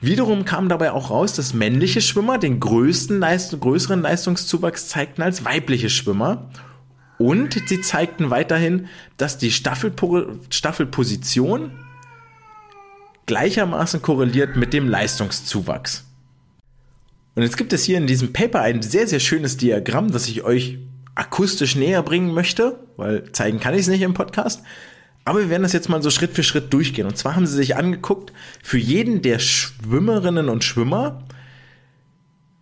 Wiederum 0.00 0.46
kam 0.46 0.70
dabei 0.70 0.92
auch 0.92 1.10
raus, 1.10 1.34
dass 1.34 1.52
männliche 1.52 2.00
Schwimmer 2.00 2.38
den 2.38 2.58
größten 2.58 3.20
Leist 3.20 3.60
größeren 3.60 4.00
Leistungszuwachs 4.00 4.88
zeigten 4.88 5.20
als 5.20 5.44
weibliche 5.44 5.90
Schwimmer 5.90 6.48
und 7.20 7.68
sie 7.68 7.82
zeigten 7.82 8.30
weiterhin, 8.30 8.88
dass 9.18 9.36
die 9.36 9.52
Staffelpo 9.52 10.22
Staffelposition 10.48 11.70
gleichermaßen 13.26 14.00
korreliert 14.00 14.56
mit 14.56 14.72
dem 14.72 14.88
Leistungszuwachs. 14.88 16.06
Und 17.34 17.42
jetzt 17.42 17.58
gibt 17.58 17.74
es 17.74 17.84
hier 17.84 17.98
in 17.98 18.06
diesem 18.06 18.32
Paper 18.32 18.62
ein 18.62 18.80
sehr, 18.80 19.06
sehr 19.06 19.20
schönes 19.20 19.58
Diagramm, 19.58 20.10
das 20.10 20.28
ich 20.28 20.44
euch 20.44 20.78
akustisch 21.14 21.76
näher 21.76 22.02
bringen 22.02 22.32
möchte, 22.32 22.80
weil 22.96 23.30
zeigen 23.32 23.60
kann 23.60 23.74
ich 23.74 23.80
es 23.80 23.88
nicht 23.88 24.00
im 24.00 24.14
Podcast. 24.14 24.62
Aber 25.26 25.40
wir 25.40 25.50
werden 25.50 25.62
das 25.62 25.74
jetzt 25.74 25.90
mal 25.90 26.02
so 26.02 26.08
Schritt 26.08 26.32
für 26.32 26.42
Schritt 26.42 26.72
durchgehen. 26.72 27.06
Und 27.06 27.18
zwar 27.18 27.36
haben 27.36 27.46
sie 27.46 27.56
sich 27.56 27.76
angeguckt, 27.76 28.32
für 28.62 28.78
jeden 28.78 29.20
der 29.20 29.40
Schwimmerinnen 29.40 30.48
und 30.48 30.64
Schwimmer, 30.64 31.22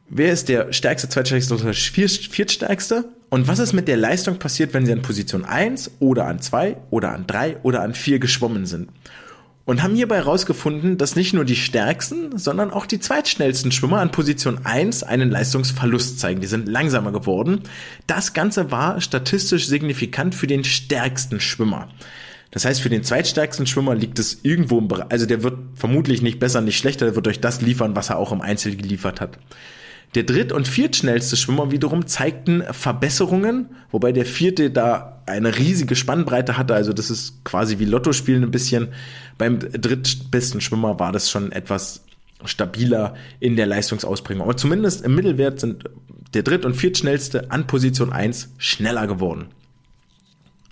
wer 0.08 0.32
ist 0.32 0.48
der 0.48 0.72
stärkste, 0.72 1.08
zweitstärkste 1.08 1.54
oder 1.54 1.72
viertstärkste? 1.72 3.04
Und 3.30 3.46
was 3.46 3.58
ist 3.58 3.72
mit 3.72 3.88
der 3.88 3.96
Leistung 3.96 4.38
passiert, 4.38 4.72
wenn 4.72 4.86
sie 4.86 4.92
an 4.92 5.02
Position 5.02 5.44
1 5.44 5.92
oder 5.98 6.26
an 6.26 6.40
2 6.40 6.76
oder 6.90 7.12
an 7.12 7.26
3 7.26 7.58
oder 7.62 7.82
an 7.82 7.94
4 7.94 8.18
geschwommen 8.18 8.66
sind? 8.66 8.88
Und 9.66 9.82
haben 9.82 9.94
hierbei 9.94 10.16
herausgefunden, 10.16 10.96
dass 10.96 11.14
nicht 11.14 11.34
nur 11.34 11.44
die 11.44 11.54
stärksten, 11.54 12.38
sondern 12.38 12.70
auch 12.70 12.86
die 12.86 13.00
zweitschnellsten 13.00 13.70
Schwimmer 13.70 14.00
an 14.00 14.10
Position 14.10 14.60
1 14.64 15.02
einen 15.02 15.30
Leistungsverlust 15.30 16.18
zeigen. 16.18 16.40
Die 16.40 16.46
sind 16.46 16.68
langsamer 16.68 17.12
geworden. 17.12 17.60
Das 18.06 18.32
Ganze 18.32 18.70
war 18.70 19.02
statistisch 19.02 19.66
signifikant 19.66 20.34
für 20.34 20.46
den 20.46 20.64
stärksten 20.64 21.38
Schwimmer. 21.38 21.88
Das 22.50 22.64
heißt, 22.64 22.80
für 22.80 22.88
den 22.88 23.04
zweitstärksten 23.04 23.66
Schwimmer 23.66 23.94
liegt 23.94 24.18
es 24.18 24.38
irgendwo 24.42 24.78
im 24.78 24.88
Bereich, 24.88 25.10
also 25.10 25.26
der 25.26 25.42
wird 25.42 25.58
vermutlich 25.74 26.22
nicht 26.22 26.38
besser, 26.38 26.62
nicht 26.62 26.78
schlechter, 26.78 27.04
der 27.04 27.14
wird 27.14 27.28
euch 27.28 27.40
das 27.40 27.60
liefern, 27.60 27.94
was 27.94 28.08
er 28.08 28.16
auch 28.16 28.32
im 28.32 28.40
Einzel 28.40 28.74
geliefert 28.74 29.20
hat. 29.20 29.38
Der 30.14 30.22
dritt- 30.22 30.52
und 30.52 30.66
viertschnellste 30.66 31.36
Schwimmer 31.36 31.70
wiederum 31.70 32.06
zeigten 32.06 32.62
Verbesserungen, 32.70 33.66
wobei 33.90 34.12
der 34.12 34.24
vierte 34.24 34.70
da 34.70 35.22
eine 35.26 35.58
riesige 35.58 35.96
Spannbreite 35.96 36.56
hatte. 36.56 36.74
Also 36.74 36.92
das 36.92 37.10
ist 37.10 37.44
quasi 37.44 37.78
wie 37.78 37.84
Lotto 37.84 38.12
spielen 38.12 38.42
ein 38.42 38.50
bisschen. 38.50 38.88
Beim 39.36 39.58
drittbesten 39.58 40.60
Schwimmer 40.60 40.98
war 40.98 41.12
das 41.12 41.30
schon 41.30 41.52
etwas 41.52 42.04
stabiler 42.44 43.14
in 43.40 43.56
der 43.56 43.66
Leistungsausprägung. 43.66 44.42
Aber 44.42 44.56
zumindest 44.56 45.04
im 45.04 45.14
Mittelwert 45.14 45.60
sind 45.60 45.84
der 46.34 46.42
dritt- 46.42 46.64
und 46.64 46.74
viertschnellste 46.74 47.50
an 47.50 47.66
Position 47.66 48.12
1 48.12 48.54
schneller 48.58 49.06
geworden. 49.06 49.48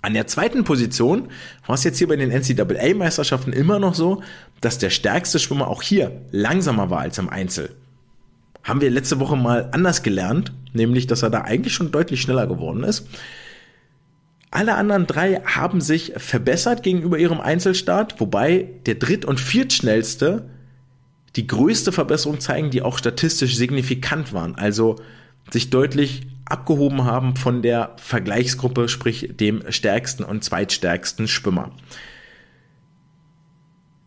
An 0.01 0.13
der 0.13 0.27
zweiten 0.27 0.63
Position 0.63 1.29
war 1.65 1.75
es 1.75 1.83
jetzt 1.83 1.97
hier 1.97 2.07
bei 2.07 2.15
den 2.15 2.31
NCAA-Meisterschaften 2.31 3.51
immer 3.51 3.79
noch 3.79 3.93
so, 3.93 4.23
dass 4.61 4.77
der 4.77 4.89
stärkste 4.89 5.39
Schwimmer 5.39 5.67
auch 5.67 5.81
hier 5.81 6.21
langsamer 6.31 6.89
war 6.89 6.99
als 6.99 7.17
im 7.17 7.29
Einzel. 7.29 7.75
Haben 8.67 8.81
wir 8.81 8.91
letzte 8.91 9.19
Woche 9.19 9.37
mal 9.37 9.69
anders 9.71 10.03
gelernt, 10.03 10.51
nämlich 10.73 11.07
dass 11.07 11.23
er 11.23 11.29
da 11.29 11.41
eigentlich 11.41 11.73
schon 11.73 11.91
deutlich 11.91 12.21
schneller 12.21 12.45
geworden 12.45 12.83
ist. 12.83 13.07
Alle 14.51 14.75
anderen 14.75 15.07
drei 15.07 15.41
haben 15.45 15.81
sich 15.81 16.13
verbessert 16.17 16.83
gegenüber 16.83 17.17
ihrem 17.17 17.39
Einzelstart, 17.39 18.19
wobei 18.19 18.67
der 18.85 18.95
dritt- 18.95 19.25
und 19.25 19.39
viertschnellste 19.39 20.49
die 21.35 21.47
größte 21.47 21.91
Verbesserung 21.91 22.39
zeigen, 22.39 22.69
die 22.69 22.81
auch 22.81 22.97
statistisch 22.97 23.55
signifikant 23.55 24.33
waren. 24.33 24.55
Also 24.55 24.97
sich 25.51 25.69
deutlich 25.69 26.27
abgehoben 26.45 27.05
haben 27.05 27.35
von 27.35 27.61
der 27.61 27.95
Vergleichsgruppe, 27.97 28.89
sprich 28.89 29.33
dem 29.37 29.63
stärksten 29.69 30.23
und 30.23 30.43
zweitstärksten 30.43 31.27
Schwimmer. 31.27 31.71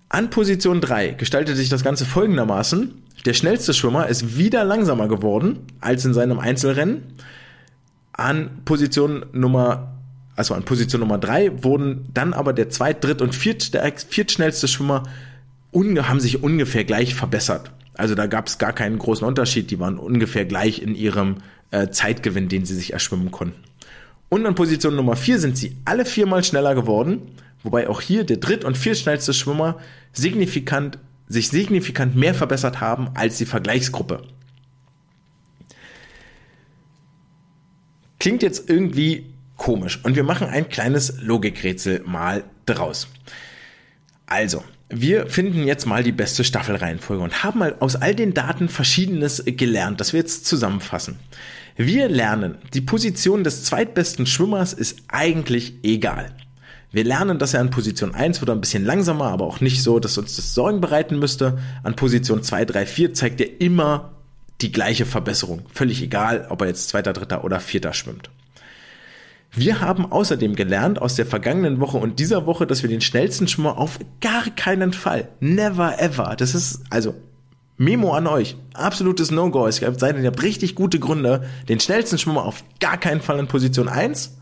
An 0.08 0.28
Position 0.28 0.80
3 0.80 1.10
gestaltet 1.12 1.56
sich 1.56 1.68
das 1.68 1.84
Ganze 1.84 2.04
folgendermaßen. 2.04 3.02
Der 3.26 3.34
schnellste 3.34 3.74
Schwimmer 3.74 4.08
ist 4.08 4.36
wieder 4.36 4.64
langsamer 4.64 5.08
geworden 5.08 5.60
als 5.80 6.04
in 6.04 6.14
seinem 6.14 6.38
Einzelrennen. 6.38 7.02
An 8.12 8.62
Position 8.64 9.26
Nummer, 9.32 9.98
also 10.36 10.54
an 10.54 10.64
Position 10.64 11.00
Nummer 11.00 11.18
3 11.18 11.62
wurden 11.62 12.08
dann 12.14 12.32
aber 12.32 12.52
der 12.52 12.70
zweit-, 12.70 13.04
dritt- 13.04 13.22
und 13.22 13.34
viertschnellste 13.34 14.68
Schwimmer 14.68 15.02
haben 15.72 16.20
sich 16.20 16.42
ungefähr 16.42 16.84
gleich 16.84 17.14
verbessert. 17.14 17.70
Also 17.94 18.14
da 18.14 18.26
gab 18.26 18.46
es 18.46 18.58
gar 18.58 18.72
keinen 18.72 18.98
großen 18.98 19.26
Unterschied. 19.26 19.70
Die 19.70 19.78
waren 19.78 19.98
ungefähr 19.98 20.46
gleich 20.46 20.80
in 20.80 20.94
ihrem 20.94 21.36
äh, 21.70 21.88
Zeitgewinn, 21.90 22.48
den 22.48 22.64
sie 22.64 22.74
sich 22.74 22.94
erschwimmen 22.94 23.30
konnten. 23.30 23.62
Und 24.30 24.46
an 24.46 24.54
Position 24.54 24.96
Nummer 24.96 25.16
4 25.16 25.38
sind 25.38 25.58
sie 25.58 25.76
alle 25.84 26.06
viermal 26.06 26.42
schneller 26.42 26.74
geworden, 26.74 27.22
wobei 27.62 27.88
auch 27.88 28.00
hier 28.00 28.24
der 28.24 28.38
dritt- 28.38 28.64
und 28.64 28.78
viertschnellste 28.78 29.34
Schwimmer 29.34 29.76
signifikant, 30.12 30.98
sich 31.30 31.48
signifikant 31.48 32.16
mehr 32.16 32.34
verbessert 32.34 32.80
haben 32.80 33.10
als 33.14 33.38
die 33.38 33.46
Vergleichsgruppe. 33.46 34.24
Klingt 38.18 38.42
jetzt 38.42 38.68
irgendwie 38.68 39.32
komisch 39.56 40.00
und 40.02 40.16
wir 40.16 40.24
machen 40.24 40.48
ein 40.48 40.68
kleines 40.68 41.14
Logikrätsel 41.22 42.02
mal 42.04 42.44
draus. 42.66 43.06
Also, 44.26 44.64
wir 44.88 45.28
finden 45.28 45.64
jetzt 45.64 45.86
mal 45.86 46.02
die 46.02 46.12
beste 46.12 46.42
Staffelreihenfolge 46.42 47.22
und 47.22 47.44
haben 47.44 47.60
mal 47.60 47.76
aus 47.78 47.94
all 47.94 48.14
den 48.14 48.34
Daten 48.34 48.68
Verschiedenes 48.68 49.42
gelernt, 49.46 50.00
das 50.00 50.12
wir 50.12 50.20
jetzt 50.20 50.46
zusammenfassen. 50.46 51.20
Wir 51.76 52.08
lernen, 52.08 52.58
die 52.74 52.80
Position 52.80 53.44
des 53.44 53.64
zweitbesten 53.64 54.26
Schwimmers 54.26 54.72
ist 54.72 54.98
eigentlich 55.08 55.74
egal. 55.84 56.34
Wir 56.92 57.04
lernen, 57.04 57.38
dass 57.38 57.54
er 57.54 57.60
an 57.60 57.70
Position 57.70 58.14
1 58.14 58.40
wird 58.40 58.50
ein 58.50 58.60
bisschen 58.60 58.84
langsamer, 58.84 59.26
aber 59.26 59.46
auch 59.46 59.60
nicht 59.60 59.82
so, 59.82 60.00
dass 60.00 60.18
uns 60.18 60.36
das 60.36 60.54
Sorgen 60.54 60.80
bereiten 60.80 61.18
müsste. 61.18 61.58
An 61.84 61.94
Position 61.94 62.42
2, 62.42 62.64
3, 62.64 62.86
4 62.86 63.14
zeigt 63.14 63.40
er 63.40 63.60
immer 63.60 64.10
die 64.60 64.72
gleiche 64.72 65.06
Verbesserung. 65.06 65.62
Völlig 65.72 66.02
egal, 66.02 66.46
ob 66.50 66.62
er 66.62 66.68
jetzt 66.68 66.88
zweiter, 66.88 67.12
dritter 67.12 67.44
oder 67.44 67.60
vierter 67.60 67.92
schwimmt. 67.92 68.30
Wir 69.52 69.80
haben 69.80 70.10
außerdem 70.10 70.54
gelernt 70.54 71.02
aus 71.02 71.16
der 71.16 71.26
vergangenen 71.26 71.80
Woche 71.80 71.96
und 71.96 72.18
dieser 72.20 72.46
Woche, 72.46 72.66
dass 72.66 72.82
wir 72.82 72.90
den 72.90 73.00
schnellsten 73.00 73.48
Schwimmer 73.48 73.78
auf 73.78 73.98
gar 74.20 74.48
keinen 74.50 74.92
Fall, 74.92 75.28
never 75.40 76.00
ever, 76.00 76.36
das 76.36 76.54
ist 76.54 76.82
also 76.88 77.14
Memo 77.76 78.12
an 78.12 78.26
euch, 78.26 78.56
absolutes 78.74 79.30
No-Go. 79.30 79.66
Es 79.66 79.76
sei 79.76 80.12
denn, 80.12 80.22
ihr 80.22 80.28
habt 80.28 80.42
richtig 80.42 80.74
gute 80.74 80.98
Gründe, 80.98 81.44
den 81.68 81.80
schnellsten 81.80 82.18
Schwimmer 82.18 82.44
auf 82.44 82.62
gar 82.78 82.98
keinen 82.98 83.22
Fall 83.22 83.38
in 83.38 83.46
Position 83.46 83.88
1. 83.88 84.36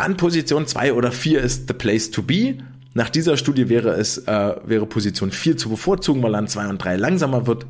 An 0.00 0.16
Position 0.16 0.66
2 0.66 0.94
oder 0.94 1.12
4 1.12 1.40
ist 1.40 1.68
the 1.68 1.74
place 1.74 2.10
to 2.10 2.22
be. 2.22 2.56
Nach 2.94 3.10
dieser 3.10 3.36
Studie 3.36 3.68
wäre 3.68 3.90
es, 3.90 4.18
äh, 4.18 4.54
wäre 4.64 4.86
Position 4.86 5.30
4 5.30 5.56
zu 5.56 5.68
bevorzugen, 5.68 6.22
weil 6.22 6.34
an 6.34 6.48
2 6.48 6.68
und 6.68 6.78
3 6.78 6.96
langsamer 6.96 7.46
wird. 7.46 7.66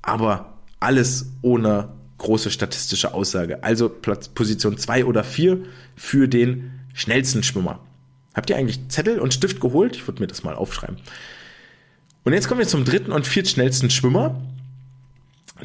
Aber 0.00 0.54
alles 0.80 1.26
ohne 1.42 1.90
große 2.16 2.50
statistische 2.50 3.12
Aussage. 3.12 3.62
Also 3.62 3.88
Platz, 3.88 4.28
Position 4.28 4.78
2 4.78 5.04
oder 5.04 5.22
4 5.22 5.58
für 5.94 6.26
den 6.26 6.70
schnellsten 6.94 7.42
Schwimmer. 7.42 7.80
Habt 8.34 8.50
ihr 8.50 8.56
eigentlich 8.56 8.88
Zettel 8.88 9.18
und 9.18 9.34
Stift 9.34 9.60
geholt? 9.60 9.94
Ich 9.94 10.06
würde 10.08 10.20
mir 10.22 10.26
das 10.26 10.42
mal 10.42 10.54
aufschreiben. 10.54 10.96
Und 12.24 12.32
jetzt 12.32 12.48
kommen 12.48 12.60
wir 12.60 12.66
zum 12.66 12.84
dritten 12.84 13.12
und 13.12 13.26
viertschnellsten 13.26 13.90
Schwimmer, 13.90 14.40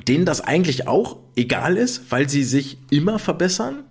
denen 0.08 0.26
das 0.26 0.42
eigentlich 0.42 0.88
auch 0.88 1.18
egal 1.36 1.78
ist, 1.78 2.12
weil 2.12 2.30
sie 2.30 2.44
sich 2.44 2.78
immer 2.90 3.20
verbessern, 3.20 3.84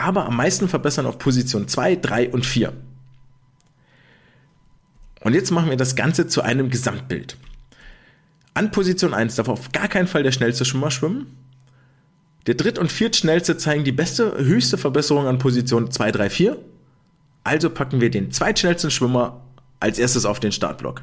aber 0.00 0.26
am 0.26 0.36
meisten 0.36 0.68
verbessern 0.68 1.06
auf 1.06 1.18
Position 1.18 1.68
2, 1.68 1.96
3 1.96 2.30
und 2.30 2.46
4. 2.46 2.72
Und 5.20 5.34
jetzt 5.34 5.50
machen 5.50 5.70
wir 5.70 5.76
das 5.76 5.96
Ganze 5.96 6.26
zu 6.26 6.42
einem 6.42 6.70
Gesamtbild. 6.70 7.36
An 8.54 8.70
Position 8.70 9.14
1 9.14 9.36
darf 9.36 9.48
auf 9.48 9.72
gar 9.72 9.88
keinen 9.88 10.06
Fall 10.06 10.22
der 10.22 10.32
schnellste 10.32 10.64
Schwimmer 10.64 10.90
schwimmen. 10.90 11.26
Der 12.46 12.54
dritt- 12.54 12.78
und 12.78 12.90
viertschnellste 12.90 13.58
zeigen 13.58 13.84
die 13.84 13.92
beste, 13.92 14.38
höchste 14.38 14.78
Verbesserung 14.78 15.26
an 15.26 15.38
Position 15.38 15.90
2, 15.90 16.12
3, 16.12 16.30
4. 16.30 16.58
Also 17.44 17.70
packen 17.70 18.00
wir 18.00 18.10
den 18.10 18.32
zweitschnellsten 18.32 18.90
Schwimmer 18.90 19.42
als 19.78 19.98
erstes 19.98 20.24
auf 20.24 20.40
den 20.40 20.52
Startblock. 20.52 21.02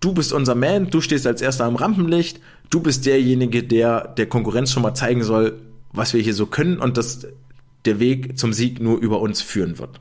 Du 0.00 0.12
bist 0.12 0.32
unser 0.32 0.56
Man, 0.56 0.90
du 0.90 1.00
stehst 1.00 1.26
als 1.28 1.42
erster 1.42 1.64
am 1.64 1.76
Rampenlicht, 1.76 2.40
du 2.70 2.80
bist 2.80 3.06
derjenige, 3.06 3.62
der 3.62 4.08
der 4.08 4.26
Konkurrenz 4.26 4.72
schon 4.72 4.82
mal 4.82 4.94
zeigen 4.94 5.22
soll, 5.22 5.60
was 5.92 6.12
wir 6.12 6.20
hier 6.20 6.34
so 6.34 6.46
können 6.46 6.78
und 6.78 6.96
dass 6.96 7.26
der 7.84 7.98
Weg 8.00 8.38
zum 8.38 8.52
Sieg 8.52 8.80
nur 8.80 8.98
über 8.98 9.20
uns 9.20 9.40
führen 9.40 9.78
wird. 9.78 10.00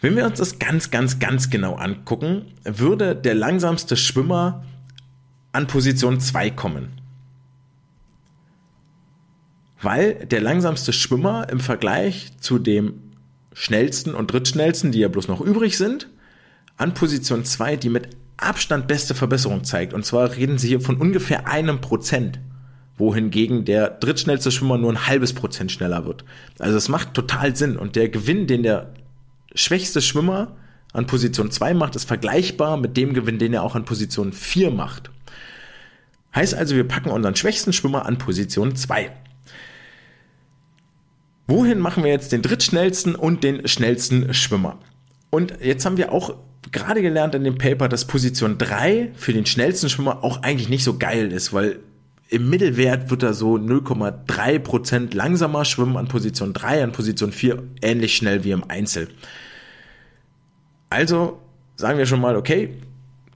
Wenn 0.00 0.16
wir 0.16 0.26
uns 0.26 0.38
das 0.38 0.58
ganz, 0.58 0.90
ganz, 0.90 1.18
ganz 1.18 1.50
genau 1.50 1.74
angucken, 1.74 2.46
würde 2.64 3.14
der 3.14 3.34
langsamste 3.34 3.96
Schwimmer 3.96 4.64
an 5.52 5.66
Position 5.66 6.18
2 6.18 6.50
kommen 6.50 7.02
weil 9.82 10.14
der 10.26 10.40
langsamste 10.40 10.92
Schwimmer 10.92 11.48
im 11.50 11.60
Vergleich 11.60 12.32
zu 12.38 12.58
dem 12.58 12.94
schnellsten 13.52 14.14
und 14.14 14.32
drittschnellsten, 14.32 14.92
die 14.92 15.00
ja 15.00 15.08
bloß 15.08 15.28
noch 15.28 15.40
übrig 15.40 15.76
sind, 15.76 16.08
an 16.76 16.94
Position 16.94 17.44
2 17.44 17.76
die 17.76 17.90
mit 17.90 18.08
Abstand 18.36 18.88
beste 18.88 19.14
Verbesserung 19.14 19.64
zeigt. 19.64 19.92
Und 19.92 20.06
zwar 20.06 20.34
reden 20.36 20.56
sie 20.56 20.68
hier 20.68 20.80
von 20.80 20.96
ungefähr 20.96 21.46
einem 21.46 21.80
Prozent, 21.80 22.40
wohingegen 22.96 23.64
der 23.64 23.90
drittschnellste 23.90 24.50
Schwimmer 24.50 24.78
nur 24.78 24.92
ein 24.92 25.06
halbes 25.06 25.32
Prozent 25.32 25.72
schneller 25.72 26.04
wird. 26.04 26.24
Also 26.58 26.76
es 26.76 26.88
macht 26.88 27.14
total 27.14 27.56
Sinn. 27.56 27.76
Und 27.76 27.96
der 27.96 28.08
Gewinn, 28.08 28.46
den 28.46 28.62
der 28.62 28.92
schwächste 29.54 30.00
Schwimmer 30.00 30.56
an 30.92 31.06
Position 31.06 31.50
2 31.50 31.74
macht, 31.74 31.96
ist 31.96 32.04
vergleichbar 32.04 32.76
mit 32.76 32.96
dem 32.96 33.14
Gewinn, 33.14 33.38
den 33.38 33.54
er 33.54 33.62
auch 33.62 33.74
an 33.74 33.84
Position 33.84 34.32
4 34.32 34.70
macht. 34.70 35.10
Heißt 36.34 36.54
also, 36.54 36.76
wir 36.76 36.86
packen 36.86 37.10
unseren 37.10 37.36
schwächsten 37.36 37.72
Schwimmer 37.72 38.06
an 38.06 38.18
Position 38.18 38.76
2. 38.76 39.10
Wohin 41.46 41.78
machen 41.78 42.04
wir 42.04 42.10
jetzt 42.10 42.32
den 42.32 42.42
drittschnellsten 42.42 43.14
und 43.14 43.42
den 43.44 43.66
schnellsten 43.68 44.32
Schwimmer? 44.32 44.78
Und 45.30 45.54
jetzt 45.60 45.84
haben 45.84 45.96
wir 45.96 46.12
auch 46.12 46.34
gerade 46.70 47.02
gelernt 47.02 47.34
in 47.34 47.44
dem 47.44 47.58
Paper, 47.58 47.88
dass 47.88 48.06
Position 48.06 48.58
3 48.58 49.10
für 49.14 49.32
den 49.32 49.44
schnellsten 49.44 49.88
Schwimmer 49.88 50.22
auch 50.24 50.42
eigentlich 50.42 50.68
nicht 50.68 50.84
so 50.84 50.96
geil 50.96 51.32
ist, 51.32 51.52
weil 51.52 51.80
im 52.32 52.48
Mittelwert 52.48 53.10
wird 53.10 53.22
er 53.22 53.34
so 53.34 53.56
0,3% 53.56 55.14
langsamer 55.14 55.66
schwimmen 55.66 55.98
an 55.98 56.08
Position 56.08 56.54
3, 56.54 56.82
an 56.82 56.92
Position 56.92 57.30
4 57.30 57.62
ähnlich 57.82 58.16
schnell 58.16 58.42
wie 58.42 58.52
im 58.52 58.64
Einzel. 58.68 59.08
Also 60.88 61.40
sagen 61.76 61.98
wir 61.98 62.06
schon 62.06 62.22
mal, 62.22 62.36
okay, 62.36 62.70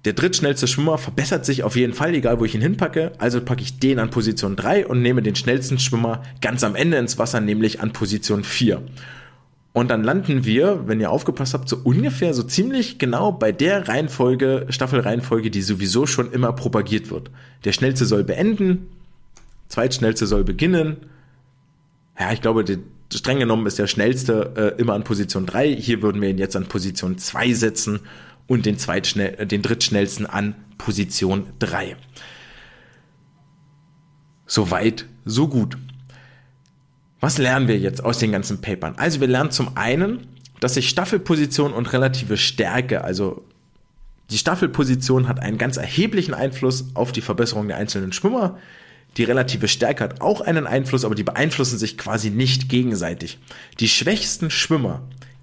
der 0.07 0.15
drittschnellste 0.15 0.67
Schwimmer 0.67 0.97
verbessert 0.97 1.45
sich 1.45 1.63
auf 1.63 1.77
jeden 1.77 1.93
Fall, 1.93 2.15
egal 2.15 2.41
wo 2.41 2.47
ich 2.47 2.55
ihn 2.55 2.63
hinpacke. 2.63 3.13
Also 3.19 3.43
packe 3.43 3.61
ich 3.61 3.79
den 3.79 3.99
an 3.99 4.09
Position 4.09 4.57
3 4.57 4.87
und 4.87 5.03
nehme 5.03 5.21
den 5.21 5.37
schnellsten 5.37 5.79
Schwimmer 5.79 6.23
ganz 6.41 6.65
am 6.65 6.75
Ende 6.75 6.97
ins 6.97 7.19
Wasser, 7.19 7.41
nämlich 7.41 7.81
an 7.83 7.93
Position 7.93 8.45
4. 8.45 8.81
Und 9.77 9.89
dann 9.89 10.05
landen 10.05 10.47
wir, 10.47 10.89
wenn 10.89 11.01
ihr 11.01 11.11
aufgepasst 11.11 11.53
habt, 11.53 11.69
so 11.69 11.77
ungefähr 11.77 12.33
so 12.33 12.43
ziemlich 12.43 12.99
genau 12.99 13.31
bei 13.31 13.53
der 13.53 13.89
Reihenfolge, 13.89 14.65
Staffelreihenfolge, 14.71 15.51
die 15.51 15.61
sowieso 15.61 16.07
schon 16.07 16.33
immer 16.33 16.55
propagiert 16.55 17.11
wird. 17.11 17.31
Der 17.67 17.73
schnellste 17.73 18.07
soll 18.07 18.25
beenden, 18.25 18.87
zweitschnellste 19.69 20.27
soll 20.27 20.45
beginnen. 20.45 20.97
Ja, 22.19 22.33
ich 22.33 22.41
glaube, 22.41 22.65
die, 22.65 22.79
streng 23.13 23.39
genommen 23.39 23.67
ist 23.67 23.79
der 23.79 23.87
schnellste 23.87 24.75
äh, 24.79 24.81
immer 24.81 24.95
an 24.95 25.05
Position 25.05 25.45
3. 25.45 25.77
Hier 25.77 26.01
würden 26.01 26.23
wir 26.23 26.31
ihn 26.31 26.39
jetzt 26.39 26.57
an 26.57 26.65
Position 26.65 27.19
2 27.19 27.53
setzen 27.53 28.01
und 28.47 28.65
den, 28.65 28.79
zweitschnell, 28.79 29.35
äh, 29.41 29.47
den 29.47 29.61
drittschnellsten 29.61 30.25
an 30.25 30.55
Position 30.79 31.49
3. 31.59 31.97
Soweit, 34.47 35.05
so 35.27 35.49
gut. 35.49 35.77
Was 37.21 37.39
lernen 37.39 37.69
wir 37.69 37.79
jetzt 37.79 38.05
aus 38.05 38.19
den 38.19 38.33
ganzen 38.33 38.61
Papern? 38.61 38.95
Also 38.97 39.21
wir 39.21 39.29
lernen 39.29 39.51
zum 39.51 39.77
einen, 39.77 40.27
dass 40.61 40.75
sich 40.75 40.89
Staffelposition 40.89 41.73
und 41.73 41.93
relative 41.93 42.37
Stärke, 42.37 43.05
also 43.05 43.45
die 44.31 44.39
Staffelposition 44.39 45.29
hat 45.29 45.41
einen 45.41 45.59
ganz 45.59 45.77
erheblichen 45.77 46.35
Einfluss 46.35 46.87
auf 46.95 47.13
die 47.13 47.21
Verbesserung 47.21 47.69
der 47.69 47.77
einzelnen 47.77 48.13
Schwimmer. 48.13 48.59
Die 49.17 49.25
relative 49.25 49.69
Stärke 49.69 50.05
hat 50.05 50.21
auch 50.21 50.41
einen 50.41 50.67
Einfluss, 50.67 51.05
aber 51.05 51.15
die 51.15 51.23
beeinflussen 51.23 51.79
sich 51.79 51.97
quasi 51.97 52.31
nicht 52.31 52.69
gegenseitig. 52.69 53.39
Die 53.81 53.89
schwächsten 53.89 54.51
Schwimmer, 54.51 55.03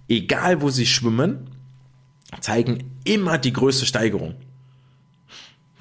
egal 0.09 0.61
wo 0.61 0.69
sie 0.69 0.85
schwimmen, 0.85 1.49
zeigen 2.41 2.83
immer 3.03 3.37
die 3.37 3.53
größte 3.53 3.85
Steigerung. 3.85 4.35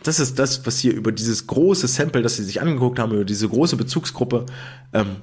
das 0.04 0.20
ist 0.20 0.38
das, 0.38 0.66
was 0.66 0.78
hier 0.78 0.94
über 0.94 1.12
dieses 1.12 1.46
große 1.46 1.86
Sample, 1.86 2.22
das 2.22 2.36
sie 2.36 2.44
sich 2.44 2.60
angeguckt 2.60 2.98
haben, 2.98 3.12
über 3.12 3.24
diese 3.24 3.48
große 3.48 3.76
Bezugsgruppe 3.76 4.46
ähm, 4.92 5.16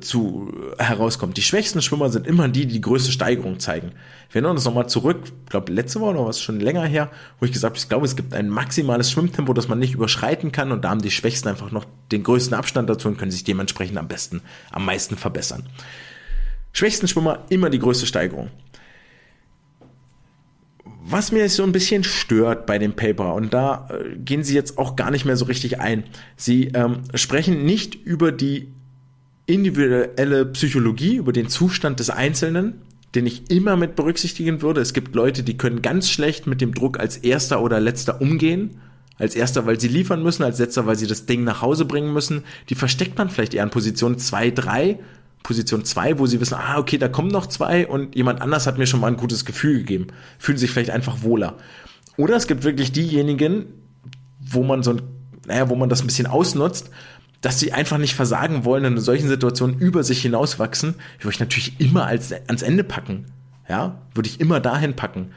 zu 0.00 0.52
herauskommt. 0.78 1.36
Die 1.36 1.42
schwächsten 1.42 1.80
Schwimmer 1.80 2.10
sind 2.10 2.26
immer 2.26 2.48
die, 2.48 2.66
die 2.66 2.74
die 2.74 2.80
größte 2.80 3.12
Steigerung 3.12 3.60
zeigen. 3.60 3.92
Wir 4.30 4.36
erinnern 4.36 4.56
uns 4.56 4.64
nochmal 4.64 4.88
zurück, 4.88 5.20
ich 5.44 5.50
glaube 5.50 5.72
letzte 5.72 6.00
Woche 6.00 6.10
oder 6.10 6.26
was 6.26 6.40
schon 6.40 6.60
länger 6.60 6.84
her, 6.84 7.10
wo 7.38 7.46
ich 7.46 7.52
gesagt 7.52 7.72
habe, 7.72 7.78
ich 7.78 7.88
glaube, 7.88 8.06
es 8.06 8.16
gibt 8.16 8.34
ein 8.34 8.48
maximales 8.48 9.10
Schwimmtempo, 9.10 9.52
das 9.52 9.68
man 9.68 9.78
nicht 9.78 9.94
überschreiten 9.94 10.50
kann 10.50 10.72
und 10.72 10.84
da 10.84 10.90
haben 10.90 11.02
die 11.02 11.10
Schwächsten 11.10 11.48
einfach 11.48 11.70
noch 11.70 11.84
den 12.10 12.22
größten 12.22 12.54
Abstand 12.54 12.90
dazu 12.90 13.08
und 13.08 13.16
können 13.18 13.30
sich 13.30 13.44
dementsprechend 13.44 13.98
am 13.98 14.08
besten, 14.08 14.42
am 14.72 14.84
meisten 14.84 15.16
verbessern. 15.16 15.68
Schwächsten 16.72 17.08
Schwimmer 17.08 17.44
immer 17.48 17.70
die 17.70 17.78
größte 17.78 18.06
Steigerung. 18.06 18.50
Was 21.08 21.30
mir 21.30 21.48
so 21.48 21.62
ein 21.62 21.70
bisschen 21.70 22.02
stört 22.02 22.66
bei 22.66 22.78
dem 22.78 22.94
Paper, 22.94 23.34
und 23.34 23.54
da 23.54 23.88
äh, 23.90 24.16
gehen 24.16 24.42
sie 24.42 24.54
jetzt 24.54 24.76
auch 24.76 24.96
gar 24.96 25.12
nicht 25.12 25.24
mehr 25.24 25.36
so 25.36 25.44
richtig 25.44 25.78
ein, 25.78 26.02
sie 26.36 26.72
ähm, 26.74 27.02
sprechen 27.14 27.64
nicht 27.64 27.94
über 27.94 28.32
die 28.32 28.72
individuelle 29.46 30.46
Psychologie, 30.46 31.16
über 31.16 31.32
den 31.32 31.48
Zustand 31.48 32.00
des 32.00 32.10
Einzelnen, 32.10 32.82
den 33.14 33.26
ich 33.26 33.50
immer 33.50 33.76
mit 33.76 33.96
berücksichtigen 33.96 34.60
würde. 34.60 34.80
Es 34.80 34.92
gibt 34.92 35.14
Leute, 35.14 35.42
die 35.42 35.56
können 35.56 35.82
ganz 35.82 36.10
schlecht 36.10 36.46
mit 36.46 36.60
dem 36.60 36.74
Druck 36.74 36.98
als 36.98 37.16
erster 37.16 37.62
oder 37.62 37.80
letzter 37.80 38.20
umgehen. 38.20 38.78
Als 39.18 39.34
erster, 39.34 39.64
weil 39.64 39.80
sie 39.80 39.88
liefern 39.88 40.22
müssen, 40.22 40.42
als 40.42 40.58
letzter, 40.58 40.86
weil 40.86 40.96
sie 40.96 41.06
das 41.06 41.24
Ding 41.24 41.42
nach 41.42 41.62
Hause 41.62 41.86
bringen 41.86 42.12
müssen. 42.12 42.44
Die 42.68 42.74
versteckt 42.74 43.16
man 43.16 43.30
vielleicht 43.30 43.54
eher 43.54 43.62
in 43.62 43.70
Position 43.70 44.18
2, 44.18 44.50
3, 44.50 44.98
Position 45.42 45.84
2, 45.86 46.18
wo 46.18 46.26
sie 46.26 46.40
wissen, 46.40 46.54
ah, 46.54 46.76
okay, 46.76 46.98
da 46.98 47.08
kommen 47.08 47.28
noch 47.28 47.46
zwei 47.46 47.86
und 47.86 48.14
jemand 48.14 48.42
anders 48.42 48.66
hat 48.66 48.76
mir 48.76 48.86
schon 48.86 49.00
mal 49.00 49.06
ein 49.06 49.16
gutes 49.16 49.46
Gefühl 49.46 49.78
gegeben. 49.78 50.08
Fühlen 50.38 50.58
sich 50.58 50.70
vielleicht 50.70 50.90
einfach 50.90 51.22
wohler. 51.22 51.56
Oder 52.18 52.36
es 52.36 52.46
gibt 52.46 52.64
wirklich 52.64 52.92
diejenigen, 52.92 53.66
wo 54.40 54.62
man 54.62 54.82
so 54.82 54.90
ein, 54.90 55.02
naja, 55.46 55.70
wo 55.70 55.76
man 55.76 55.88
das 55.88 56.02
ein 56.02 56.08
bisschen 56.08 56.26
ausnutzt 56.26 56.90
dass 57.46 57.60
sie 57.60 57.72
einfach 57.72 57.98
nicht 57.98 58.16
versagen 58.16 58.64
wollen 58.64 58.84
und 58.86 58.94
in 58.94 59.00
solchen 59.00 59.28
Situationen 59.28 59.78
über 59.78 60.02
sich 60.02 60.20
hinauswachsen, 60.20 60.96
würde 61.20 61.32
ich 61.32 61.38
natürlich 61.38 61.78
immer 61.78 62.04
als, 62.04 62.32
ans 62.32 62.62
Ende 62.62 62.82
packen. 62.82 63.26
Ja, 63.68 64.02
würde 64.14 64.28
ich 64.28 64.40
immer 64.40 64.58
dahin 64.58 64.96
packen. 64.96 65.30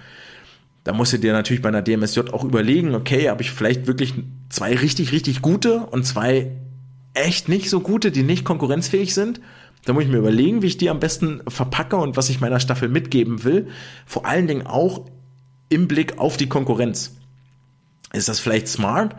Da 0.83 0.91
musst 0.91 1.13
du 1.13 1.19
dir 1.19 1.33
natürlich 1.33 1.61
bei 1.61 1.69
einer 1.69 1.83
DMSJ 1.83 2.21
auch 2.31 2.43
überlegen, 2.43 2.95
okay, 2.95 3.29
habe 3.29 3.43
ich 3.43 3.51
vielleicht 3.51 3.85
wirklich 3.85 4.15
zwei 4.49 4.75
richtig, 4.75 5.11
richtig 5.11 5.43
gute 5.43 5.81
und 5.81 6.03
zwei 6.03 6.49
echt 7.13 7.47
nicht 7.47 7.69
so 7.69 7.79
gute, 7.79 8.09
die 8.09 8.23
nicht 8.23 8.43
konkurrenzfähig 8.43 9.13
sind. 9.13 9.39
Da 9.85 9.93
muss 9.93 10.05
ich 10.05 10.09
mir 10.09 10.17
überlegen, 10.17 10.63
wie 10.63 10.67
ich 10.67 10.77
die 10.77 10.89
am 10.89 10.99
besten 10.99 11.41
verpacke 11.47 11.97
und 11.97 12.17
was 12.17 12.31
ich 12.31 12.41
meiner 12.41 12.59
Staffel 12.59 12.89
mitgeben 12.89 13.43
will. 13.43 13.67
Vor 14.07 14.25
allen 14.25 14.47
Dingen 14.47 14.65
auch 14.65 15.05
im 15.69 15.87
Blick 15.87 16.17
auf 16.17 16.37
die 16.37 16.49
Konkurrenz. 16.49 17.15
Ist 18.13 18.29
das 18.29 18.39
vielleicht 18.39 18.67
smart? 18.67 19.15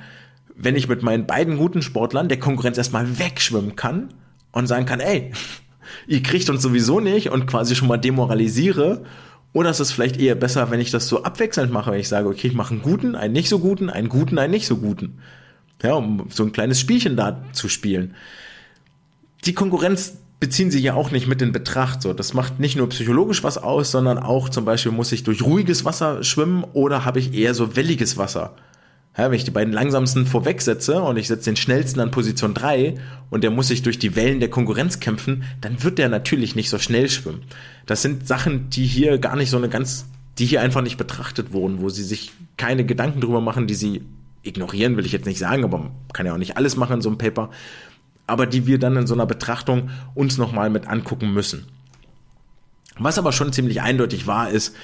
Wenn 0.62 0.76
ich 0.76 0.88
mit 0.88 1.02
meinen 1.02 1.26
beiden 1.26 1.56
guten 1.56 1.80
Sportlern 1.80 2.28
der 2.28 2.38
Konkurrenz 2.38 2.76
erstmal 2.76 3.18
wegschwimmen 3.18 3.76
kann 3.76 4.12
und 4.52 4.66
sagen 4.66 4.84
kann, 4.84 5.00
ey, 5.00 5.32
ihr 6.06 6.22
kriegt 6.22 6.50
uns 6.50 6.62
sowieso 6.62 7.00
nicht 7.00 7.30
und 7.30 7.46
quasi 7.46 7.74
schon 7.74 7.88
mal 7.88 7.96
demoralisiere. 7.96 9.04
Oder 9.52 9.70
ist 9.70 9.80
es 9.80 9.90
vielleicht 9.90 10.20
eher 10.20 10.36
besser, 10.36 10.70
wenn 10.70 10.78
ich 10.78 10.90
das 10.90 11.08
so 11.08 11.24
abwechselnd 11.24 11.72
mache, 11.72 11.90
wenn 11.90 11.98
ich 11.98 12.08
sage, 12.08 12.28
okay, 12.28 12.46
ich 12.46 12.54
mache 12.54 12.74
einen 12.74 12.82
guten, 12.82 13.16
einen 13.16 13.32
nicht 13.32 13.48
so 13.48 13.58
guten, 13.58 13.90
einen 13.90 14.08
guten, 14.08 14.38
einen 14.38 14.52
nicht 14.52 14.66
so 14.66 14.76
guten. 14.76 15.18
Ja, 15.82 15.94
um 15.94 16.26
so 16.28 16.44
ein 16.44 16.52
kleines 16.52 16.78
Spielchen 16.78 17.16
da 17.16 17.42
zu 17.52 17.68
spielen. 17.68 18.14
Die 19.46 19.54
Konkurrenz 19.54 20.18
beziehen 20.38 20.70
sie 20.70 20.80
ja 20.80 20.94
auch 20.94 21.10
nicht 21.10 21.26
mit 21.26 21.40
in 21.42 21.52
Betracht. 21.52 22.02
So, 22.02 22.12
das 22.12 22.34
macht 22.34 22.60
nicht 22.60 22.76
nur 22.76 22.88
psychologisch 22.90 23.42
was 23.42 23.58
aus, 23.58 23.90
sondern 23.90 24.18
auch 24.18 24.50
zum 24.50 24.66
Beispiel 24.66 24.92
muss 24.92 25.10
ich 25.10 25.24
durch 25.24 25.42
ruhiges 25.42 25.84
Wasser 25.84 26.22
schwimmen 26.22 26.64
oder 26.74 27.04
habe 27.04 27.18
ich 27.18 27.34
eher 27.34 27.54
so 27.54 27.76
welliges 27.76 28.18
Wasser. 28.18 28.54
Ja, 29.16 29.28
wenn 29.28 29.36
ich 29.36 29.44
die 29.44 29.50
beiden 29.50 29.72
langsamsten 29.72 30.24
vorwegsetze 30.24 31.00
und 31.02 31.16
ich 31.16 31.26
setze 31.26 31.50
den 31.50 31.56
schnellsten 31.56 32.00
an 32.00 32.12
Position 32.12 32.54
3 32.54 32.94
und 33.28 33.42
der 33.42 33.50
muss 33.50 33.68
sich 33.68 33.82
durch 33.82 33.98
die 33.98 34.14
Wellen 34.14 34.38
der 34.38 34.50
Konkurrenz 34.50 35.00
kämpfen, 35.00 35.42
dann 35.60 35.82
wird 35.82 35.98
der 35.98 36.08
natürlich 36.08 36.54
nicht 36.54 36.70
so 36.70 36.78
schnell 36.78 37.08
schwimmen. 37.08 37.42
Das 37.86 38.02
sind 38.02 38.28
Sachen, 38.28 38.70
die 38.70 38.86
hier 38.86 39.18
gar 39.18 39.34
nicht 39.34 39.50
so 39.50 39.56
eine 39.56 39.68
ganz, 39.68 40.06
die 40.38 40.46
hier 40.46 40.62
einfach 40.62 40.80
nicht 40.80 40.96
betrachtet 40.96 41.52
wurden, 41.52 41.80
wo 41.80 41.88
sie 41.88 42.04
sich 42.04 42.32
keine 42.56 42.86
Gedanken 42.86 43.20
drüber 43.20 43.40
machen, 43.40 43.66
die 43.66 43.74
sie 43.74 44.02
ignorieren, 44.42 44.96
will 44.96 45.04
ich 45.06 45.12
jetzt 45.12 45.26
nicht 45.26 45.38
sagen, 45.38 45.64
aber 45.64 45.78
man 45.78 45.90
kann 46.12 46.24
ja 46.24 46.32
auch 46.32 46.38
nicht 46.38 46.56
alles 46.56 46.76
machen 46.76 46.94
in 46.94 47.02
so 47.02 47.08
einem 47.08 47.18
Paper, 47.18 47.50
aber 48.26 48.46
die 48.46 48.66
wir 48.66 48.78
dann 48.78 48.96
in 48.96 49.06
so 49.08 49.14
einer 49.14 49.26
Betrachtung 49.26 49.90
uns 50.14 50.38
nochmal 50.38 50.70
mit 50.70 50.86
angucken 50.86 51.34
müssen. 51.34 51.66
Was 52.98 53.18
aber 53.18 53.32
schon 53.32 53.52
ziemlich 53.52 53.82
eindeutig 53.82 54.26
war, 54.26 54.50
ist, 54.50 54.76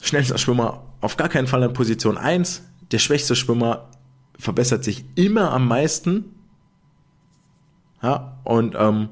schnellster 0.00 0.38
Schwimmer 0.38 0.82
auf 1.00 1.16
gar 1.16 1.28
keinen 1.28 1.46
Fall 1.46 1.62
in 1.62 1.72
Position 1.72 2.16
1, 2.16 2.62
der 2.92 2.98
schwächste 2.98 3.36
Schwimmer 3.36 3.88
verbessert 4.38 4.84
sich 4.84 5.04
immer 5.14 5.52
am 5.52 5.66
meisten. 5.66 6.24
Ja, 8.02 8.38
und 8.44 8.74
ähm, 8.78 9.08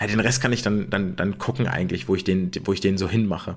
ja, 0.00 0.06
den 0.06 0.20
Rest 0.20 0.40
kann 0.40 0.52
ich 0.52 0.62
dann, 0.62 0.90
dann, 0.90 1.16
dann 1.16 1.38
gucken 1.38 1.66
eigentlich, 1.66 2.08
wo 2.08 2.14
ich 2.14 2.24
den, 2.24 2.50
wo 2.64 2.72
ich 2.72 2.80
den 2.80 2.98
so 2.98 3.08
hinmache. 3.08 3.56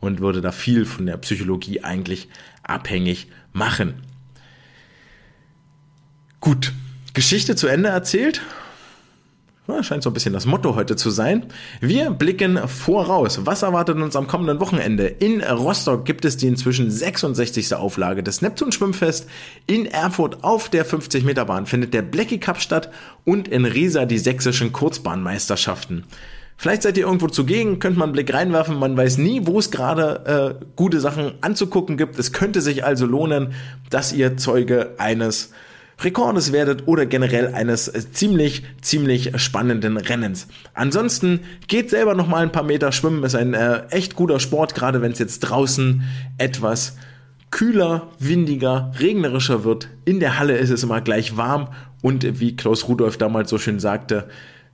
Und 0.00 0.20
würde 0.20 0.40
da 0.40 0.50
viel 0.50 0.86
von 0.86 1.04
der 1.04 1.18
Psychologie 1.18 1.84
eigentlich 1.84 2.28
abhängig 2.62 3.28
machen. 3.52 4.02
Gut, 6.40 6.72
Geschichte 7.12 7.54
zu 7.54 7.66
Ende 7.66 7.90
erzählt. 7.90 8.40
Scheint 9.82 10.02
so 10.02 10.10
ein 10.10 10.12
bisschen 10.12 10.32
das 10.32 10.46
Motto 10.46 10.74
heute 10.74 10.96
zu 10.96 11.10
sein. 11.10 11.46
Wir 11.80 12.10
blicken 12.10 12.58
voraus. 12.68 13.40
Was 13.44 13.62
erwartet 13.62 13.96
uns 13.96 14.16
am 14.16 14.26
kommenden 14.26 14.60
Wochenende? 14.60 15.06
In 15.06 15.42
Rostock 15.42 16.04
gibt 16.04 16.24
es 16.24 16.36
die 16.36 16.48
inzwischen 16.48 16.90
66. 16.90 17.74
Auflage 17.74 18.22
des 18.22 18.42
Neptun 18.42 18.72
Schwimmfest. 18.72 19.28
In 19.66 19.86
Erfurt 19.86 20.44
auf 20.44 20.68
der 20.68 20.84
50 20.84 21.24
Meter 21.24 21.44
Bahn 21.44 21.66
findet 21.66 21.94
der 21.94 22.02
Blackie 22.02 22.38
Cup 22.38 22.60
statt 22.60 22.90
und 23.24 23.48
in 23.48 23.64
Riesa 23.64 24.04
die 24.04 24.18
sächsischen 24.18 24.72
Kurzbahnmeisterschaften. 24.72 26.04
Vielleicht 26.56 26.82
seid 26.82 26.98
ihr 26.98 27.04
irgendwo 27.04 27.28
zugegen, 27.28 27.78
könnt 27.78 27.96
man 27.96 28.08
einen 28.08 28.12
Blick 28.12 28.34
reinwerfen. 28.34 28.78
Man 28.78 28.94
weiß 28.94 29.16
nie, 29.16 29.46
wo 29.46 29.58
es 29.58 29.70
gerade 29.70 30.58
äh, 30.60 30.64
gute 30.76 31.00
Sachen 31.00 31.32
anzugucken 31.40 31.96
gibt. 31.96 32.18
Es 32.18 32.32
könnte 32.32 32.60
sich 32.60 32.84
also 32.84 33.06
lohnen, 33.06 33.54
dass 33.88 34.12
ihr 34.12 34.36
Zeuge 34.36 34.94
eines 34.98 35.52
Rekordes 36.02 36.52
werdet 36.52 36.86
oder 36.86 37.06
generell 37.06 37.54
eines 37.54 37.88
äh, 37.88 38.10
ziemlich, 38.12 38.64
ziemlich 38.80 39.32
spannenden 39.40 39.96
Rennens. 39.96 40.48
Ansonsten 40.74 41.40
geht 41.68 41.90
selber 41.90 42.14
noch 42.14 42.26
mal 42.26 42.42
ein 42.42 42.52
paar 42.52 42.62
Meter 42.62 42.92
schwimmen, 42.92 43.24
ist 43.24 43.34
ein 43.34 43.54
äh, 43.54 43.86
echt 43.90 44.16
guter 44.16 44.40
Sport, 44.40 44.74
gerade 44.74 45.02
wenn 45.02 45.12
es 45.12 45.18
jetzt 45.18 45.40
draußen 45.40 46.02
etwas 46.38 46.96
kühler, 47.50 48.08
windiger, 48.18 48.92
regnerischer 48.98 49.64
wird. 49.64 49.88
In 50.04 50.20
der 50.20 50.38
Halle 50.38 50.56
ist 50.56 50.70
es 50.70 50.82
immer 50.82 51.00
gleich 51.00 51.36
warm 51.36 51.68
und 52.02 52.40
wie 52.40 52.56
Klaus 52.56 52.88
Rudolf 52.88 53.16
damals 53.16 53.50
so 53.50 53.58
schön 53.58 53.80
sagte, 53.80 54.28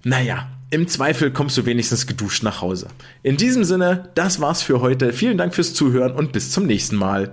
naja, 0.04 0.48
im 0.70 0.88
Zweifel 0.88 1.32
kommst 1.32 1.56
du 1.56 1.64
wenigstens 1.64 2.06
geduscht 2.06 2.42
nach 2.42 2.60
Hause. 2.60 2.88
In 3.22 3.36
diesem 3.36 3.64
Sinne, 3.64 4.10
das 4.14 4.40
war's 4.40 4.62
für 4.62 4.80
heute. 4.80 5.12
Vielen 5.12 5.38
Dank 5.38 5.54
fürs 5.54 5.74
Zuhören 5.74 6.12
und 6.12 6.32
bis 6.32 6.50
zum 6.50 6.66
nächsten 6.66 6.96
Mal. 6.96 7.32